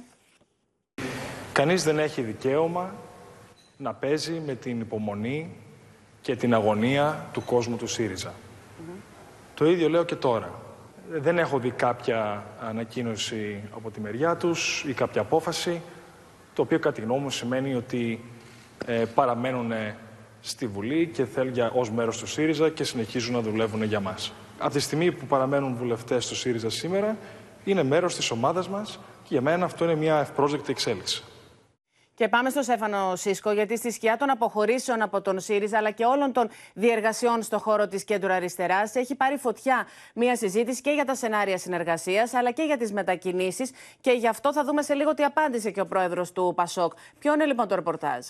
Κανείς 1.53 1.85
δεν 1.85 1.98
έχει 1.98 2.22
δικαίωμα 2.22 2.94
να 3.77 3.94
παίζει 3.94 4.42
με 4.46 4.55
την 4.55 4.81
υπομονή 4.81 5.57
και 6.20 6.37
την 6.37 6.55
αγωνία 6.55 7.27
του 7.33 7.44
κόσμου 7.44 7.77
του 7.77 7.87
ΣΥΡΙΖΑ. 7.87 8.35
Το 9.55 9.64
ίδιο 9.64 9.88
λέω 9.88 10.05
και 10.05 10.14
τώρα. 10.14 10.51
Δεν 11.11 11.38
έχω 11.38 11.59
δει 11.59 11.70
κάποια 11.70 12.44
ανακοίνωση 12.61 13.62
από 13.74 13.90
τη 13.90 14.01
μεριά 14.01 14.37
τους 14.37 14.85
ή 14.85 14.92
κάποια 14.92 15.20
απόφαση 15.20 15.83
το 16.59 16.64
οποίο 16.64 16.79
κατά 16.79 16.94
τη 16.94 17.01
γνώμη 17.01 17.21
μου 17.21 17.31
σημαίνει 17.31 17.75
ότι 17.75 18.21
ε, 18.87 19.05
παραμένουν 19.14 19.73
στη 20.40 20.66
Βουλή 20.66 21.07
και 21.07 21.25
θέλουν 21.25 21.53
για, 21.53 21.71
ως 21.75 21.90
μέρος 21.90 22.18
του 22.18 22.27
ΣΥΡΙΖΑ 22.27 22.68
και 22.71 22.85
συνεχίζουν 22.85 23.35
να 23.35 23.40
δουλεύουν 23.40 23.83
για 23.83 24.01
μας. 24.01 24.33
Από 24.59 24.73
τη 24.73 24.81
στιγμή 24.81 25.12
που 25.12 25.27
παραμένουν 25.27 25.75
βουλευτές 25.75 26.27
του 26.27 26.37
ΣΥΡΙΖΑ 26.37 26.71
σήμερα, 26.71 27.16
είναι 27.64 27.83
μέρος 27.83 28.14
της 28.14 28.31
ομάδας 28.31 28.68
μας 28.68 28.99
και 29.23 29.29
για 29.29 29.40
μένα 29.40 29.64
αυτό 29.64 29.85
είναι 29.85 29.94
μια 29.94 30.18
ευπρόσδεκτη 30.18 30.71
εξέλιξη. 30.71 31.25
Και 32.18 32.28
πάμε 32.28 32.50
στο 32.50 32.62
Σέφανο 32.62 33.16
Σίσκο, 33.16 33.50
γιατί 33.50 33.76
στη 33.76 33.90
σκιά 33.90 34.16
των 34.16 34.31
αποχωρήσεων 34.31 35.02
από 35.02 35.20
τον 35.20 35.40
ΣΥΡΙΖΑ 35.40 35.78
αλλά 35.78 35.90
και 35.90 36.04
όλων 36.04 36.33
των 36.33 36.48
διεργασιών 36.74 37.42
στον 37.42 37.59
χώρο 37.59 37.87
της 37.87 38.04
κέντρου 38.04 38.33
αριστερά 38.33 38.90
έχει 38.92 39.14
πάρει 39.14 39.37
φωτιά 39.37 39.87
μια 40.14 40.37
συζήτηση 40.37 40.81
και 40.81 40.90
για 40.90 41.04
τα 41.04 41.14
σενάρια 41.14 41.59
συνεργασίας 41.59 42.35
αλλά 42.35 42.50
και 42.50 42.62
για 42.62 42.76
τις 42.76 42.92
μετακινήσεις. 42.92 43.70
Και 44.00 44.11
γι' 44.11 44.28
αυτό 44.28 44.52
θα 44.52 44.64
δούμε 44.64 44.83
σε 44.83 44.94
λίγο 44.94 45.14
τι 45.14 45.24
απάντησε 45.24 45.70
και 45.70 45.81
ο 45.81 45.87
πρόεδρος 45.87 46.33
του 46.33 46.52
Πασόκ. 46.57 46.92
Ποιο 47.18 47.35
είναι 47.35 47.44
λοιπόν 47.44 47.68
το 47.68 47.74
ρεπορτάζ; 47.74 48.26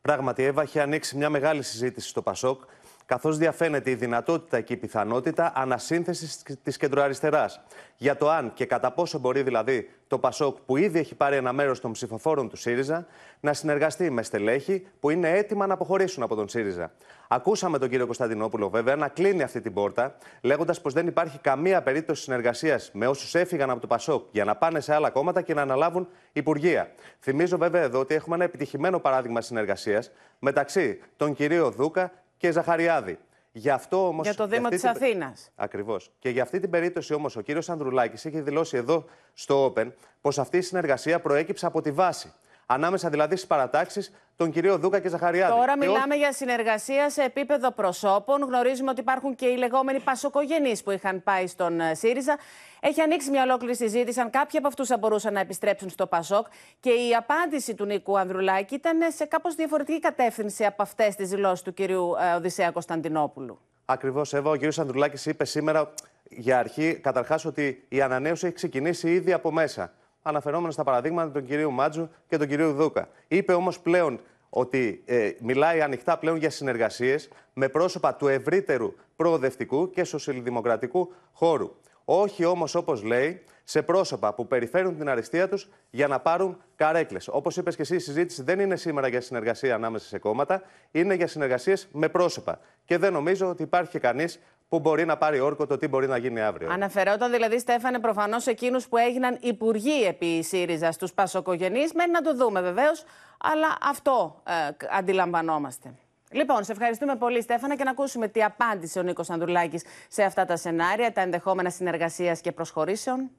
Πράγματι, 0.00 0.42
Εύα, 0.42 0.62
έχει 0.62 0.80
ανοίξει 0.80 1.16
μια 1.16 1.30
μεγάλη 1.30 1.62
συζήτηση 1.62 2.08
στο 2.08 2.22
Πασόκ 2.22 2.62
καθώς 3.06 3.38
διαφαίνεται 3.38 3.90
η 3.90 3.94
δυνατότητα 3.94 4.60
και 4.60 4.72
η 4.72 4.76
πιθανότητα 4.76 5.52
ανασύνθεσης 5.54 6.42
της 6.62 6.76
κεντροαριστεράς. 6.76 7.60
Για 7.96 8.16
το 8.16 8.30
αν 8.30 8.52
και 8.54 8.66
κατά 8.66 8.92
πόσο 8.92 9.18
μπορεί 9.18 9.42
δηλαδή 9.42 9.90
το 10.08 10.18
Πασόκ, 10.18 10.56
που 10.66 10.76
ήδη 10.76 10.98
έχει 10.98 11.14
πάρει 11.14 11.36
ένα 11.36 11.52
μέρος 11.52 11.80
των 11.80 11.92
ψηφοφόρων 11.92 12.48
του 12.48 12.56
ΣΥΡΙΖΑ, 12.56 13.06
να 13.40 13.52
συνεργαστεί 13.52 14.10
με 14.10 14.22
στελέχη 14.22 14.86
που 15.00 15.10
είναι 15.10 15.30
έτοιμα 15.30 15.66
να 15.66 15.74
αποχωρήσουν 15.74 16.22
από 16.22 16.34
τον 16.34 16.48
ΣΥΡΙΖΑ. 16.48 16.92
Ακούσαμε 17.28 17.78
τον 17.78 17.88
κύριο 17.88 18.04
Κωνσταντινόπουλο, 18.04 18.70
βέβαια, 18.70 18.96
να 18.96 19.08
κλείνει 19.08 19.42
αυτή 19.42 19.60
την 19.60 19.72
πόρτα, 19.72 20.16
λέγοντας 20.40 20.80
πως 20.80 20.92
δεν 20.92 21.06
υπάρχει 21.06 21.38
καμία 21.38 21.82
περίπτωση 21.82 22.22
συνεργασίας 22.22 22.90
με 22.92 23.06
όσους 23.06 23.34
έφυγαν 23.34 23.70
από 23.70 23.80
το 23.80 23.86
Πασόκ 23.86 24.26
για 24.30 24.44
να 24.44 24.56
πάνε 24.56 24.80
σε 24.80 24.94
άλλα 24.94 25.10
κόμματα 25.10 25.42
και 25.42 25.54
να 25.54 25.62
αναλάβουν 25.62 26.08
υπουργεία. 26.32 26.90
Θυμίζω, 27.20 27.58
βέβαια, 27.58 27.82
εδώ 27.82 28.00
ότι 28.00 28.14
έχουμε 28.14 28.34
ένα 28.34 28.44
επιτυχημένο 28.44 28.98
παράδειγμα 28.98 29.40
συνεργασίας 29.40 30.10
μεταξύ 30.38 30.98
των 31.16 31.34
κυρίων 31.34 31.72
Δούκα 31.72 32.12
και 32.36 32.50
Ζαχαριάδη. 32.50 33.18
Για, 33.52 33.74
αυτό 33.74 34.06
όμως, 34.08 34.26
για 34.26 34.34
το 34.34 34.46
Δήμο 34.46 34.68
της 34.68 34.84
Αθήνας. 34.84 35.50
Ακριβώς. 35.54 36.10
Και 36.18 36.28
για 36.28 36.42
αυτή 36.42 36.60
την 36.60 36.70
περίπτωση 36.70 37.14
όμως 37.14 37.36
ο 37.36 37.40
κύριος 37.40 37.68
Ανδρουλάκης 37.70 38.24
έχει 38.24 38.40
δηλώσει 38.40 38.76
εδώ 38.76 39.04
στο 39.34 39.72
Open 39.72 39.92
πως 40.20 40.38
αυτή 40.38 40.56
η 40.56 40.60
συνεργασία 40.60 41.20
προέκυψε 41.20 41.66
από 41.66 41.80
τη 41.80 41.90
βάση. 41.90 42.32
Ανάμεσα 42.66 43.08
δηλαδή 43.08 43.36
στις 43.36 43.48
παρατάξεις 43.48 44.12
των 44.36 44.50
κυρίων 44.50 44.80
Δούκα 44.80 45.00
και 45.00 45.08
Ζαχαριάδη. 45.08 45.52
Τώρα 45.52 45.76
μιλάμε 45.76 46.14
για 46.14 46.32
συνεργασία 46.32 47.10
σε 47.10 47.22
επίπεδο 47.22 47.70
προσώπων. 47.70 48.42
Γνωρίζουμε 48.42 48.90
ότι 48.90 49.00
υπάρχουν 49.00 49.34
και 49.34 49.46
οι 49.46 49.56
λεγόμενοι 49.56 50.00
πασοκογενείς 50.00 50.82
που 50.82 50.90
είχαν 50.90 51.22
πάει 51.22 51.46
στον 51.46 51.80
ε, 51.80 51.94
ΣΥΡΙΖΑ. 51.94 52.38
Έχει 52.80 53.00
ανοίξει 53.00 53.30
μια 53.30 53.42
ολόκληρη 53.42 53.76
συζήτηση 53.76 54.20
αν 54.20 54.30
κάποιοι 54.30 54.58
από 54.58 54.68
αυτούς 54.68 54.88
θα 54.88 54.98
μπορούσαν 54.98 55.32
να 55.32 55.40
επιστρέψουν 55.40 55.90
στο 55.90 56.06
Πασόκ. 56.06 56.46
Και 56.80 56.90
η 56.90 57.14
απάντηση 57.14 57.74
του 57.74 57.84
Νίκου 57.84 58.18
Ανδρουλάκη 58.18 58.74
ήταν 58.74 58.98
σε 59.12 59.24
κάπως 59.24 59.54
διαφορετική 59.54 60.00
κατεύθυνση 60.00 60.64
από 60.64 60.82
αυτές 60.82 61.14
τις 61.14 61.28
δηλώσεις 61.28 61.62
του 61.62 61.74
κυρίου 61.74 62.14
ε, 62.20 62.34
Οδυσσέα 62.34 62.70
Κωνσταντινόπουλου. 62.70 63.58
Ακριβώς, 63.84 64.34
Εύα. 64.34 64.50
Ο 64.50 64.54
κύριος 64.56 64.78
Ανδρουλάκης 64.78 65.26
είπε 65.26 65.44
σήμερα 65.44 65.92
για 66.30 66.58
αρχή, 66.58 66.94
καταρχάς, 66.94 67.44
ότι 67.44 67.84
η 67.88 68.00
ανανέωση 68.00 68.46
έχει 68.46 68.54
ξεκινήσει 68.54 69.10
ήδη 69.10 69.32
από 69.32 69.52
μέσα. 69.52 69.92
Αναφερόμενος 70.28 70.74
στα 70.74 70.84
παραδείγματα 70.84 71.30
των 71.30 71.44
κυρίου 71.44 71.70
Μάτζου 71.70 72.08
και 72.28 72.36
των 72.36 72.46
κυρίου 72.48 72.72
Δούκα. 72.72 73.08
Είπε 73.28 73.52
όμως 73.52 73.80
πλέον 73.80 74.20
ότι 74.48 75.02
ε, 75.04 75.30
μιλάει 75.40 75.80
ανοιχτά 75.80 76.18
πλέον 76.18 76.36
για 76.36 76.50
συνεργασίες 76.50 77.28
με 77.52 77.68
πρόσωπα 77.68 78.14
του 78.14 78.28
ευρύτερου 78.28 78.92
προοδευτικού 79.16 79.90
και 79.90 80.04
σοσιαλδημοκρατικού 80.04 81.12
χώρου. 81.32 81.74
Όχι 82.04 82.44
όμως 82.44 82.74
όπως 82.74 83.02
λέει 83.02 83.42
σε 83.64 83.82
πρόσωπα 83.82 84.34
που 84.34 84.46
περιφέρουν 84.46 84.96
την 84.96 85.08
αριστεία 85.08 85.48
τους 85.48 85.68
για 85.90 86.06
να 86.08 86.20
πάρουν 86.20 86.56
καρέκλες. 86.76 87.28
Όπως 87.28 87.56
είπες 87.56 87.76
και 87.76 87.82
εσύ 87.82 87.94
η 87.94 87.98
συζήτηση 87.98 88.42
δεν 88.42 88.60
είναι 88.60 88.76
σήμερα 88.76 89.08
για 89.08 89.20
συνεργασία 89.20 89.74
ανάμεσα 89.74 90.06
σε 90.06 90.18
κόμματα, 90.18 90.62
είναι 90.90 91.14
για 91.14 91.26
συνεργασίες 91.26 91.88
με 91.92 92.08
πρόσωπα. 92.08 92.60
Και 92.84 92.98
δεν 92.98 93.12
νομίζω 93.12 93.48
ότι 93.48 93.62
υπάρχει 93.62 93.98
κανείς 93.98 94.40
που 94.68 94.80
μπορεί 94.80 95.04
να 95.04 95.16
πάρει 95.16 95.40
όρκο 95.40 95.66
το 95.66 95.76
τι 95.76 95.88
μπορεί 95.88 96.06
να 96.06 96.16
γίνει 96.16 96.40
αύριο. 96.40 96.70
Αναφερόταν 96.70 97.30
δηλαδή, 97.30 97.58
Στέφανε, 97.58 97.98
προφανώς 97.98 98.46
εκείνους 98.46 98.88
που 98.88 98.96
έγιναν 98.96 99.38
υπουργοί 99.40 100.04
επί 100.04 100.42
ΣΥΡΙΖΑ 100.42 100.92
στους 100.92 101.12
Πασοκογενείς. 101.12 101.92
Μένει 101.92 102.10
να 102.10 102.22
το 102.22 102.34
δούμε 102.34 102.60
βεβαίως, 102.60 103.04
αλλά 103.38 103.76
αυτό 103.82 104.42
ε, 104.44 104.52
αντιλαμβανόμαστε. 104.90 105.94
Λοιπόν, 106.30 106.64
σε 106.64 106.72
ευχαριστούμε 106.72 107.16
πολύ, 107.16 107.42
Στέφανα, 107.42 107.76
και 107.76 107.84
να 107.84 107.90
ακούσουμε 107.90 108.28
τι 108.28 108.44
απάντησε 108.44 108.98
ο 108.98 109.02
Νίκος 109.02 109.30
Ανδρουλάκης 109.30 109.84
σε 110.08 110.22
αυτά 110.22 110.44
τα 110.44 110.56
σενάρια, 110.56 111.12
τα 111.12 111.20
ενδεχόμενα 111.20 111.70
συνεργασίας 111.70 112.40
και 112.40 112.52
προσχωρήσεων. 112.52 113.30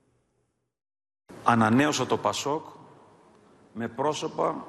Ανανέωσα 1.43 2.05
το 2.05 2.17
Πασόκ 2.17 2.65
με 3.73 3.87
πρόσωπα 3.87 4.65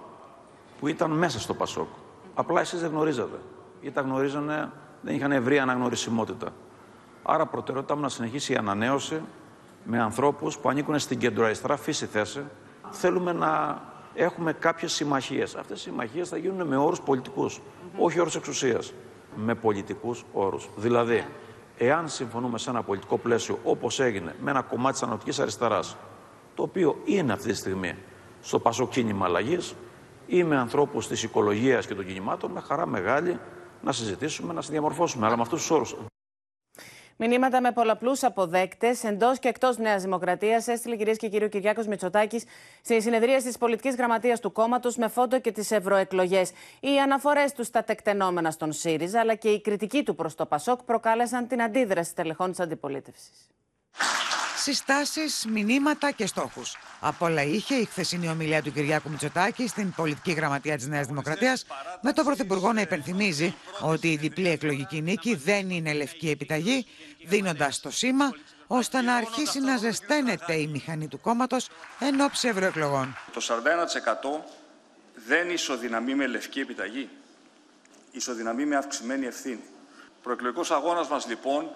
που 0.80 0.88
ήταν 0.88 1.10
μέσα 1.10 1.40
στο 1.40 1.54
Πασόκ. 1.54 1.88
Απλά 2.34 2.60
εσείς 2.60 2.80
δεν 2.80 2.90
γνωρίζατε. 2.90 3.36
Ή 3.80 3.90
τα 3.90 4.00
γνωρίζανε, 4.00 4.70
δεν 5.00 5.14
είχαν 5.14 5.32
ευρία 5.32 5.62
αναγνωρισιμότητα. 5.62 6.52
Άρα 7.22 7.46
προτεραιότητά 7.46 7.94
μου 7.94 8.00
να 8.00 8.08
συνεχίσει 8.08 8.52
η 8.52 8.56
ανανέωση 8.56 9.20
με 9.84 10.00
ανθρώπους 10.00 10.58
που 10.58 10.68
ανήκουν 10.68 10.98
στην 10.98 11.18
κεντροαριστερά 11.18 11.76
φύση 11.76 12.06
θέση. 12.06 12.44
Θέλουμε 12.90 13.32
να 13.32 13.82
έχουμε 14.14 14.52
κάποιες 14.52 14.92
συμμαχίες. 14.92 15.54
Αυτές 15.54 15.78
οι 15.78 15.82
συμμαχίες 15.82 16.28
θα 16.28 16.36
γίνουν 16.36 16.66
με 16.66 16.76
όρους 16.76 17.00
πολιτικούς, 17.00 17.60
όχι 17.98 18.20
όρους 18.20 18.34
εξουσίας. 18.34 18.92
Με 19.34 19.54
πολιτικούς 19.54 20.24
όρους. 20.32 20.68
Δηλαδή, 20.76 21.26
εάν 21.78 22.08
συμφωνούμε 22.08 22.58
σε 22.58 22.70
ένα 22.70 22.82
πολιτικό 22.82 23.18
πλαίσιο 23.18 23.58
όπως 23.64 24.00
έγινε 24.00 24.34
με 24.40 24.50
ένα 24.50 24.62
κομμάτι 24.62 24.92
της 24.92 25.02
ανατολικής 25.02 25.38
αριστεράς, 25.38 25.96
το 26.54 26.62
οποίο 26.62 26.96
είναι 27.04 27.32
αυτή 27.32 27.48
τη 27.48 27.54
στιγμή 27.54 27.94
στο 28.40 28.58
πασό 28.58 28.88
κίνημα 28.88 29.26
αλλαγής 29.26 29.74
ή 30.26 30.44
με 30.44 30.56
ανθρώπους 30.56 31.08
της 31.08 31.22
οικολογίας 31.22 31.86
και 31.86 31.94
των 31.94 32.06
κινημάτων, 32.06 32.50
με 32.50 32.60
χαρά 32.60 32.86
μεγάλη 32.86 33.38
να 33.82 33.92
συζητήσουμε, 33.92 34.52
να 34.52 34.62
συνδιαμορφώσουμε, 34.62 35.26
αλλά 35.26 35.36
με 35.36 35.42
αυτούς 35.42 35.60
τους 35.60 35.70
όρους. 35.70 35.96
Μηνύματα 37.20 37.60
με 37.60 37.72
πολλαπλού 37.72 38.16
αποδέκτε 38.20 38.96
εντός 39.02 39.38
και 39.38 39.48
εκτός 39.48 39.78
Νέας 39.78 40.02
Δημοκρατίας 40.02 40.66
έστειλε 40.66 40.96
κυρίες 40.96 41.16
και 41.16 41.28
κύριοι 41.28 41.44
ο 41.44 41.48
Κυριάκος 41.48 41.86
Μητσοτάκης 41.86 42.44
στη 42.82 43.02
συνεδρία 43.02 43.42
της 43.42 43.58
πολιτικής 43.58 43.94
γραμματείας 43.96 44.40
του 44.40 44.52
κόμματος 44.52 44.96
με 44.96 45.08
φόντο 45.08 45.40
και 45.40 45.52
τις 45.52 45.70
ευρωεκλογές. 45.70 46.50
Οι 46.80 47.00
αναφορές 47.00 47.52
τους 47.52 47.66
στα 47.66 47.84
τεκτενόμενα 47.84 48.50
στον 48.50 48.72
ΣΥΡΙΖΑ 48.72 49.20
αλλά 49.20 49.34
και 49.34 49.48
η 49.48 49.60
κριτική 49.60 50.02
του 50.02 50.14
προς 50.14 50.34
το 50.34 50.46
ΠΑΣΟΚ 50.46 50.82
προκάλεσαν 50.82 51.48
την 51.48 51.62
αντίδραση 51.62 52.14
τελεχών 52.14 52.50
της 52.50 52.60
αντιπολίτευσης. 52.60 53.48
Συστάσεις, 54.68 55.46
μηνύματα 55.48 56.10
και 56.10 56.26
στόχους. 56.26 56.76
Από 57.00 57.26
όλα 57.26 57.42
είχε 57.42 57.74
η 57.74 57.84
χθεσινή 57.84 58.28
ομιλία 58.28 58.62
του 58.62 58.72
Κυριάκου 58.72 59.10
Μητσοτάκη 59.10 59.68
στην 59.68 59.92
πολιτική 59.92 60.32
γραμματεία 60.32 60.76
της 60.76 60.86
Νέας 60.86 61.06
Δημοκρατίας, 61.06 61.64
με 62.00 62.12
τον 62.12 62.24
Πρωθυπουργό 62.24 62.72
να 62.72 62.80
υπενθυμίζει 62.80 63.54
ότι 63.80 64.12
η 64.12 64.16
διπλή 64.16 64.48
εκλογική 64.48 65.00
νίκη 65.00 65.34
δεν 65.34 65.70
είναι 65.70 65.92
λευκή 65.92 66.30
επιταγή, 66.30 66.86
δίνοντας 67.26 67.80
το 67.80 67.90
σήμα 67.90 68.34
ώστε 68.66 69.00
να 69.00 69.14
αρχίσει 69.14 69.60
να 69.60 69.76
ζεσταίνεται 69.76 70.54
η 70.54 70.66
μηχανή 70.66 71.08
του 71.08 71.20
κόμματος 71.20 71.68
εν 71.98 72.20
ώψη 72.20 72.48
ευρωεκλογών. 72.48 73.16
Το 73.32 73.40
41% 73.40 74.44
δεν 75.14 75.50
ισοδυναμεί 75.50 76.14
με 76.14 76.26
λευκή 76.26 76.60
επιταγή. 76.60 77.08
Ισοδυναμεί 78.10 78.64
με 78.64 78.76
αυξημένη 78.76 79.26
ευθύνη. 79.26 79.62
Ο 80.08 80.20
προεκλογικός 80.22 80.70
αγώνας 80.70 81.08
μας 81.08 81.26
λοιπόν 81.26 81.70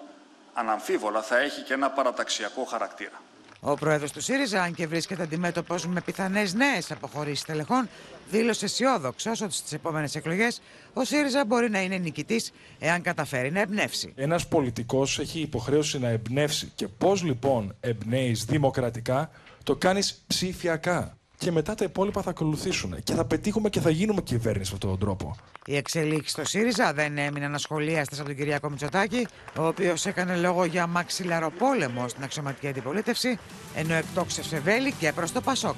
αναμφίβολα 0.53 1.21
θα 1.21 1.39
έχει 1.39 1.61
και 1.61 1.73
ένα 1.73 1.89
παραταξιακό 1.89 2.63
χαρακτήρα. 2.63 3.21
Ο 3.65 3.73
πρόεδρος 3.73 4.11
του 4.11 4.21
ΣΥΡΙΖΑ, 4.21 4.61
αν 4.61 4.73
και 4.73 4.87
βρίσκεται 4.87 5.23
αντιμέτωπος 5.23 5.87
με 5.87 6.01
πιθανές 6.01 6.53
νέες 6.53 6.91
αποχωρήσεις 6.91 7.45
τελεχών, 7.45 7.89
δήλωσε 8.29 8.65
αισιόδοξος 8.65 9.41
ότι 9.41 9.53
στις 9.53 9.73
επόμενες 9.73 10.15
εκλογές 10.15 10.61
ο 10.93 11.03
ΣΥΡΙΖΑ 11.03 11.45
μπορεί 11.45 11.69
να 11.69 11.81
είναι 11.81 11.97
νικητής 11.97 12.51
εάν 12.79 13.01
καταφέρει 13.01 13.51
να 13.51 13.59
εμπνεύσει. 13.59 14.13
Ένας 14.15 14.47
πολιτικός 14.47 15.19
έχει 15.19 15.39
υποχρέωση 15.39 15.99
να 15.99 16.07
εμπνεύσει. 16.07 16.71
Και 16.75 16.87
πώς 16.87 17.23
λοιπόν 17.23 17.75
εμπνέεις 17.79 18.45
δημοκρατικά, 18.45 19.29
το 19.63 19.75
κάνεις 19.75 20.23
ψηφιακά. 20.27 21.17
Και 21.43 21.51
μετά 21.51 21.75
τα 21.75 21.83
υπόλοιπα 21.83 22.21
θα 22.21 22.29
ακολουθήσουν. 22.29 23.03
Και 23.03 23.13
θα 23.13 23.25
πετύχουμε 23.25 23.69
και 23.69 23.79
θα 23.79 23.89
γίνουμε 23.89 24.21
κυβέρνηση 24.21 24.71
με 24.71 24.75
αυτόν 24.75 24.89
τον 24.89 24.99
τρόπο. 24.99 25.35
Οι 25.65 25.75
εξελίξεις 25.75 26.31
στο 26.31 26.45
ΣΥΡΙΖΑ 26.45 26.93
δεν 26.93 27.17
έμειναν 27.17 27.53
ασχολίαστες 27.53 28.19
από 28.19 28.27
τον 28.27 28.37
Κυριακό 28.37 28.69
Μητσοτάκη, 28.69 29.27
ο 29.57 29.67
οποίος 29.67 30.05
έκανε 30.05 30.35
λόγο 30.35 30.65
για 30.65 30.87
μαξιλαροπόλεμο 30.87 32.07
στην 32.07 32.23
αξιωματική 32.23 32.67
αντιπολίτευση, 32.67 33.39
ενώ 33.75 33.93
εκτόξευσε 33.93 34.59
βέλη 34.59 34.91
και 34.91 35.11
προς 35.11 35.31
το 35.31 35.41
Πασόκ. 35.41 35.75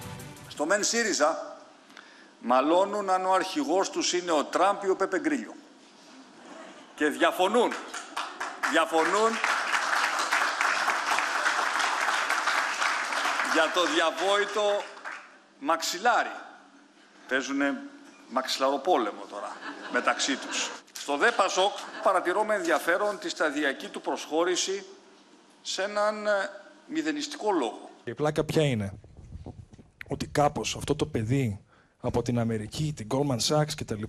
Στο 0.47 0.65
ΜΕΝ 0.65 0.83
ΣΥΡΙΖΑ 0.83 1.57
μαλώνουν 2.39 3.09
αν 3.09 3.25
ο 3.25 3.33
αρχηγός 3.33 3.89
τους 3.89 4.13
είναι 4.13 4.31
ο 4.31 4.43
Τραμπ 4.43 4.83
ή 4.83 4.89
ο 4.89 4.95
Πέπε 4.95 5.19
Γκρίλιο. 5.19 5.53
Και 6.95 7.05
διαφωνούν. 7.05 7.71
Διαφωνούν 8.71 9.31
για 13.53 13.71
το 13.73 13.81
διαβόητο 13.93 14.83
μαξιλάρι. 15.59 16.35
Παίζουν 17.27 17.61
μαξιλαροπόλεμο 18.29 19.25
τώρα 19.29 19.57
μεταξύ 19.91 20.35
τους. 20.37 20.71
Στο 20.93 21.17
ΔΕ 21.17 21.31
Πασόκ 21.31 21.71
παρατηρώ 22.03 22.43
με 22.43 22.55
ενδιαφέρον 22.55 23.19
τη 23.19 23.29
σταδιακή 23.29 23.87
του 23.87 24.01
προσχώρηση 24.01 24.85
σε 25.61 25.83
έναν 25.83 26.27
ε, 26.27 26.31
μηδενιστικό 26.87 27.51
λόγο. 27.51 27.89
Η 28.03 28.13
πλάκα 28.13 28.43
ποια 28.43 28.63
είναι; 28.63 28.93
Ότι 30.07 30.27
κάπως 30.27 30.75
αυτό 30.75 30.95
το 30.95 31.05
παιδί 31.05 31.59
από 31.99 32.21
την 32.21 32.39
Αμερική, 32.39 32.93
την 32.95 33.07
Goldman 33.09 33.39
Sachs 33.47 33.73
κτλ. 33.75 34.03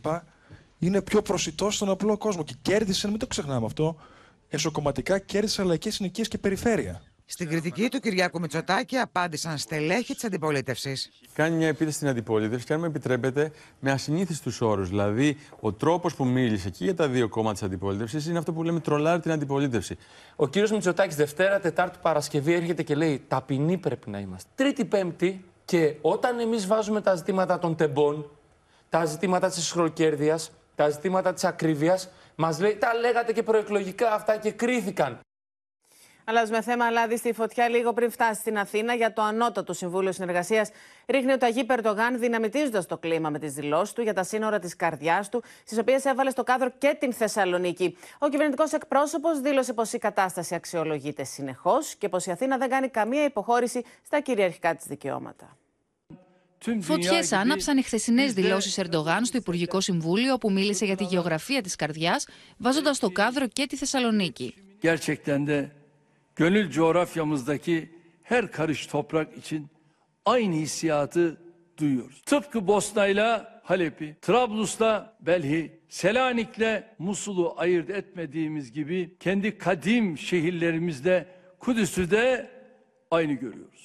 είναι 0.78 1.02
πιο 1.02 1.22
προσιτός 1.22 1.74
στον 1.74 1.90
απλό 1.90 2.16
κόσμο. 2.18 2.44
Και 2.44 2.54
κέρδισε, 2.62 3.08
μην 3.08 3.18
το 3.18 3.26
ξεχνάμε 3.26 3.66
αυτό, 3.66 4.00
εσωκομματικά 4.48 5.18
κέρδισε 5.18 5.62
λαϊκές 5.62 5.94
συνοικίες 5.94 6.28
και 6.28 6.38
περιφέρεια. 6.38 7.02
Στην 7.28 7.48
κριτική 7.48 7.88
του 7.88 8.00
Κυριάκου 8.00 8.40
Μητσοτάκη 8.40 8.96
απάντησαν 8.96 9.58
στελέχη 9.58 10.14
της 10.14 10.24
αντιπολίτευσης. 10.24 11.10
Κάνει 11.32 11.56
μια 11.56 11.68
επίθεση 11.68 11.96
στην 11.96 12.08
αντιπολίτευση 12.08 12.66
και, 12.66 12.72
αν 12.72 12.80
με 12.80 12.86
επιτρέπετε, 12.86 13.50
με 13.80 13.90
ασυνήθιστους 13.90 14.60
όρους. 14.60 14.88
Δηλαδή, 14.88 15.36
ο 15.60 15.72
τρόπος 15.72 16.14
που 16.14 16.26
μίλησε 16.26 16.70
και 16.70 16.84
για 16.84 16.94
τα 16.94 17.08
δύο 17.08 17.28
κόμματα 17.28 17.52
της 17.52 17.62
αντιπολίτευσης 17.62 18.26
είναι 18.26 18.38
αυτό 18.38 18.52
που 18.52 18.62
λέμε 18.62 18.80
τρολάρει 18.80 19.20
την 19.20 19.30
αντιπολίτευση. 19.30 19.96
Ο 20.36 20.48
κύριος 20.48 20.70
Μητσοτάκης 20.70 21.16
Δευτέρα, 21.16 21.60
Τετάρτη, 21.60 21.98
Παρασκευή 22.02 22.52
έρχεται 22.52 22.82
και 22.82 22.94
λέει: 22.94 23.22
Ταπεινοί 23.28 23.78
πρέπει 23.78 24.10
να 24.10 24.18
είμαστε. 24.18 24.50
Τρίτη, 24.54 24.84
Πέμπτη, 24.84 25.44
και 25.64 25.94
όταν 26.00 26.38
εμείς 26.38 26.66
βάζουμε 26.66 27.00
τα 27.00 27.14
ζητήματα 27.14 27.58
των 27.58 27.76
τεμπών, 27.76 28.30
τα 28.88 29.04
ζητήματα 29.04 29.48
της 29.48 29.56
ισχροκέρδεια, 29.56 30.38
τα 30.74 30.88
ζητήματα 30.88 31.32
της 31.32 31.44
ακρίβειας, 31.44 32.08
μας 32.34 32.60
λέει: 32.60 32.76
Τα 32.76 32.94
λέγατε 32.94 33.32
και 33.32 33.42
προεκλογικά 33.42 34.12
αυτά 34.12 34.36
και 34.36 34.50
κρίθηκαν. 34.50 35.18
Αλλάζουμε 36.28 36.62
θέμα, 36.62 36.84
αλλά 36.84 37.16
στη 37.16 37.32
φωτιά 37.32 37.68
λίγο 37.68 37.92
πριν 37.92 38.10
φτάσει 38.10 38.40
στην 38.40 38.58
Αθήνα 38.58 38.94
για 38.94 39.12
το 39.12 39.22
Ανώτατο 39.22 39.72
Συμβούλιο 39.72 40.12
Συνεργασίας. 40.12 40.70
Ρίχνει 41.06 41.32
ο 41.32 41.38
Ταγί 41.38 41.64
Περτογάν, 41.64 42.18
δυναμητίζοντας 42.18 42.86
το 42.86 42.98
κλίμα 42.98 43.30
με 43.30 43.38
τις 43.38 43.52
δηλώσεις 43.52 43.94
του 43.94 44.02
για 44.02 44.14
τα 44.14 44.22
σύνορα 44.22 44.58
της 44.58 44.76
καρδιάς 44.76 45.28
του, 45.28 45.42
στις 45.64 45.78
οποίες 45.78 46.04
έβαλε 46.04 46.30
στο 46.30 46.42
κάδρο 46.42 46.70
και 46.78 46.96
την 47.00 47.12
Θεσσαλονίκη. 47.12 47.96
Ο 48.18 48.28
κυβερνητικός 48.28 48.72
εκπρόσωπος 48.72 49.40
δήλωσε 49.40 49.72
πως 49.72 49.92
η 49.92 49.98
κατάσταση 49.98 50.54
αξιολογείται 50.54 51.24
συνεχώς 51.24 51.94
και 51.94 52.08
πως 52.08 52.26
η 52.26 52.30
Αθήνα 52.30 52.56
δεν 52.56 52.68
κάνει 52.68 52.88
καμία 52.88 53.24
υποχώρηση 53.24 53.82
στα 54.06 54.20
κυριαρχικά 54.20 54.74
της 54.74 54.86
δικαιώματα. 54.86 55.56
Φωτιές 56.80 57.32
άναψαν 57.32 57.76
οι 57.78 57.82
χθεσινές 57.82 58.32
δηλώσεις 58.32 58.78
Ερντογάν 58.78 59.24
στο 59.24 59.36
Υπουργικό 59.36 59.80
Συμβούλιο, 59.80 60.32
όπου 60.32 60.52
μίλησε 60.52 60.84
για 60.84 60.96
τη 60.96 61.04
γεωγραφία 61.04 61.62
της 61.62 61.76
καρδιάς, 61.76 62.26
βάζοντας 62.56 62.96
στο 62.96 63.10
κάδρο 63.10 63.46
και 63.46 63.66
τη 63.66 63.76
Θεσσαλονίκη. 63.76 64.54
Gönül 66.36 66.70
coğrafyamızdaki 66.70 67.90
her 68.22 68.52
karış 68.52 68.86
toprak 68.86 69.36
için 69.36 69.68
aynı 70.24 70.54
hissiyatı 70.54 71.40
duyuyoruz. 71.78 72.22
Tıpkı 72.22 72.66
Bosna'yla 72.66 73.60
Halep'i, 73.64 74.16
Trablus'la 74.22 75.16
Belhi, 75.20 75.80
Selanik'le 75.88 76.84
Musul'u 76.98 77.54
ayırt 77.56 77.90
etmediğimiz 77.90 78.72
gibi 78.72 79.16
kendi 79.20 79.58
kadim 79.58 80.18
şehirlerimizde 80.18 81.26
Kudüs'ü 81.58 82.10
de 82.10 82.50
aynı 83.10 83.32
görüyoruz. 83.32 83.75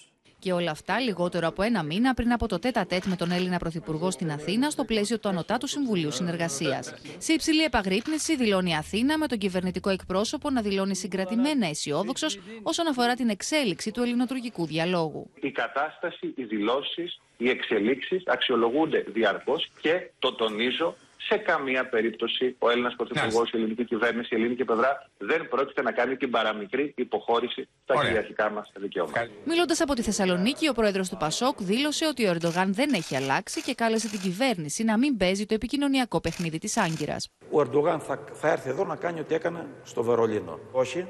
Και 0.41 0.51
όλα 0.51 0.71
αυτά 0.71 0.99
λιγότερο 0.99 1.47
από 1.47 1.61
ένα 1.61 1.83
μήνα 1.83 2.13
πριν 2.13 2.31
από 2.31 2.47
το 2.47 2.59
τέτα 2.59 2.85
τέτ 2.85 3.05
με 3.05 3.15
τον 3.15 3.31
Έλληνα 3.31 3.57
Πρωθυπουργό 3.57 4.11
στην 4.11 4.31
Αθήνα 4.31 4.69
στο 4.69 4.83
πλαίσιο 4.83 5.19
του 5.19 5.29
Ανωτάτου 5.29 5.67
Συμβουλίου 5.67 6.11
Συνεργασίας. 6.11 6.93
Σε 7.17 7.33
υψηλή 7.33 7.63
επαγρύπνηση 7.63 8.35
δηλώνει 8.35 8.69
η 8.69 8.73
Αθήνα 8.73 9.17
με 9.17 9.27
τον 9.27 9.37
κυβερνητικό 9.37 9.89
εκπρόσωπο 9.89 10.49
να 10.49 10.61
δηλώνει 10.61 10.95
συγκρατημένα 10.95 11.67
αισιόδοξος 11.67 12.39
όσον 12.63 12.87
αφορά 12.87 13.13
την 13.13 13.29
εξέλιξη 13.29 13.91
του 13.91 14.01
ελληνοτουρκικού 14.01 14.65
διαλόγου. 14.65 15.29
Η 15.41 15.51
κατάσταση, 15.51 16.33
οι 16.35 16.43
δηλώσεις, 16.43 17.19
οι 17.37 17.49
εξελίξεις 17.49 18.23
αξιολογούνται 18.27 19.05
διαρκώς 19.07 19.69
και 19.81 20.09
το 20.19 20.33
τονίζω 20.33 20.95
σε 21.27 21.37
καμία 21.37 21.89
περίπτωση 21.89 22.55
ο 22.59 22.69
Έλληνας 22.69 22.95
Πρωθυπουργός, 22.95 23.51
η 23.51 23.57
ελληνική 23.57 23.85
κυβέρνηση, 23.85 24.35
η 24.35 24.37
ελληνική 24.37 24.65
πλευρά 24.65 25.09
δεν 25.17 25.47
πρόκειται 25.49 25.81
να 25.81 25.91
κάνει 25.91 26.17
την 26.17 26.29
παραμικρή 26.29 26.93
υποχώρηση 26.97 27.67
στα 27.83 27.95
κυριαρχικά 28.01 28.49
μας 28.49 28.71
δικαιώματα. 28.75 29.27
Μιλώντας 29.45 29.81
από 29.81 29.93
τη 29.93 30.01
Θεσσαλονίκη, 30.01 30.69
ο 30.69 30.73
πρόεδρος 30.73 31.09
του 31.09 31.17
Πασόκ 31.17 31.61
δήλωσε 31.61 32.05
ότι 32.05 32.25
ο 32.25 32.29
Ερντογάν 32.29 32.73
δεν 32.73 32.93
έχει 32.93 33.15
αλλάξει 33.15 33.61
και 33.61 33.73
κάλεσε 33.73 34.09
την 34.09 34.19
κυβέρνηση 34.19 34.83
να 34.83 34.97
μην 34.97 35.17
παίζει 35.17 35.45
το 35.45 35.53
επικοινωνιακό 35.53 36.21
παιχνίδι 36.21 36.57
της 36.57 36.77
Άγκυρας. 36.77 37.29
Ο 37.51 37.61
Ερντογάν 37.61 37.99
θα, 37.99 38.23
θα 38.33 38.51
έρθει 38.51 38.69
εδώ 38.69 38.85
να 38.85 38.95
κάνει 38.95 39.19
ό,τι 39.19 39.33
έκανε 39.35 39.65
στο 39.83 40.03
Βερολίνο. 40.03 40.59
Όχι 40.71 41.07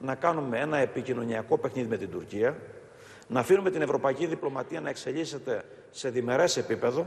να 0.00 0.14
κάνουμε 0.14 0.58
ένα 0.58 0.78
επικοινωνιακό 0.78 1.58
παιχνίδι 1.58 1.88
με 1.88 1.96
την 1.96 2.10
Τουρκία, 2.10 2.56
να 3.26 3.40
αφήνουμε 3.40 3.70
την 3.70 3.82
ευρωπαϊκή 3.82 4.26
διπλωματία 4.26 4.80
να 4.80 4.88
εξελίσσεται 4.88 5.64
σε 5.90 6.10
διμερές 6.10 6.56
επίπεδο 6.56 7.06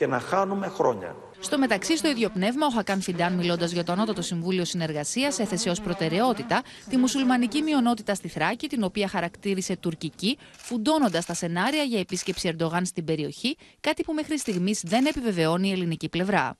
και 0.00 0.06
να 0.06 0.20
χάνουμε 0.20 0.68
χρόνια. 0.68 1.16
Στο 1.40 1.58
μεταξύ, 1.58 1.96
στο 1.96 2.08
ίδιο 2.08 2.28
πνεύμα, 2.28 2.66
ο 2.66 2.70
Χακάν 2.70 3.00
Φιντάν, 3.00 3.32
μιλώντας 3.32 3.72
για 3.72 3.84
το 3.84 3.92
Ανώτατο 3.92 4.22
Συμβούλιο 4.22 4.64
Συνεργασίας, 4.64 5.38
έθεσε 5.38 5.70
ως 5.70 5.80
προτεραιότητα 5.80 6.62
τη 6.88 6.96
μουσουλμανική 6.96 7.62
μειονότητα 7.62 8.14
στη 8.14 8.28
Θράκη, 8.28 8.68
την 8.68 8.82
οποία 8.82 9.08
χαρακτήρισε 9.08 9.76
τουρκική, 9.76 10.38
φουντώνοντας 10.56 11.26
τα 11.26 11.34
σενάρια 11.34 11.82
για 11.82 12.00
επίσκεψη 12.00 12.48
Ερντογάν 12.48 12.84
στην 12.84 13.04
περιοχή, 13.04 13.56
κάτι 13.80 14.02
που 14.02 14.12
μέχρι 14.12 14.38
στιγμής 14.38 14.82
δεν 14.84 15.06
επιβεβαιώνει 15.06 15.68
η 15.68 15.72
ελληνική 15.72 16.08
πλευρά. 16.08 16.56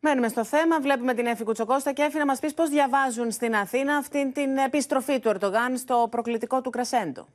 Μένουμε 0.00 0.28
στο 0.28 0.44
θέμα. 0.44 0.80
Βλέπουμε 0.80 1.14
την 1.14 1.26
Έφη 1.26 1.44
Κουτσοκώστα 1.44 1.92
και 1.92 2.02
Έφη 2.02 2.18
να 2.18 2.24
μας 2.24 2.38
πεις 2.38 2.54
πώς 2.54 2.68
διαβάζουν 2.68 3.30
στην 3.30 3.54
Αθήνα 3.54 3.96
αυτή 3.96 4.32
την 4.32 4.56
επιστροφή 4.56 5.20
του 5.20 5.28
Ερντογάν 5.28 5.76
στο 5.76 6.06
προκλητικό 6.10 6.60
του 6.60 6.70
Κρασέντο. 6.70 7.26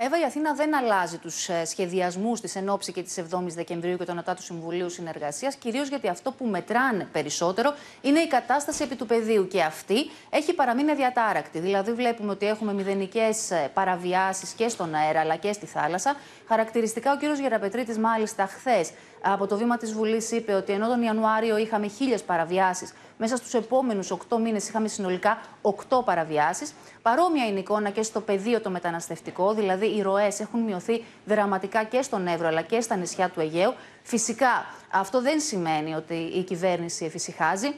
Εύα, 0.00 0.20
η 0.20 0.24
Αθήνα 0.24 0.54
δεν 0.54 0.76
αλλάζει 0.76 1.18
τους 1.18 1.48
ε, 1.48 1.64
σχεδιασμούς 1.64 2.40
της 2.40 2.56
ενόψη 2.56 2.92
και 2.92 3.02
της 3.02 3.18
7η 3.18 3.46
Δεκεμβρίου 3.46 3.96
και 3.96 4.04
των 4.04 4.22
του 4.36 4.42
Συμβουλίου 4.42 4.90
Συνεργασίας, 4.90 5.54
κυρίως 5.54 5.88
γιατί 5.88 6.08
αυτό 6.08 6.32
που 6.32 6.44
μετράνε 6.44 7.08
περισσότερο 7.12 7.74
είναι 8.00 8.20
η 8.20 8.26
κατάσταση 8.26 8.82
επί 8.82 8.96
του 8.96 9.06
πεδίου. 9.06 9.48
Και 9.48 9.62
αυτή 9.62 10.10
έχει 10.30 10.54
παραμείνει 10.54 10.90
αδιατάρακτη. 10.90 11.58
Δηλαδή, 11.58 11.92
βλέπουμε 11.92 12.30
ότι 12.30 12.46
έχουμε 12.46 12.72
μηδενικές 12.72 13.50
ε, 13.50 13.70
παραβιάσεις 13.74 14.50
και 14.50 14.68
στον 14.68 14.94
αέρα 14.94 15.20
αλλά 15.20 15.36
και 15.36 15.52
στη 15.52 15.66
θάλασσα. 15.66 16.16
Χαρακτηριστικά, 16.48 17.12
ο 17.12 17.16
κ. 17.16 17.40
Γεραπετρίτης, 17.40 17.98
μάλιστα, 17.98 18.46
χθες 18.46 18.90
από 19.20 19.46
το 19.46 19.56
βήμα 19.56 19.76
της 19.76 19.92
Βουλής 19.92 20.30
είπε 20.30 20.52
ότι 20.52 20.72
ενώ 20.72 20.88
τον 20.88 21.02
Ιανουάριο 21.02 21.58
είχαμε 21.58 21.88
χίλιες 21.88 22.22
παραβιάσεις, 22.22 22.92
μέσα 23.18 23.36
στους 23.36 23.54
επόμενους 23.54 24.12
8 24.28 24.38
μήνες 24.38 24.68
είχαμε 24.68 24.88
συνολικά 24.88 25.40
8 25.62 26.04
παραβιάσεις. 26.04 26.74
Παρόμοια 27.02 27.46
είναι 27.46 27.56
η 27.56 27.60
εικόνα 27.60 27.90
και 27.90 28.02
στο 28.02 28.20
πεδίο 28.20 28.60
το 28.60 28.70
μεταναστευτικό, 28.70 29.54
δηλαδή 29.54 29.86
οι 29.96 30.02
ροές 30.02 30.40
έχουν 30.40 30.60
μειωθεί 30.60 31.04
δραματικά 31.24 31.84
και 31.84 32.02
στον 32.02 32.26
Εύρο 32.26 32.46
αλλά 32.46 32.62
και 32.62 32.80
στα 32.80 32.96
νησιά 32.96 33.28
του 33.28 33.40
Αιγαίου. 33.40 33.74
Φυσικά 34.02 34.66
αυτό 34.90 35.22
δεν 35.22 35.40
σημαίνει 35.40 35.94
ότι 35.94 36.14
η 36.14 36.42
κυβέρνηση 36.42 37.04
εφησυχάζει. 37.04 37.74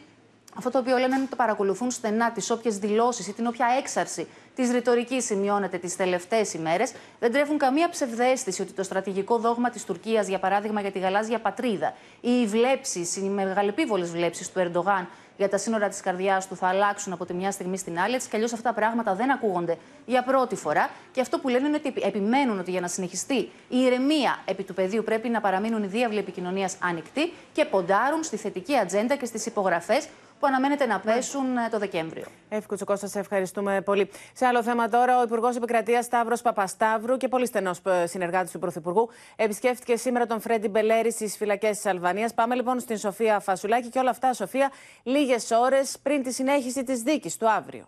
Αυτό 0.56 0.70
το 0.70 0.78
οποίο 0.78 0.96
λένε 0.96 1.14
είναι 1.14 1.24
ότι 1.24 1.36
παρακολουθούν 1.36 1.90
στενά 1.90 2.32
τις 2.32 2.50
όποιες 2.50 2.78
δηλώσεις 2.78 3.26
ή 3.26 3.32
την 3.32 3.46
όποια 3.46 3.66
έξαρση 3.78 4.26
της 4.54 4.70
ρητορικής 4.70 5.24
σημειώνεται 5.24 5.78
τις 5.78 5.96
τελευταίες 5.96 6.54
ημέρες. 6.54 6.92
Δεν 7.20 7.32
τρέφουν 7.32 7.58
καμία 7.58 7.88
ψευδέστηση 7.88 8.62
ότι 8.62 8.72
το 8.72 8.82
στρατηγικό 8.82 9.38
δόγμα 9.38 9.70
της 9.70 9.84
Τουρκίας, 9.84 10.28
για 10.28 10.38
παράδειγμα 10.38 10.80
για 10.80 10.90
τη 10.90 10.98
γαλάζια 10.98 11.38
πατρίδα, 11.38 11.94
ή 12.20 12.30
οι 12.30 12.46
βλέψεις, 12.46 13.16
οι 13.16 13.20
μεγαλεπίβολες 13.20 14.10
βλέψεις 14.10 14.52
του 14.52 14.58
Ερντογάν 14.58 15.08
για 15.40 15.48
τα 15.48 15.58
σύνορα 15.58 15.88
της 15.88 16.00
καρδιάς 16.00 16.48
του 16.48 16.56
θα 16.56 16.66
αλλάξουν 16.66 17.12
από 17.12 17.24
τη 17.24 17.34
μια 17.34 17.50
στιγμή 17.50 17.78
στην 17.78 17.98
άλλη. 17.98 18.14
Έτσι 18.14 18.28
κι 18.28 18.36
αλλιώς 18.36 18.52
αυτά 18.52 18.68
τα 18.68 18.74
πράγματα 18.74 19.14
δεν 19.14 19.30
ακούγονται 19.30 19.76
για 20.06 20.22
πρώτη 20.22 20.56
φορά. 20.56 20.90
Και 21.12 21.20
αυτό 21.20 21.38
που 21.38 21.48
λένε 21.48 21.66
είναι 21.68 21.76
ότι 21.76 21.94
επιμένουν 22.02 22.58
ότι 22.58 22.70
για 22.70 22.80
να 22.80 22.88
συνεχιστεί 22.88 23.38
η 23.68 23.78
ηρεμία 23.78 24.38
επί 24.44 24.62
του 24.62 24.74
πεδίου 24.74 25.02
πρέπει 25.04 25.28
να 25.28 25.40
παραμείνουν 25.40 25.82
οι 25.82 25.86
διάβλοι 25.86 26.18
επικοινωνίας 26.18 26.76
ανοιχτοί 26.80 27.32
και 27.52 27.64
ποντάρουν 27.64 28.22
στη 28.22 28.36
θετική 28.36 28.76
ατζέντα 28.76 29.16
και 29.16 29.26
στις 29.26 29.46
υπογραφές 29.46 30.08
που 30.40 30.46
αναμένεται 30.46 30.86
να 30.86 31.00
πέσουν 31.00 31.56
ε, 31.56 31.68
το 31.70 31.78
Δεκέμβριο. 31.78 32.24
Εύκολο 32.48 32.76
Τσοκώστα, 32.76 33.06
σε 33.06 33.18
ευχαριστούμε 33.18 33.80
πολύ. 33.80 34.10
Σε 34.32 34.46
άλλο 34.46 34.62
θέμα 34.62 34.88
τώρα, 34.88 35.18
ο 35.18 35.22
Υπουργός 35.22 35.56
Επικρατείας 35.56 36.04
Σταύρος 36.04 36.42
Παπασταύρου 36.42 37.16
και 37.16 37.28
πολύ 37.28 37.46
στενός 37.46 37.80
ε, 37.84 38.06
συνεργάτης 38.06 38.52
του 38.52 38.58
Πρωθυπουργού 38.58 39.08
επισκέφτηκε 39.36 39.96
σήμερα 39.96 40.26
τον 40.26 40.40
Φρέντι 40.40 40.68
Μπελέρη 40.68 41.12
στις 41.12 41.36
φυλακές 41.36 41.76
της 41.76 41.86
Αλβανίας. 41.86 42.34
Πάμε 42.34 42.54
λοιπόν 42.54 42.80
στην 42.80 42.98
Σοφία 42.98 43.40
Φασουλάκη 43.40 43.88
και 43.88 43.98
όλα 43.98 44.10
αυτά, 44.10 44.32
Σοφία, 44.32 44.70
λίγες 45.02 45.50
ώρες 45.50 45.98
πριν 46.02 46.22
τη 46.22 46.32
συνέχιση 46.32 46.84
της 46.84 47.02
δίκης 47.02 47.36
του 47.36 47.50
αύριο. 47.50 47.84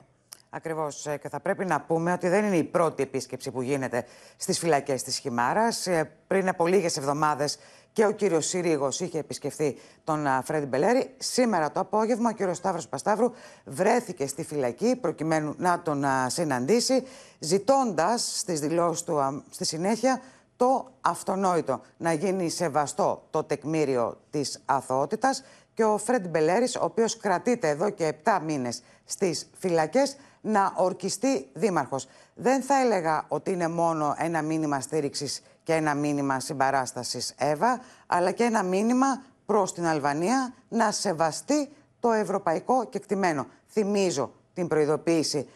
Ακριβώς. 0.51 1.07
Ε, 1.07 1.17
και 1.17 1.29
θα 1.29 1.41
πρέπει 1.41 1.65
να 1.65 1.81
πούμε 1.81 2.13
ότι 2.13 2.29
δεν 2.29 2.45
είναι 2.45 2.57
η 2.57 2.65
πρώτη 2.65 3.03
επίσκεψη 3.03 3.51
που 3.51 3.63
γίνεται 3.63 4.05
στις 4.37 4.59
φυλακές 4.59 5.03
της 5.03 5.19
Χιμάρας. 5.19 5.89
Πριν 6.27 6.49
από 6.49 6.67
λίγες 6.67 6.97
εβδομάδες 6.97 7.59
και 7.93 8.07
ο 8.07 8.11
κύριος 8.11 8.47
Συρίγος 8.47 9.01
είχε 9.01 9.19
επισκεφθεί 9.19 9.77
τον 10.05 10.27
Φρέντι 10.45 10.67
Μπελέρη. 10.67 11.15
Σήμερα 11.19 11.73
το 11.73 11.81
απόγευμα 11.81 12.31
ο 12.31 12.33
κύριος 12.33 12.57
Σταύρος 12.57 12.89
Πασταύρου 12.89 13.33
βρέθηκε 13.65 14.27
στη 14.27 14.45
φυλακή 14.45 14.97
προκειμένου 14.97 15.55
να 15.59 15.83
τον 15.83 16.05
συναντήσει, 16.27 17.03
ζητώντας 17.39 18.39
στις 18.39 18.61
δηλώσεις 18.61 19.03
του 19.03 19.45
στη 19.51 19.65
συνέχεια 19.65 20.21
το 20.57 20.91
αυτονόητο 21.01 21.81
να 21.97 22.13
γίνει 22.13 22.49
σεβαστό 22.49 23.27
το 23.31 23.45
τεκμήριο 23.45 24.21
της 24.31 24.63
αθωότητας 24.65 25.45
και 25.75 25.85
ο 25.85 25.99
Φρέντι 25.99 26.29
Μπελέρης, 26.29 26.77
ο 26.77 26.85
οποίος 26.85 27.17
κρατείται 27.17 27.69
εδώ 27.69 27.91
και 27.91 28.15
7 28.25 28.41
μήνες 28.45 28.83
στις 29.05 29.51
φυλακές, 29.59 30.17
να 30.41 30.73
ορκιστεί 30.77 31.49
δήμαρχος. 31.53 32.09
Δεν 32.35 32.63
θα 32.63 32.81
έλεγα 32.81 33.25
ότι 33.29 33.51
είναι 33.51 33.69
μόνο 33.69 34.15
ένα 34.19 34.43
μήνυμα 34.43 34.81
στήριξης 34.81 35.43
και 35.63 35.75
ένα 35.75 35.95
μήνυμα 35.95 36.41
συμπαράστασης 36.41 37.35
Εύα, 37.39 37.81
αλλά 38.07 38.31
και 38.31 38.45
ένα 38.45 38.63
μήνυμα 38.63 39.23
προς 39.47 39.73
την 39.73 39.87
Αλβανία 39.87 40.55
να 40.69 40.91
σεβαστεί 40.91 41.69
το 42.01 42.13
ευρωπαϊκό 42.13 42.85
κεκτημένο. 42.85 43.47
Θυμίζω 43.69 44.33
την 44.55 44.69
προειδοποίηση 44.69 45.49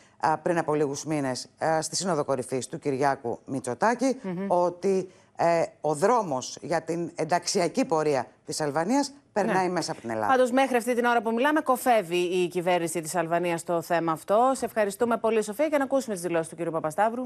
πριν 0.43 0.59
από 0.59 0.75
λίγους 0.75 1.05
μήνες 1.05 1.49
στη 1.81 1.97
Σύνοδο 1.97 2.25
Κορυφής 2.25 2.67
του 2.69 2.79
Κυριάκου 2.79 3.39
Μητσοτάκη 3.45 4.17
ότι 4.47 5.11
ε, 5.37 5.63
ο 5.81 5.95
δρόμος 5.95 6.59
για 6.61 6.83
την 6.83 7.11
ενταξιακή 7.15 7.85
πορεία 7.85 8.27
της 8.47 8.61
Αλβανίας 8.61 9.13
περνάει 9.33 9.67
ναι. 9.67 9.73
μέσα 9.73 9.93
από 9.93 10.01
την 10.01 10.11
Ελλάδα. 10.11 10.33
Πάντως, 10.33 10.51
μέχρι 10.51 10.77
αυτή 10.77 10.95
την 10.95 11.05
ώρα 11.05 11.23
που 11.23 11.33
μιλάμε, 11.33 11.61
κοφεύει 11.61 12.17
η 12.17 12.49
κυβέρνηση 12.49 13.01
της 13.01 13.15
Αλβανίας 13.15 13.61
στο 13.61 13.83
θέμα 13.83 14.13
αυτό. 14.13 14.53
Σε 14.55 14.65
ευχαριστούμε 14.65 15.17
πολύ, 15.17 15.43
Σοφία, 15.43 15.69
και 15.69 15.79
να 15.79 15.85
ακούσουμε 15.85 16.15
τις 16.15 16.23
δηλώσεις 16.23 16.49
του 16.49 16.65
κ. 16.65 16.71
Παπασταύρου. 16.71 17.25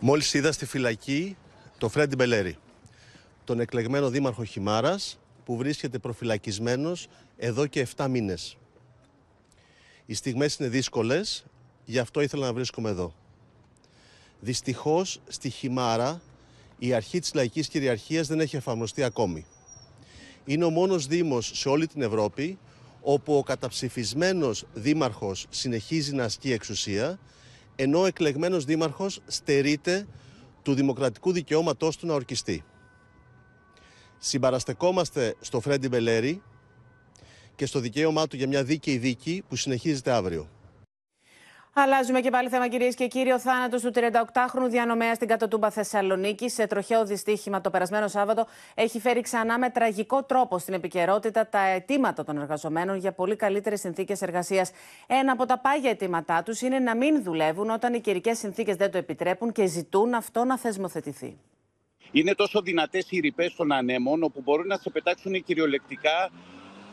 Μόλις 0.00 0.34
είδα 0.34 0.52
στη 0.52 0.66
φυλακή 0.66 1.36
το 1.82 1.88
Φρέντι 1.88 2.14
Μπελέρη, 2.14 2.56
τον 3.44 3.60
εκλεγμένο 3.60 4.10
δήμαρχο 4.10 4.44
Χιμάρας, 4.44 5.18
που 5.44 5.56
βρίσκεται 5.56 5.98
προφυλακισμένος 5.98 7.08
εδώ 7.36 7.66
και 7.66 7.80
7 7.96 8.08
μήνες. 8.08 8.56
Οι 10.06 10.14
στιγμές 10.14 10.56
είναι 10.56 10.68
δύσκολες, 10.68 11.44
γι' 11.84 11.98
αυτό 11.98 12.20
ήθελα 12.20 12.46
να 12.46 12.52
βρίσκομαι 12.52 12.88
εδώ. 12.90 13.14
Δυστυχώς 14.40 15.20
στη 15.28 15.50
Χιμάρα 15.50 16.20
η 16.78 16.92
αρχή 16.92 17.18
της 17.18 17.34
λαϊκής 17.34 17.68
κυριαρχίας 17.68 18.26
δεν 18.26 18.40
έχει 18.40 18.56
εφαρμοστεί 18.56 19.02
ακόμη 19.02 19.46
είναι 20.44 20.64
ο 20.64 20.70
μόνος 20.70 21.06
δήμος 21.06 21.50
σε 21.54 21.68
όλη 21.68 21.86
την 21.86 22.02
Ευρώπη 22.02 22.58
όπου 23.00 23.36
ο 23.36 23.42
καταψηφισμένος 23.42 24.64
δήμαρχος 24.74 25.46
συνεχίζει 25.50 26.14
να 26.14 26.24
ασκεί 26.24 26.52
εξουσία 26.52 27.18
ενώ 27.76 28.00
ο 28.00 28.06
εκλεγμένος 28.06 28.64
δήμαρχος 28.64 29.20
στερείται 29.26 30.06
του 30.62 30.74
δημοκρατικού 30.74 31.32
δικαιώματός 31.32 31.96
του 31.96 32.06
να 32.06 32.14
ορκιστεί. 32.14 32.64
Συμπαραστεκόμαστε 34.18 35.34
στο 35.40 35.60
Φρέντι 35.60 35.88
Μπελέρη 35.88 36.42
και 37.54 37.66
στο 37.66 37.80
δικαίωμά 37.80 38.26
του 38.26 38.36
για 38.36 38.48
μια 38.48 38.64
δίκαιη 38.64 38.98
δίκη 38.98 39.42
που 39.48 39.56
συνεχίζεται 39.56 40.10
αύριο. 40.10 40.48
Αλλάζουμε 41.74 42.20
και 42.20 42.30
πάλι 42.30 42.48
θέμα, 42.48 42.68
κυρίες 42.68 42.94
και 42.94 43.06
κύριοι. 43.06 43.30
Ο 43.30 43.38
θάνατος 43.38 43.82
του 43.82 43.90
38χρονου 43.94 44.68
διανομέα 44.68 45.14
στην 45.14 45.28
Κατοτούμπα 45.28 45.70
Θεσσαλονίκη 45.70 46.48
σε 46.48 46.66
τροχαίο 46.66 47.04
δυστύχημα 47.04 47.60
το 47.60 47.70
περασμένο 47.70 48.08
Σάββατο 48.08 48.46
έχει 48.74 49.00
φέρει 49.00 49.20
ξανά 49.20 49.58
με 49.58 49.70
τραγικό 49.70 50.22
τρόπο 50.22 50.58
στην 50.58 50.74
επικαιρότητα 50.74 51.48
τα 51.48 51.58
αιτήματα 51.58 52.24
των 52.24 52.38
εργαζομένων 52.38 52.96
για 52.96 53.12
πολύ 53.12 53.36
καλύτερες 53.36 53.80
συνθήκες 53.80 54.22
εργασίας. 54.22 54.70
Ένα 55.06 55.32
από 55.32 55.46
τα 55.46 55.58
πάγια 55.58 55.90
αιτήματά 55.90 56.42
τους 56.42 56.60
είναι 56.60 56.78
να 56.78 56.96
μην 56.96 57.22
δουλεύουν 57.22 57.70
όταν 57.70 57.94
οι 57.94 58.00
καιρικές 58.00 58.38
συνθήκες 58.38 58.76
δεν 58.76 58.90
το 58.90 58.98
επιτρέπουν 58.98 59.52
και 59.52 59.66
ζητούν 59.66 60.14
αυτό 60.14 60.44
να 60.44 60.58
θεσμοθετηθεί. 60.58 61.36
Είναι 62.10 62.34
τόσο 62.34 62.60
δυνατές 62.60 63.06
οι 63.10 63.20
ρηπές 63.20 63.54
των 63.54 63.72
ανέμων, 63.72 64.22
όπου 64.22 64.40
μπορούν 64.40 64.66
να 64.66 64.76
σε 64.76 64.90
πετάξουν 64.90 65.44
κυριολεκτικά 65.44 66.30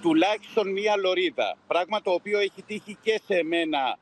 τουλάχιστον 0.02 0.72
μία 0.72 0.98
λωρίδα. 0.98 1.58
Πράγμα 1.68 2.02
το 2.02 2.12
οποίο 2.12 2.40
έχει 2.40 2.64
τύχει 2.64 2.98
και 3.02 3.22
σε 3.26 3.44
μένα 3.44 3.98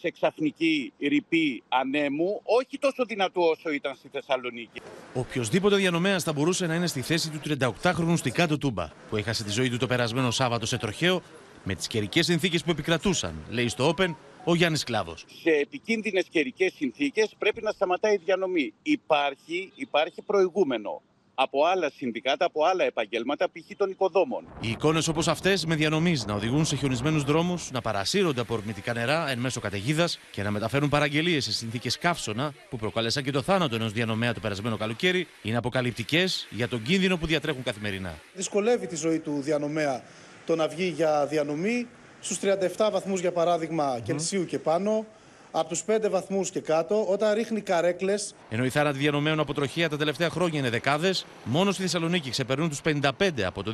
σε 0.00 0.10
ξαφνική 0.10 0.92
ρηπή 1.00 1.62
ανέμου, 1.68 2.40
όχι 2.42 2.78
τόσο 2.78 3.04
δυνατό 3.04 3.40
όσο 3.40 3.70
ήταν 3.70 3.94
στη 3.94 4.08
Θεσσαλονίκη. 4.12 4.80
Οποιοδήποτε 5.14 5.76
διανομέας 5.76 6.22
θα 6.22 6.32
μπορούσε 6.32 6.66
να 6.66 6.74
είναι 6.74 6.86
στη 6.86 7.00
θέση 7.00 7.30
του 7.30 7.40
38χρονου 7.44 8.16
στη 8.16 8.30
κάτω 8.30 8.58
τούμπα, 8.58 8.88
που 9.10 9.16
έχασε 9.16 9.44
τη 9.44 9.50
ζωή 9.50 9.70
του 9.70 9.76
το 9.76 9.86
περασμένο 9.86 10.30
Σάββατο 10.30 10.66
σε 10.66 10.78
τροχαίο, 10.78 11.22
με 11.64 11.74
τις 11.74 11.86
καιρικές 11.86 12.24
συνθήκες 12.26 12.64
που 12.64 12.70
επικρατούσαν, 12.70 13.34
λέει 13.48 13.68
στο 13.68 13.94
Open 13.96 14.14
ο 14.44 14.54
Γιάννης 14.54 14.84
Κλάβος. 14.84 15.24
Σε 15.42 15.50
επικίνδυνες 15.50 16.26
καιρικές 16.30 16.72
συνθήκες 16.76 17.34
πρέπει 17.38 17.62
να 17.62 17.70
σταματάει 17.70 18.14
η 18.14 18.20
διανομή. 18.24 18.72
Υπάρχει, 18.82 19.72
υπάρχει 19.74 20.22
προηγούμενο 20.22 21.02
από 21.42 21.64
άλλα 21.64 21.90
συνδικάτα, 21.96 22.44
από 22.44 22.64
άλλα 22.64 22.84
επαγγέλματα, 22.84 23.46
π.χ. 23.50 23.76
των 23.76 23.90
οικοδόμων. 23.90 24.44
Οι 24.60 24.68
εικόνες 24.68 25.08
όπως 25.08 25.28
αυτές 25.28 25.66
με 25.66 25.74
διανομής 25.74 26.26
να 26.26 26.34
οδηγούν 26.34 26.64
σε 26.64 26.76
χιονισμένους 26.76 27.24
δρόμους, 27.24 27.70
να 27.70 27.80
παρασύρονται 27.80 28.40
από 28.40 28.54
ορμητικά 28.54 28.92
νερά 28.92 29.30
εν 29.30 29.38
μέσω 29.38 29.60
καταιγίδας 29.60 30.18
και 30.30 30.42
να 30.42 30.50
μεταφέρουν 30.50 30.88
παραγγελίες 30.88 31.44
σε 31.44 31.52
συνθήκες 31.52 31.98
καύσωνα 31.98 32.52
που 32.70 32.76
προκάλεσαν 32.76 33.22
και 33.22 33.30
το 33.30 33.42
θάνατο 33.42 33.74
ενός 33.74 33.92
διανομέα 33.92 34.34
το 34.34 34.40
περασμένο 34.40 34.76
καλοκαίρι, 34.76 35.26
είναι 35.42 35.56
αποκαλυπτικές 35.56 36.46
για 36.50 36.68
τον 36.68 36.82
κίνδυνο 36.82 37.16
που 37.16 37.26
διατρέχουν 37.26 37.62
καθημερινά. 37.62 38.14
Δυσκολεύει 38.34 38.86
τη 38.86 38.96
ζωή 38.96 39.18
του 39.18 39.40
διανομέα 39.40 40.02
το 40.46 40.56
να 40.56 40.68
βγει 40.68 40.86
για 40.86 41.26
διανομή 41.26 41.86
στους 42.20 42.38
37 42.76 42.88
βαθμούς 42.92 43.20
για 43.20 43.32
παράδειγμα 43.32 43.98
mm. 43.98 44.02
Κελσίου 44.02 44.44
και 44.44 44.58
πάνω 44.58 45.06
από 45.50 45.68
τους 45.68 45.82
5 45.86 46.10
βαθμούς 46.10 46.50
και 46.50 46.60
κάτω, 46.60 47.06
όταν 47.08 47.34
ρίχνει 47.34 47.60
καρέκλες. 47.60 48.34
Ενώ 48.48 48.64
οι 48.64 48.70
θάνατοι 48.70 48.98
διανομέων 48.98 49.40
από 49.40 49.54
τροχία 49.54 49.88
τα 49.88 49.96
τελευταία 49.96 50.30
χρόνια 50.30 50.58
είναι 50.58 50.70
δεκάδες, 50.70 51.26
μόνο 51.44 51.70
στη 51.72 51.82
Θεσσαλονίκη 51.82 52.30
ξεπερνούν 52.30 52.68
τους 52.68 52.80
55 52.84 53.42
από 53.44 53.62
το 53.62 53.72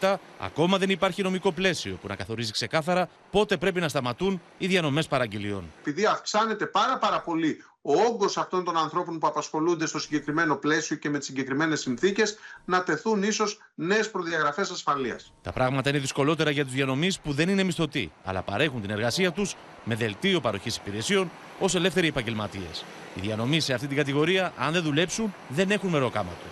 2017, 0.00 0.16
ακόμα 0.38 0.78
δεν 0.78 0.90
υπάρχει 0.90 1.22
νομικό 1.22 1.52
πλαίσιο 1.52 1.98
που 2.00 2.08
να 2.08 2.16
καθορίζει 2.16 2.52
ξεκάθαρα 2.52 3.08
πότε 3.30 3.56
πρέπει 3.56 3.80
να 3.80 3.88
σταματούν 3.88 4.40
οι 4.58 4.66
διανομές 4.66 5.06
παραγγελιών. 5.06 5.72
Επειδή 5.80 6.04
αυξάνεται 6.04 6.66
πάρα, 6.66 6.98
πάρα 6.98 7.20
πολύ 7.20 7.64
ο 7.88 8.00
όγκος 8.06 8.36
αυτών 8.36 8.64
των 8.64 8.76
ανθρώπων 8.76 9.18
που 9.18 9.26
απασχολούνται 9.26 9.86
στο 9.86 9.98
συγκεκριμένο 9.98 10.56
πλαίσιο 10.56 10.96
και 10.96 11.10
με 11.10 11.18
τις 11.18 11.26
συγκεκριμένες 11.26 11.80
συνθήκες, 11.80 12.38
να 12.64 12.82
τεθούν 12.82 13.22
ίσως 13.22 13.58
νέες 13.74 14.10
προδιαγραφές 14.10 14.70
ασφαλείας. 14.70 15.32
Τα 15.42 15.52
πράγματα 15.52 15.90
είναι 15.90 15.98
δυσκολότερα 15.98 16.50
για 16.50 16.64
τους 16.64 16.72
διανομής 16.72 17.20
που 17.20 17.32
δεν 17.32 17.48
είναι 17.48 17.62
μισθωτοί, 17.62 18.12
αλλά 18.24 18.42
παρέχουν 18.42 18.80
την 18.80 18.90
εργασία 18.90 19.32
τους 19.32 19.54
με 19.84 19.94
δελτίο 19.94 20.40
παροχής 20.40 20.76
υπηρεσιών 20.76 21.30
ως 21.60 21.74
ελεύθεροι 21.74 22.06
επαγγελματίες. 22.06 22.84
Οι 23.14 23.20
διανομή 23.20 23.60
σε 23.60 23.74
αυτή 23.74 23.86
την 23.86 23.96
κατηγορία, 23.96 24.52
αν 24.58 24.72
δεν 24.72 24.82
δουλέψουν, 24.82 25.34
δεν 25.48 25.70
έχουν 25.70 25.90
μεροκάματο. 25.90 26.46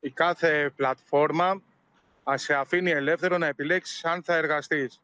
Η 0.00 0.10
κάθε 0.10 0.72
πλατφόρμα 0.76 1.62
σε 2.34 2.54
αφήνει 2.54 2.90
ελεύθερο 2.90 3.38
να 3.38 3.46
επιλέξει 3.46 4.00
αν 4.08 4.22
θα 4.22 4.34
εργαστείς. 4.34 5.00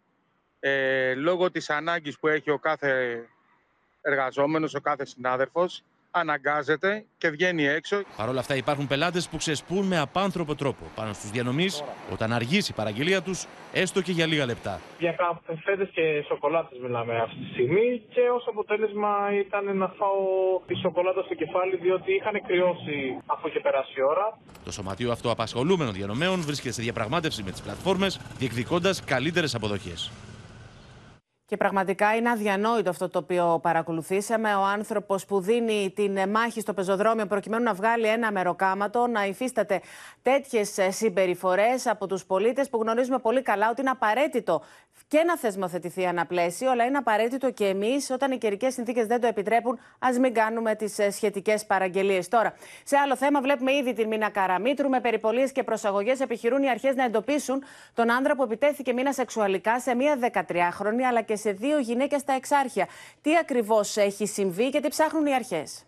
Ε, 0.60 1.14
λόγω 1.14 1.50
της 1.50 1.70
ανάγκης 1.70 2.18
που 2.18 2.28
έχει 2.28 2.50
ο 2.50 2.58
κάθε 2.58 3.22
εργαζόμενος, 4.02 4.74
ο 4.74 4.80
κάθε 4.80 5.04
συνάδελφος, 5.06 5.82
αναγκάζεται 6.12 7.04
και 7.18 7.28
βγαίνει 7.28 7.66
έξω. 7.66 8.02
Παρ' 8.16 8.28
όλα 8.28 8.40
αυτά 8.40 8.56
υπάρχουν 8.56 8.86
πελάτες 8.86 9.28
που 9.28 9.36
ξεσπούν 9.36 9.86
με 9.86 9.98
απάνθρωπο 9.98 10.54
τρόπο 10.54 10.84
πάνω 10.94 11.12
στους 11.12 11.30
διανομείς 11.30 11.82
όταν 12.12 12.32
αργήσει 12.32 12.70
η 12.72 12.74
παραγγελία 12.74 13.22
τους 13.22 13.46
έστω 13.72 14.02
και 14.02 14.12
για 14.12 14.26
λίγα 14.26 14.46
λεπτά. 14.46 14.80
Για 14.98 15.16
καφέδες 15.46 15.88
και 15.92 16.24
σοκολάτες 16.28 16.78
μιλάμε 16.82 17.16
αυτή 17.16 17.36
τη 17.36 17.52
στιγμή 17.52 18.02
και 18.10 18.20
ως 18.36 18.46
αποτέλεσμα 18.48 19.10
ήταν 19.38 19.76
να 19.76 19.88
φάω 19.88 20.20
τη 20.66 20.74
σοκολάτα 20.74 21.22
στο 21.22 21.34
κεφάλι 21.34 21.76
διότι 21.76 22.12
είχαν 22.14 22.42
κρυώσει 22.46 23.16
αφού 23.26 23.48
είχε 23.48 23.60
περάσει 23.60 23.92
η 23.96 24.02
ώρα. 24.02 24.38
Το 24.64 24.72
Σωματείο 24.72 25.12
Αυτοαπασχολούμενων 25.12 25.92
Διανομέων 25.92 26.40
βρίσκεται 26.40 26.74
σε 26.74 26.82
διαπραγμάτευση 26.82 27.42
με 27.42 27.50
τις 27.50 27.60
πλατφόρμες 27.60 28.20
διεκδικώντας 28.38 29.04
καλύτερες 29.04 29.54
αποδοχές. 29.54 30.10
Και 31.52 31.58
πραγματικά 31.58 32.14
είναι 32.16 32.30
αδιανόητο 32.30 32.90
αυτό 32.90 33.08
το 33.08 33.18
οποίο 33.18 33.58
παρακολουθήσαμε. 33.62 34.54
Ο 34.54 34.64
άνθρωπος 34.64 35.24
που 35.24 35.40
δίνει 35.40 35.92
την 35.94 36.28
μάχη 36.30 36.60
στο 36.60 36.72
πεζοδρόμιο 36.74 37.26
προκειμένου 37.26 37.62
να 37.62 37.74
βγάλει 37.74 38.06
ένα 38.06 38.32
μεροκάματο, 38.32 39.06
να 39.06 39.26
υφίσταται 39.26 39.80
τέτοιες 40.22 40.78
συμπεριφορές 40.88 41.86
από 41.86 42.06
τους 42.06 42.24
πολίτες 42.24 42.68
που 42.68 42.78
γνωρίζουμε 42.82 43.18
πολύ 43.18 43.42
καλά 43.42 43.70
ότι 43.70 43.80
είναι 43.80 43.90
απαραίτητο 43.90 44.62
και 45.12 45.24
να 45.26 45.38
θεσμοθετηθεί 45.38 46.02
ένα 46.02 46.26
πλαίσιο, 46.26 46.70
αλλά 46.70 46.84
είναι 46.84 46.98
απαραίτητο 46.98 47.50
και 47.50 47.66
εμείς, 47.66 48.10
όταν 48.10 48.32
οι 48.32 48.38
καιρικές 48.38 48.74
συνθήκες 48.74 49.06
δεν 49.06 49.20
το 49.20 49.26
επιτρέπουν, 49.26 49.78
ας 49.98 50.18
μην 50.18 50.34
κάνουμε 50.34 50.74
τις 50.74 50.98
σχετικές 51.10 51.66
παραγγελίες. 51.66 52.28
Τώρα, 52.28 52.54
σε 52.84 52.96
άλλο 52.96 53.16
θέμα, 53.16 53.40
βλέπουμε 53.40 53.72
ήδη 53.72 53.92
την 53.92 54.08
μήνα 54.08 54.30
Καραμίτρου. 54.30 54.88
Με 54.88 55.00
περιπολίες 55.00 55.52
και 55.52 55.62
προσαγωγές 55.62 56.20
επιχειρούν 56.20 56.62
οι 56.62 56.70
αρχές 56.70 56.94
να 56.94 57.04
εντοπίσουν 57.04 57.64
τον 57.94 58.10
άνδρα 58.10 58.34
που 58.34 58.42
επιτέθηκε 58.42 58.92
μήνα 58.92 59.12
σεξουαλικά 59.12 59.80
σε 59.80 59.94
μία 59.94 60.18
13χρονη, 60.20 61.02
αλλά 61.08 61.22
και 61.22 61.36
σε 61.36 61.52
δύο 61.52 61.78
γυναίκες 61.78 62.20
στα 62.20 62.32
εξάρχεια. 62.32 62.86
Τι 63.22 63.36
ακριβώς 63.36 63.96
έχει 63.96 64.26
συμβεί 64.26 64.70
και 64.70 64.80
τι 64.80 64.88
ψάχνουν 64.88 65.26
οι 65.26 65.34
αρχές; 65.34 65.84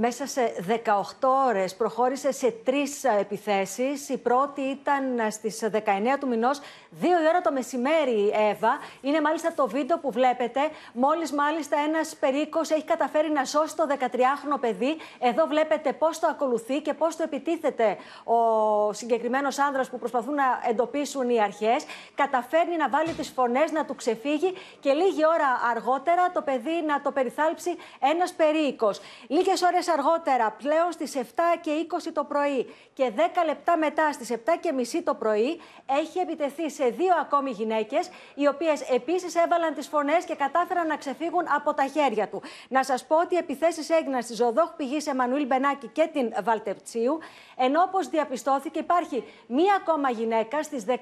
Μέσα 0.00 0.26
σε 0.26 0.54
18 0.68 1.28
ώρες 1.46 1.74
προχώρησε 1.74 2.32
σε 2.32 2.50
τρεις 2.50 3.04
ε, 3.04 3.16
επιθέσεις. 3.20 4.08
Η 4.08 4.16
πρώτη 4.16 4.60
ήταν 4.60 5.18
ε, 5.18 5.30
στις 5.30 5.68
19 5.72 5.78
του 6.20 6.28
μηνός, 6.28 6.60
δύο 6.90 7.22
η 7.22 7.26
ώρα 7.28 7.40
το 7.40 7.52
μεσημέρι, 7.52 8.32
Εύα. 8.50 8.78
Είναι 9.00 9.20
μάλιστα 9.20 9.52
το 9.52 9.66
βίντεο 9.66 9.98
που 9.98 10.10
βλέπετε. 10.10 10.60
Μόλις 10.92 11.32
μάλιστα 11.32 11.76
ένας 11.88 12.16
περίκος 12.20 12.70
έχει 12.70 12.84
καταφέρει 12.84 13.30
να 13.30 13.44
σώσει 13.44 13.76
το 13.76 13.86
13χρονο 13.90 14.60
παιδί. 14.60 14.96
Εδώ 15.18 15.46
βλέπετε 15.46 15.92
πώς 15.92 16.18
το 16.18 16.26
ακολουθεί 16.30 16.80
και 16.80 16.94
πώς 16.94 17.16
το 17.16 17.22
επιτίθεται 17.22 17.96
ο 18.24 18.92
συγκεκριμένος 18.92 19.58
άνδρας 19.58 19.88
που 19.90 19.98
προσπαθούν 19.98 20.34
να 20.34 20.44
εντοπίσουν 20.68 21.28
οι 21.30 21.40
αρχές. 21.40 21.84
Καταφέρνει 22.14 22.76
να 22.76 22.88
βάλει 22.88 23.12
τις 23.12 23.28
φωνές, 23.28 23.72
να 23.72 23.84
του 23.84 23.94
ξεφύγει 23.94 24.54
και 24.80 24.92
λίγη 24.92 25.26
ώρα 25.26 25.48
αργότερα 25.70 26.30
το 26.32 26.42
παιδί 26.42 26.82
να 26.86 27.00
το 27.00 27.10
περιθάλψει 27.10 27.76
ένας 28.12 28.32
περίκος. 28.32 29.00
Λίγες 29.28 29.62
ώρες 29.62 29.87
αργότερα, 29.88 30.50
πλέον 30.50 30.92
στις 30.92 31.16
7 31.16 31.22
και 31.60 31.70
20 31.70 32.12
το 32.12 32.24
πρωί 32.24 32.74
και 32.94 33.12
10 33.16 33.20
λεπτά 33.46 33.76
μετά 33.76 34.12
στις 34.12 34.30
7 34.32 34.36
και 34.60 34.72
μισή 34.72 35.02
το 35.02 35.14
πρωί, 35.14 35.60
έχει 35.86 36.18
επιτεθεί 36.18 36.70
σε 36.70 36.84
δύο 36.84 37.14
ακόμη 37.20 37.50
γυναίκες, 37.50 38.10
οι 38.34 38.46
οποίες 38.46 38.80
επίσης 38.80 39.34
έβαλαν 39.34 39.74
τις 39.74 39.86
φωνές 39.86 40.24
και 40.24 40.34
κατάφεραν 40.34 40.86
να 40.86 40.96
ξεφύγουν 40.96 41.44
από 41.56 41.74
τα 41.74 41.86
χέρια 41.86 42.28
του. 42.28 42.42
Να 42.68 42.82
σας 42.84 43.06
πω 43.06 43.16
ότι 43.16 43.34
οι 43.34 43.38
επιθέσεις 43.38 43.90
έγιναν 43.90 44.22
στη 44.22 44.34
Ζωδόχ 44.34 44.70
πηγής 44.76 45.06
Εμμανουήλ 45.06 45.46
Μπενάκη 45.46 45.86
και 45.86 46.08
την 46.12 46.32
Βαλτεψίου, 46.42 47.18
ενώ 47.56 47.82
όπως 47.82 48.08
διαπιστώθηκε 48.08 48.78
υπάρχει 48.78 49.24
μία 49.46 49.74
ακόμα 49.74 50.10
γυναίκα 50.10 50.62
στις 50.62 50.84
16 50.88 50.92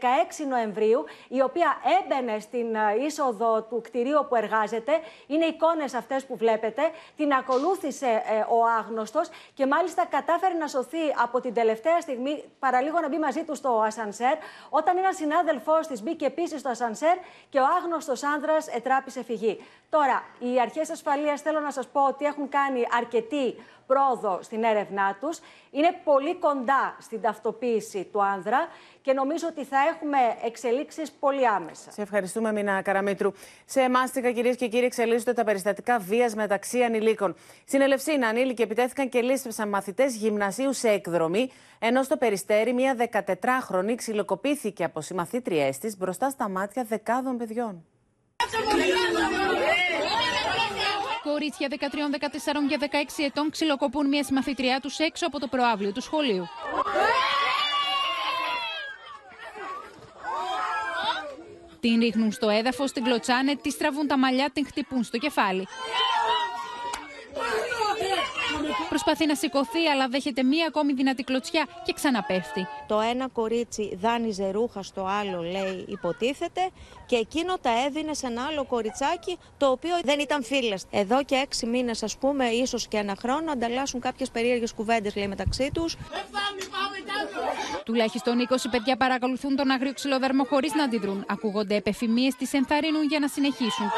Νοεμβρίου, 0.48 1.04
η 1.28 1.40
οποία 1.42 1.76
έμπαινε 2.00 2.38
στην 2.40 2.74
ε, 2.74 3.04
είσοδο 3.04 3.62
του 3.62 3.80
κτηρίου 3.80 4.26
που 4.28 4.34
εργάζεται. 4.34 4.92
Είναι 5.26 5.44
εικόνες 5.44 5.94
αυτές 5.94 6.24
που 6.24 6.36
βλέπετε. 6.36 6.82
Την 7.16 7.32
ακολούθησε 7.32 8.06
ε, 8.06 8.38
ο 8.38 8.64
άγνωστος 8.78 9.28
και 9.54 9.66
μάλιστα 9.66 10.06
κατάφερε 10.06 10.54
να 10.54 10.66
σωθεί 10.66 11.04
από 11.22 11.40
την 11.40 11.54
τελευταία 11.54 12.00
στιγμή, 12.00 12.44
παραλίγο 12.58 13.00
να 13.00 13.08
μπει 13.08 13.18
μαζί 13.18 13.44
του 13.44 13.54
στο 13.54 13.82
ασανσέρ, 13.86 14.34
όταν 14.70 14.96
ένας 14.96 15.16
συνάδελφός 15.16 15.86
της 15.86 16.02
μπήκε 16.02 16.26
επίση 16.26 16.58
στο 16.58 16.68
ασανσέρ 16.68 17.16
και 17.48 17.58
ο 17.58 17.64
άγνωστος 17.64 18.22
άνδρας 18.22 18.66
ετράπησε 18.66 19.22
φυγή. 19.22 19.64
Τώρα, 19.90 20.22
οι 20.38 20.60
αρχές 20.60 20.90
ασφαλείας 20.90 21.40
θέλω 21.40 21.60
να 21.60 21.70
σας 21.70 21.86
πω 21.88 22.06
ότι 22.06 22.24
έχουν 22.24 22.48
κάνει 22.48 22.86
αρκετή 22.96 23.54
πρόοδο 23.86 24.38
στην 24.42 24.64
έρευνά 24.64 25.16
τους. 25.20 25.38
Είναι 25.70 26.00
πολύ 26.04 26.36
κοντά 26.36 26.96
στην 27.00 27.20
ταυτοποίηση 27.20 28.08
του 28.12 28.24
άνδρα 28.24 28.68
και 29.02 29.12
νομίζω 29.12 29.46
ότι 29.50 29.64
θα 29.64 29.76
έχουμε 29.94 30.18
εξελίξεις 30.44 31.12
πολύ 31.12 31.48
άμεσα. 31.48 31.90
Σε 31.90 32.02
ευχαριστούμε, 32.02 32.52
Μίνα 32.52 32.82
Καραμίτρου. 32.82 33.32
Σε 33.64 33.80
εμάστηκα, 33.80 34.32
κυρίες 34.32 34.56
και 34.56 34.68
κύριοι, 34.68 34.84
εξελίσσονται 34.84 35.32
τα 35.32 35.44
περιστατικά 35.44 35.98
βίας 35.98 36.34
μεταξύ 36.34 36.82
ανηλίκων. 36.82 37.34
Στην 37.66 37.80
Ελευσίνα, 37.80 38.28
ανήλικοι 38.28 38.62
επιτέθηκαν 38.62 39.08
και 39.08 39.20
λύσευσαν 39.20 39.68
μαθητές 39.68 40.16
γυμνασίου 40.16 40.72
σε 40.72 40.88
εκδρομή, 40.88 41.50
ενώ 41.78 42.02
στο 42.02 42.16
περιστέρι 42.16 42.72
μία 42.72 42.96
14χρονη 43.12 43.94
ξυλοκοπήθηκε 43.96 44.84
από 44.84 45.00
συμμαθήτριές 45.00 45.78
της 45.78 45.96
μπροστά 45.96 46.30
στα 46.30 46.48
μάτια 46.48 46.84
δεκάδων 46.84 47.36
παιδιών. 47.36 47.84
Κορίτσια 51.32 51.68
13, 51.70 51.74
14 51.74 52.68
και 52.68 52.78
16 52.80 53.24
ετών 53.24 53.50
ξυλοκοπούν 53.50 54.08
μια 54.08 54.24
συμμαθήτριά 54.24 54.80
τους 54.80 54.98
έξω 54.98 55.26
από 55.26 55.40
το 55.40 55.46
προάβλιο 55.46 55.92
του 55.92 56.00
σχολείου. 56.00 56.46
Την 61.80 62.00
ρίχνουν 62.00 62.32
στο 62.32 62.48
έδαφος, 62.48 62.92
την 62.92 63.04
κλωτσάνε, 63.04 63.56
τη 63.56 63.76
τραβούν 63.76 64.06
τα 64.06 64.18
μαλλιά, 64.18 64.50
την 64.52 64.66
χτυπούν 64.66 65.02
στο 65.02 65.18
κεφάλι. 65.18 65.66
Προσπαθεί 68.96 69.26
να 69.26 69.34
σηκωθεί, 69.34 69.86
αλλά 69.86 70.08
δέχεται 70.08 70.42
μία 70.42 70.66
ακόμη 70.66 70.92
δυνατή 70.92 71.22
κλωτσιά 71.22 71.66
και 71.84 71.92
ξαναπέφτει. 71.92 72.66
Το 72.86 73.00
ένα 73.00 73.28
κορίτσι 73.28 73.98
δάνειζε 74.00 74.50
ρούχα 74.50 74.82
στο 74.82 75.06
άλλο, 75.20 75.42
λέει, 75.42 75.84
υποτίθεται, 75.88 76.70
και 77.06 77.16
εκείνο 77.16 77.58
τα 77.58 77.70
έδινε 77.86 78.14
σε 78.14 78.26
ένα 78.26 78.46
άλλο 78.50 78.64
κοριτσάκι, 78.64 79.38
το 79.56 79.66
οποίο 79.70 79.94
δεν 80.04 80.18
ήταν 80.18 80.44
φίλες. 80.44 80.86
Εδώ 80.90 81.24
και 81.24 81.34
έξι 81.34 81.66
μήνες, 81.66 82.02
ας 82.02 82.16
πούμε, 82.18 82.46
ίσως 82.46 82.88
και 82.88 82.96
ένα 82.96 83.16
χρόνο, 83.18 83.52
ανταλλάσσουν 83.52 84.00
κάποιες 84.00 84.30
περίεργες 84.30 84.72
κουβέντες, 84.72 85.16
λέει, 85.16 85.28
μεταξύ 85.28 85.70
τους. 85.74 85.96
Τουλάχιστον 87.84 88.40
20 88.40 88.68
παιδιά 88.70 88.96
παρακολουθούν 88.96 89.56
τον 89.56 89.70
άγριο 89.70 89.92
ξυλοδαρμό 89.92 90.44
χωρίς 90.44 90.72
να 90.74 90.82
αντιδρούν. 90.84 91.24
Ακούγονται 91.28 91.74
επεφημίε, 91.74 92.28
τι 92.38 92.46
ενθαρρύνουν 92.52 93.04
για 93.04 93.18
να 93.18 93.28
συνεχίσουν. 93.28 93.90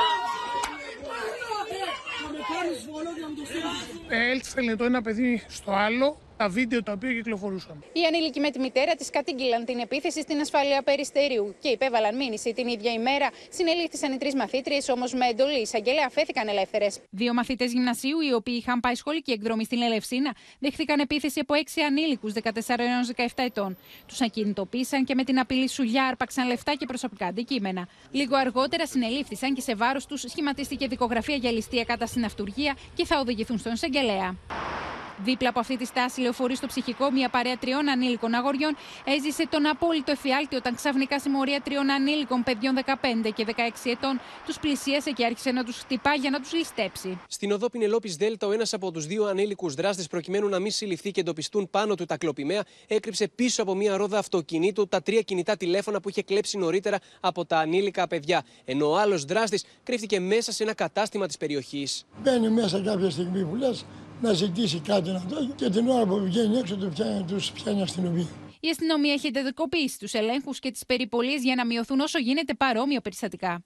Έλθανε 4.08 4.76
το 4.76 4.84
ένα 4.84 5.02
παιδί 5.02 5.42
στο 5.48 5.72
άλλο 5.72 6.16
τα 6.38 6.48
βίντεο 6.48 6.82
τα 6.82 6.92
οποία 6.92 7.12
κυκλοφορούσαν. 7.12 7.84
Οι 7.92 8.04
ανήλικοι 8.04 8.40
με 8.40 8.50
τη 8.50 8.58
μητέρα 8.58 8.94
της 8.94 9.10
κατήγγειλαν 9.10 9.64
την 9.64 9.78
επίθεση 9.78 10.20
στην 10.20 10.40
ασφάλεια 10.40 10.82
περιστερίου 10.82 11.54
και 11.60 11.68
υπέβαλαν 11.68 12.16
μήνυση 12.16 12.52
την 12.52 12.68
ίδια 12.68 12.92
ημέρα. 12.92 13.30
Συνελήφθησαν 13.50 14.12
οι 14.12 14.16
τρεις 14.18 14.34
μαθήτριες, 14.34 14.88
όμως 14.88 15.12
με 15.14 15.26
εντολή 15.26 15.60
εισαγγελέα 15.60 16.04
αφέθηκαν 16.06 16.48
ελεύθερες. 16.48 17.00
Δύο 17.10 17.34
μαθητές 17.34 17.72
γυμνασίου, 17.72 18.20
οι 18.20 18.32
οποίοι 18.32 18.56
είχαν 18.58 18.80
πάει 18.80 18.94
σχολική 18.94 19.32
εκδρομή 19.32 19.64
στην 19.64 19.82
Ελευσίνα, 19.82 20.34
δέχθηκαν 20.58 20.98
επίθεση 21.00 21.40
από 21.40 21.54
έξι 21.54 21.80
ανήλικους 21.80 22.32
14 22.32 22.84
έως 22.96 23.10
17 23.16 23.44
ετών. 23.44 23.76
Τους 24.06 24.20
ακινητοποίησαν 24.20 25.04
και 25.04 25.14
με 25.14 25.24
την 25.24 25.38
απειλή 25.38 25.68
σουλιά 25.68 26.04
άρπαξαν 26.04 26.46
λεφτά 26.46 26.74
και 26.74 26.86
προσωπικά 26.86 27.26
αντικείμενα. 27.26 27.88
Λίγο 28.10 28.36
αργότερα 28.36 28.86
συνελήφθησαν 28.86 29.54
και 29.54 29.60
σε 29.60 29.74
βάρος 29.74 30.06
τους 30.06 30.20
σχηματίστηκε 30.20 30.86
δικογραφία 30.86 31.36
για 31.36 31.50
ληστεία 31.50 31.84
κατά 31.84 32.06
στην 32.06 32.24
αυτουργία 32.24 32.76
και 32.94 33.04
θα 33.04 33.18
οδηγηθούν 33.18 33.58
στον 33.58 33.72
εισαγγελέα. 33.72 34.36
Δίπλα 35.24 35.48
από 35.48 35.58
αυτή 35.58 35.76
τη 35.76 35.84
στάση 35.84 36.20
λεωφορεί 36.20 36.56
στο 36.56 36.66
ψυχικό 36.66 37.10
μια 37.10 37.28
παρέα 37.28 37.58
τριών 37.58 37.88
ανήλικων 37.88 38.34
αγοριών 38.34 38.76
έζησε 39.04 39.46
τον 39.48 39.66
απόλυτο 39.66 40.10
εφιάλτη 40.10 40.56
όταν 40.56 40.74
ξαφνικά 40.74 41.20
συμμορία 41.20 41.60
τριών 41.60 41.90
ανήλικων 41.90 42.42
παιδιών 42.42 42.78
15 42.84 43.32
και 43.34 43.46
16 43.48 43.52
ετών 43.84 44.20
τους 44.46 44.58
πλησίασε 44.58 45.10
και 45.10 45.24
άρχισε 45.24 45.50
να 45.50 45.64
τους 45.64 45.76
χτυπά 45.76 46.14
για 46.14 46.30
να 46.30 46.40
τους 46.40 46.52
ληστέψει. 46.52 47.18
Στην 47.28 47.52
οδό 47.52 47.70
Πινελόπης 47.70 48.16
Δέλτα, 48.16 48.46
ο 48.46 48.52
ένας 48.52 48.72
από 48.72 48.90
τους 48.90 49.06
δύο 49.06 49.26
ανήλικους 49.26 49.74
δράστες, 49.74 50.06
προκειμένου 50.06 50.48
να 50.48 50.58
μην 50.58 50.70
συλληφθεί 50.70 51.10
και 51.10 51.20
εντοπιστούν 51.20 51.70
πάνω 51.70 51.94
του 51.94 52.04
τα 52.04 52.16
κλοπημαία, 52.16 52.64
έκρυψε 52.86 53.28
πίσω 53.28 53.62
από 53.62 53.74
μια 53.74 53.96
ρόδα 53.96 54.18
αυτοκινήτου 54.18 54.88
τα 54.88 55.02
τρία 55.02 55.20
κινητά 55.20 55.56
τηλέφωνα 55.56 56.00
που 56.00 56.08
είχε 56.08 56.22
κλέψει 56.22 56.58
νωρίτερα 56.58 56.98
από 57.20 57.44
τα 57.44 57.58
ανήλικα 57.58 58.06
παιδιά. 58.06 58.44
Ενώ 58.64 58.90
ο 58.90 58.96
άλλος 58.96 59.24
δράστης 59.24 59.64
κρύφτηκε 59.82 60.20
μέσα 60.20 60.52
σε 60.52 60.62
ένα 60.62 60.74
κατάστημα 60.74 61.26
της 61.26 61.36
περιοχής. 61.36 62.04
Μπαίνει 62.22 62.48
μέσα 62.48 62.80
κάποια 62.80 63.10
στιγμή 63.10 63.44
που 63.44 63.54
λες, 63.54 63.84
να 64.20 64.32
ζητήσει 64.32 64.80
κάτι 64.80 65.10
να 65.10 65.22
το 65.28 65.48
και 65.56 65.70
την 65.70 65.88
ώρα 65.88 66.06
που 66.06 66.18
βγαίνει 66.18 66.58
έξω 66.58 66.76
του 66.76 66.88
πιάνει, 66.88 67.24
τους 67.28 67.52
πιάνει 67.52 67.82
αστυνομία. 67.82 68.26
Η 68.60 68.68
αστυνομία 68.68 69.12
έχει 69.12 69.26
εντατικοποιήσει 69.26 69.98
τους 69.98 70.12
ελέγχους 70.12 70.58
και 70.58 70.70
τις 70.70 70.86
περιπολίες 70.86 71.42
για 71.42 71.54
να 71.54 71.66
μειωθούν 71.66 72.00
όσο 72.00 72.18
γίνεται 72.18 72.54
παρόμοια 72.54 73.00
περιστατικά. 73.00 73.64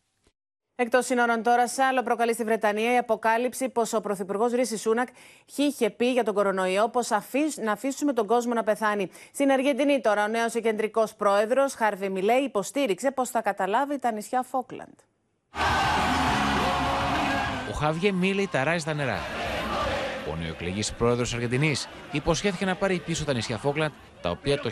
Εκτός 0.74 1.06
σύνορων 1.06 1.42
τώρα, 1.42 1.68
σε 1.68 1.82
άλλο 1.82 2.02
προκαλεί 2.02 2.34
στη 2.34 2.44
Βρετανία 2.44 2.94
η 2.94 2.96
αποκάλυψη 2.96 3.68
πως 3.68 3.92
ο 3.92 4.00
Πρωθυπουργός 4.00 4.52
Ρίση 4.52 4.76
Σούνακ 4.76 5.08
είχε 5.56 5.90
πει 5.90 6.12
για 6.12 6.24
τον 6.24 6.34
κορονοϊό 6.34 6.88
πως 6.88 7.10
να 7.62 7.72
αφήσουμε 7.72 8.12
τον 8.12 8.26
κόσμο 8.26 8.52
να 8.54 8.62
πεθάνει. 8.62 9.10
Στην 9.32 9.50
Αργεντινή 9.50 10.00
τώρα, 10.00 10.24
ο 10.24 10.28
νέος 10.28 10.52
κεντρικός 10.52 11.14
πρόεδρος 11.14 11.74
Χάρβι 11.74 12.08
Μιλέ 12.08 12.34
υποστήριξε 12.34 13.10
πως 13.10 13.30
θα 13.30 13.42
καταλάβει 13.42 13.98
τα 13.98 14.12
νησιά 14.12 14.42
Φόκλαντ. 14.42 14.94
Ο 17.70 17.74
Χάβιε 17.74 18.12
Μίλε 18.12 18.46
ταράζει 18.46 18.84
τα 18.84 18.94
νερά. 18.94 19.41
Ο 20.30 20.36
νεοεκλεγή 20.42 20.82
πρόεδρος 20.98 21.34
Αργεντινής 21.34 21.88
υποσχέθηκε 22.12 22.64
να 22.64 22.74
πάρει 22.74 22.98
πίσω 22.98 23.24
τα 23.24 23.32
νησιά 23.32 23.58
Φόκλαντ, 23.58 23.92
τα 24.20 24.30
οποία 24.30 24.58
το 24.58 24.70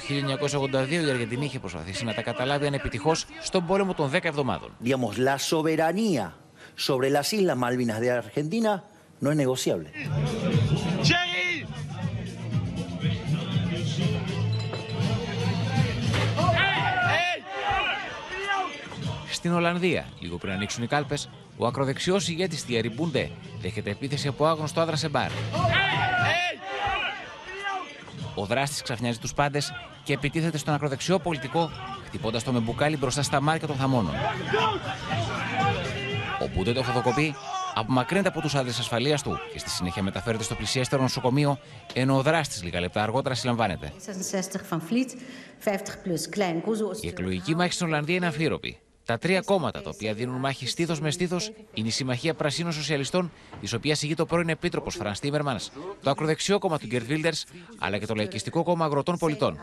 1982 0.50 0.90
η 0.90 1.10
Αργεντινή 1.10 1.44
είχε 1.44 1.58
προσπαθήσει 1.58 2.04
να 2.04 2.14
τα 2.14 2.22
καταλάβει 2.22 2.66
ανεπιτυχώς 2.66 3.26
στον 3.40 3.66
πόλεμο 3.66 3.94
των 3.94 4.10
10 4.12 4.18
εβδομάδων. 4.22 4.70
Digamos, 4.84 5.16
la 5.18 5.38
soberanía 5.38 6.32
sobre 6.74 7.10
las 7.10 7.32
Islas 7.32 7.56
Malvinas 7.56 8.00
de 8.00 8.10
Argentina 8.10 8.84
no 9.20 9.30
es 9.30 9.36
negociable. 9.36 9.90
Στην 19.40 19.52
Ολλανδία, 19.52 20.06
λίγο 20.18 20.36
πριν 20.36 20.52
ανοίξουν 20.52 20.82
οι 20.82 20.86
κάλπες, 20.86 21.28
ο 21.56 21.66
ακροδεξιός 21.66 22.28
ηγέτης 22.28 22.62
Θιέρη 22.62 22.90
Μπούντε 22.90 23.30
δέχεται 23.60 23.90
επίθεση 23.90 24.28
από 24.28 24.46
άγνωστο 24.46 24.80
άντρα 24.80 24.96
σε 24.96 25.08
μπαρ. 25.08 25.30
Ο 28.34 28.44
δράστης 28.44 28.82
ξαφνιάζει 28.82 29.18
τους 29.18 29.34
πάντες 29.34 29.72
και 30.02 30.12
επιτίθεται 30.12 30.58
στον 30.58 30.74
ακροδεξιό 30.74 31.18
πολιτικό, 31.18 31.70
χτυπώντας 32.06 32.42
το 32.42 32.52
με 32.52 32.58
μπουκάλι 32.58 32.96
μπροστά 32.96 33.22
στα 33.22 33.40
μάρια 33.40 33.66
των 33.66 33.76
θαμώνων. 33.76 34.14
Ο 36.42 36.48
Μπούντε 36.54 36.72
το 36.72 36.82
φωτοκοπεί, 36.82 37.34
απομακρύνεται 37.74 38.28
από 38.28 38.40
τους 38.40 38.54
άντρες 38.54 38.78
ασφαλείας 38.78 39.22
του 39.22 39.38
και 39.52 39.58
στη 39.58 39.70
συνέχεια 39.70 40.02
μεταφέρεται 40.02 40.44
στο 40.44 40.54
πλησιέστερο 40.54 41.02
νοσοκομείο, 41.02 41.58
ενώ 41.94 42.16
ο 42.16 42.22
δράστης 42.22 42.62
λίγα 42.62 42.80
λεπτά 42.80 43.02
αργότερα 43.02 43.34
συλλαμβάνεται. 43.34 43.92
66 43.96 44.60
van 44.70 44.78
Vliet, 44.78 45.10
50 45.64 45.76
plus 45.76 46.36
Klein 46.36 46.56
Goezel. 46.56 47.02
Η 47.02 47.08
εκλογική 47.08 47.54
μάχη 47.54 47.72
στην 47.72 47.86
Ολλανδία 47.86 48.14
είναι 48.14 48.26
αμφίροπη. 48.26 48.78
Τα 49.04 49.18
τρία 49.18 49.40
κόμματα 49.40 49.82
τα 49.82 49.90
οποία 49.94 50.14
δίνουν 50.14 50.36
μάχη 50.36 50.66
στήθος 50.66 51.00
με 51.00 51.10
στήθος 51.10 51.52
είναι 51.74 51.88
η 51.88 51.90
Συμμαχία 51.90 52.34
Πρασίνων 52.34 52.72
Σοσιαλιστών, 52.72 53.32
της 53.60 53.72
οποίας 53.72 54.02
ηγείται 54.02 54.22
ο 54.22 54.26
πρώην 54.26 54.48
Επίτροπος 54.48 54.94
Φρανς 54.94 55.14
Τίμερμανς, 55.20 55.58
το 56.02 56.10
ακροδεξιό 56.10 56.58
κόμμα 56.58 56.78
του 56.78 56.86
Γκέρτ 56.86 57.06
Βίλντερς, 57.06 57.32
αλλά 57.78 57.98
και 57.98 58.06
το 58.06 58.14
Λαϊκιστικό 58.14 58.62
Κόμμα 58.62 58.84
Αγροτών 58.84 59.18
Πολιτών. 59.18 59.58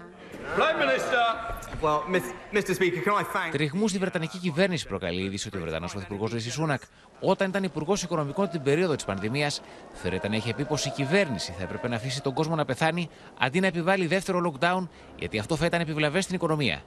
Τριγμούς 3.51 3.89
στη 3.89 3.99
Βρετανική 3.99 4.37
κυβέρνηση 4.37 4.87
προκαλεί 4.87 5.21
η 5.21 5.23
είδηση 5.23 5.47
ότι 5.47 5.57
ο 5.57 5.59
Βρετανός 5.61 5.91
Πρωθυπουργός 5.91 6.31
Ρίση 6.31 6.51
Σούνακ, 6.51 6.81
όταν 7.19 7.49
ήταν 7.49 7.63
Υπουργός 7.63 8.03
Οικονομικών 8.03 8.49
την 8.49 8.63
περίοδο 8.63 8.95
της 8.95 9.05
πανδημίας, 9.05 9.61
φέρεται 9.93 10.27
να 10.27 10.35
είχε 10.35 10.53
πει 10.53 10.65
πως 10.65 10.77
η 10.85 10.89
κυβέρνηση 10.89 11.53
θα 11.57 11.63
έπρεπε 11.63 11.87
να 11.87 11.95
αφήσει 11.95 12.21
τον 12.21 12.33
κόσμο 12.33 12.55
να 12.55 12.65
πεθάνει 12.65 13.09
αντί 13.39 13.59
να 13.59 13.67
επιβάλλει 13.67 14.05
δεύτερο 14.05 14.53
lockdown, 14.53 14.87
γιατί 15.19 15.39
αυτό 15.39 15.55
θα 15.55 15.65
ήταν 15.65 15.81
επιβλαβές 15.81 16.23
στην 16.23 16.35
οικονομία. 16.35 16.83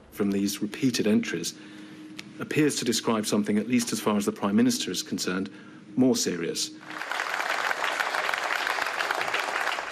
Appears 2.45 2.73
to 2.79 2.83
describe 2.91 3.25
something, 3.33 3.55
at 3.63 3.67
least 3.73 3.87
as 3.95 3.99
far 4.05 4.15
as 4.19 4.25
the 4.29 4.35
Prime 4.41 4.55
Minister 4.61 4.87
is 4.91 5.01
concerned, 5.13 5.47
more 5.95 6.15
serious. 6.15 6.71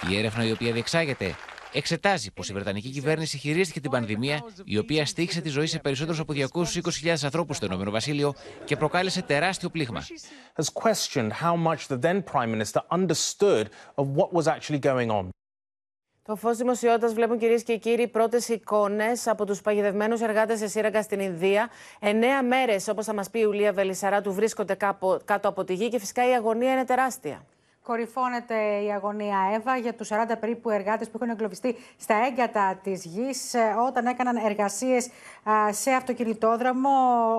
Η 0.10 0.18
έρευνα 0.18 0.46
η 0.46 0.52
οποία 0.52 0.72
διεξάγεται 0.72 1.36
εξετάζει 1.74 2.32
πως 2.32 2.50
η 2.50 2.54
Βρετανική 2.54 2.90
κυβέρνηση 2.90 3.38
χειρίστηκε 3.38 3.80
την 3.80 3.92
πανδημία, 3.92 4.44
η 4.66 4.78
οποία 4.78 5.06
στήχησε 5.06 5.42
τη 5.42 5.50
ζωή 5.50 5.68
σε 5.68 5.80
περισσότερους 5.80 6.20
από 6.20 6.34
220.000 6.36 7.16
ανθρώπους 7.24 7.58
στο 7.58 7.66
Ηνωμένο 7.66 7.92
Βασίλειο 7.92 8.34
και 8.66 8.76
προκάλεσε 8.76 9.22
τεράστιο 9.22 9.70
πλήγμα. 9.70 10.04
Has 10.56 10.66
questioned 10.84 11.32
how 11.32 11.56
much 11.68 11.88
the 11.88 12.00
then 12.02 12.24
Prime 12.34 12.52
Minister 12.52 12.82
understood 12.92 13.66
of 13.96 14.06
what 14.16 14.34
was 14.34 14.48
actually 14.48 14.80
going 14.80 15.10
on. 15.10 15.30
Το 16.30 16.36
φως 16.36 16.58
δημοσιότητας 16.58 17.14
βλέπουν 17.14 17.38
κυρίες 17.38 17.64
και 17.64 17.78
κύριοι 17.78 18.08
πρώτες 18.08 18.50
εικόνες 18.50 19.28
από 19.28 19.46
τους 19.46 19.62
παγιδευμένους 19.62 20.22
εργάτες 20.22 20.60
σε 20.60 20.68
σύραγγα 20.68 21.02
στην 21.02 21.20
Ινδία. 21.20 21.70
Εννέα 22.00 22.44
μέρες, 22.44 22.88
όπως 22.88 23.06
θα 23.06 23.14
μας 23.14 23.30
πει 23.30 23.40
η 23.40 23.44
Ουλία 23.44 23.74
Βελισσαράτου, 23.74 24.34
βρίσκονται 24.34 24.78
κάτω 25.26 25.48
από 25.48 25.64
τη 25.64 25.74
γη 25.74 25.90
και 25.90 26.00
φυσικά 26.00 26.30
η 26.30 26.34
αγωνία 26.34 26.72
είναι 26.72 26.86
τεράστια. 26.86 27.46
Κορυφώνεται 27.90 28.56
η 28.86 28.92
αγωνία 28.92 29.38
Εύα 29.54 29.78
για 29.78 29.94
τους 29.94 30.10
40 30.12 30.16
περίπου 30.40 30.70
εργάτες 30.70 31.10
που 31.10 31.18
έχουν 31.22 31.30
εγκλωβιστεί 31.30 31.76
στα 31.98 32.16
έγκατα 32.26 32.80
της 32.84 33.06
γης 33.06 33.56
όταν 33.88 34.06
έκαναν 34.06 34.36
εργασίες 34.36 35.10
σε 35.70 35.92
αυτοκινητόδρομο, 35.92 36.90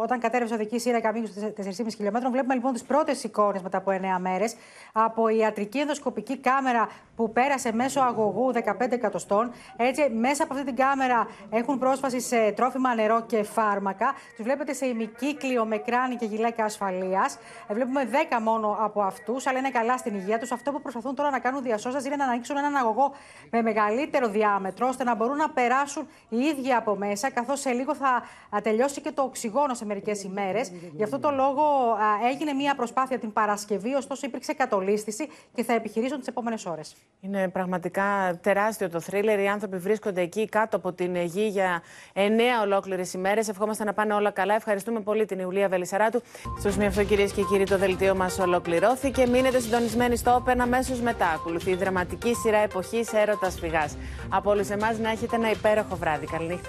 όταν 0.03 0.21
κατέρευσε 0.21 0.55
οδική 0.55 0.79
σύραγγα 0.79 1.13
μήκου 1.13 1.29
4,5 1.57 1.87
χιλιόμετρων. 1.97 2.33
Βλέπουμε 2.33 2.55
λοιπόν 2.55 2.73
τις 2.73 2.83
πρώτες 2.83 3.25
εικόνες 3.25 3.63
μετά 3.63 3.79
από 3.79 3.91
9 3.91 4.21
μέρες 4.21 4.57
από 4.93 5.29
ιατρική 5.29 5.79
ενδοσκοπική 5.79 6.39
κάμερα 6.39 6.89
που 7.17 7.33
πέρασε 7.33 7.73
μέσω 7.73 8.01
αγωγού 8.01 8.53
15 8.55 8.91
εκατοστών. 8.91 9.51
Έτσι, 9.77 10.11
μέσα 10.11 10.43
από 10.43 10.53
αυτή 10.53 10.65
την 10.67 10.77
κάμερα 10.77 11.29
έχουν 11.51 11.79
πρόσβαση 11.79 12.21
σε 12.21 12.53
τρόφιμα, 12.53 12.95
νερό 12.95 13.21
και 13.27 13.43
φάρμακα. 13.43 14.15
Τους 14.37 14.45
βλέπετε 14.45 14.73
σε 14.73 14.87
ημικύκλιο 14.87 15.65
με 15.65 15.77
κράνη 15.77 16.17
και 16.17 16.25
γυλαίκα 16.25 16.65
ασφαλείας. 16.65 17.39
Βλέπουμε 17.69 18.09
10 18.31 18.39
μόνο 18.43 18.77
από 18.81 19.03
αυτούς, 19.03 19.47
αλλά 19.47 19.59
είναι 19.59 19.71
καλά 19.71 19.97
στην 19.97 20.15
υγεία 20.15 20.39
τους. 20.41 20.53
Αυτό 20.53 20.73
που 20.73 20.81
προσπαθούν 20.81 21.15
τώρα 21.15 21.31
να 21.31 21.39
κάνουν 21.39 21.63
διασώσταση 21.63 22.07
είναι 22.07 22.17
να 22.17 22.25
ανοίξουν 22.25 22.57
έναν 22.57 22.77
αγωγό 22.77 23.13
με 23.51 23.63
μεγαλύτερο 23.63 24.29
διάμετρο, 24.29 24.89
ώστε 24.89 25.05
να 25.05 25.15
μπορούν 25.15 25.37
να 25.37 25.51
περάσουν 25.51 26.09
οι 26.29 26.37
ίδιοι 26.37 26.73
από 26.73 26.97
μέσα, 26.97 27.31
καθώς 27.31 27.61
σε 27.61 27.71
λίγο 27.71 27.95
θα 27.95 28.23
τελειώσει 28.63 29.01
και 29.01 29.11
το 29.11 29.23
οξυγόνο 29.23 29.75
σε 29.75 29.85
μερικές 29.85 30.23
ημέρες. 30.23 30.73
Γι' 30.93 31.03
αυτό 31.03 31.19
το 31.19 31.31
λόγο 31.31 31.97
έγινε 32.31 32.53
μια 32.53 32.75
προσπάθεια 32.75 33.19
την 33.19 33.33
Παρασκευή, 33.33 33.95
ωστόσο 33.95 34.27
υπήρξε 34.27 34.53
κατολίσθηση 34.53 35.29
και 35.55 35.63
θα 35.65 35.73
επιχειρήσουν 35.73 36.19
τις 36.19 36.27
επόμενες 36.27 36.67
ώρες. 36.67 36.97
Είναι 37.21 37.49
πραγματικά 37.49 38.39
τεράστιο 38.43 38.91
το 38.91 39.01
θρίλερ. 39.01 39.41
Οι 39.41 39.49
άνθρωποι 39.49 39.77
βρίσκονται 39.77 40.21
εκεί 40.21 40.49
κάτω 40.49 40.77
από 40.77 40.93
την 40.93 41.17
γη 41.17 41.47
για 41.47 41.83
εννέα 42.13 42.61
ολόκληρες 42.63 43.13
ημέρες. 43.13 43.49
Ευχόμαστε 43.49 43.85
να 43.85 43.93
πάνε 43.93 44.15
όλα 44.15 44.31
καλά. 44.31 44.55
Ευχαριστούμε 44.55 45.01
πολύ 45.01 45.25
την 45.25 45.39
Ιουλία 45.39 45.69
Βελισσαράτου. 45.69 46.23
Στο 46.59 46.71
σημείο 46.71 46.89
αυτό, 46.89 47.05
κυρίε 47.05 47.27
και 47.27 47.43
κύριοι, 47.43 47.65
το 47.65 47.79
δελτίο 47.79 48.15
μας 48.15 48.39
ολοκληρώθηκε. 48.39 49.27
Μείνετε 49.27 49.61
συντονισμένοι 49.61 50.17
στο 50.17 50.30
Open 50.37 50.59
αμέσως 50.59 51.01
μετά. 51.01 51.29
Ακολουθεί 51.29 51.71
η 51.71 51.75
δραματική 51.75 52.35
σειρά 52.35 52.59
εποχής 52.59 53.13
έρωτας 53.13 53.59
φυγάς. 53.61 53.97
Από 54.29 54.51
όλους 54.51 54.69
εμάς 54.69 54.99
να 54.99 55.11
έχετε 55.11 55.37
ένα 55.37 55.51
υπέροχο 55.51 55.97
βράδυ. 55.97 56.27
Καληνύχτα. 56.27 56.69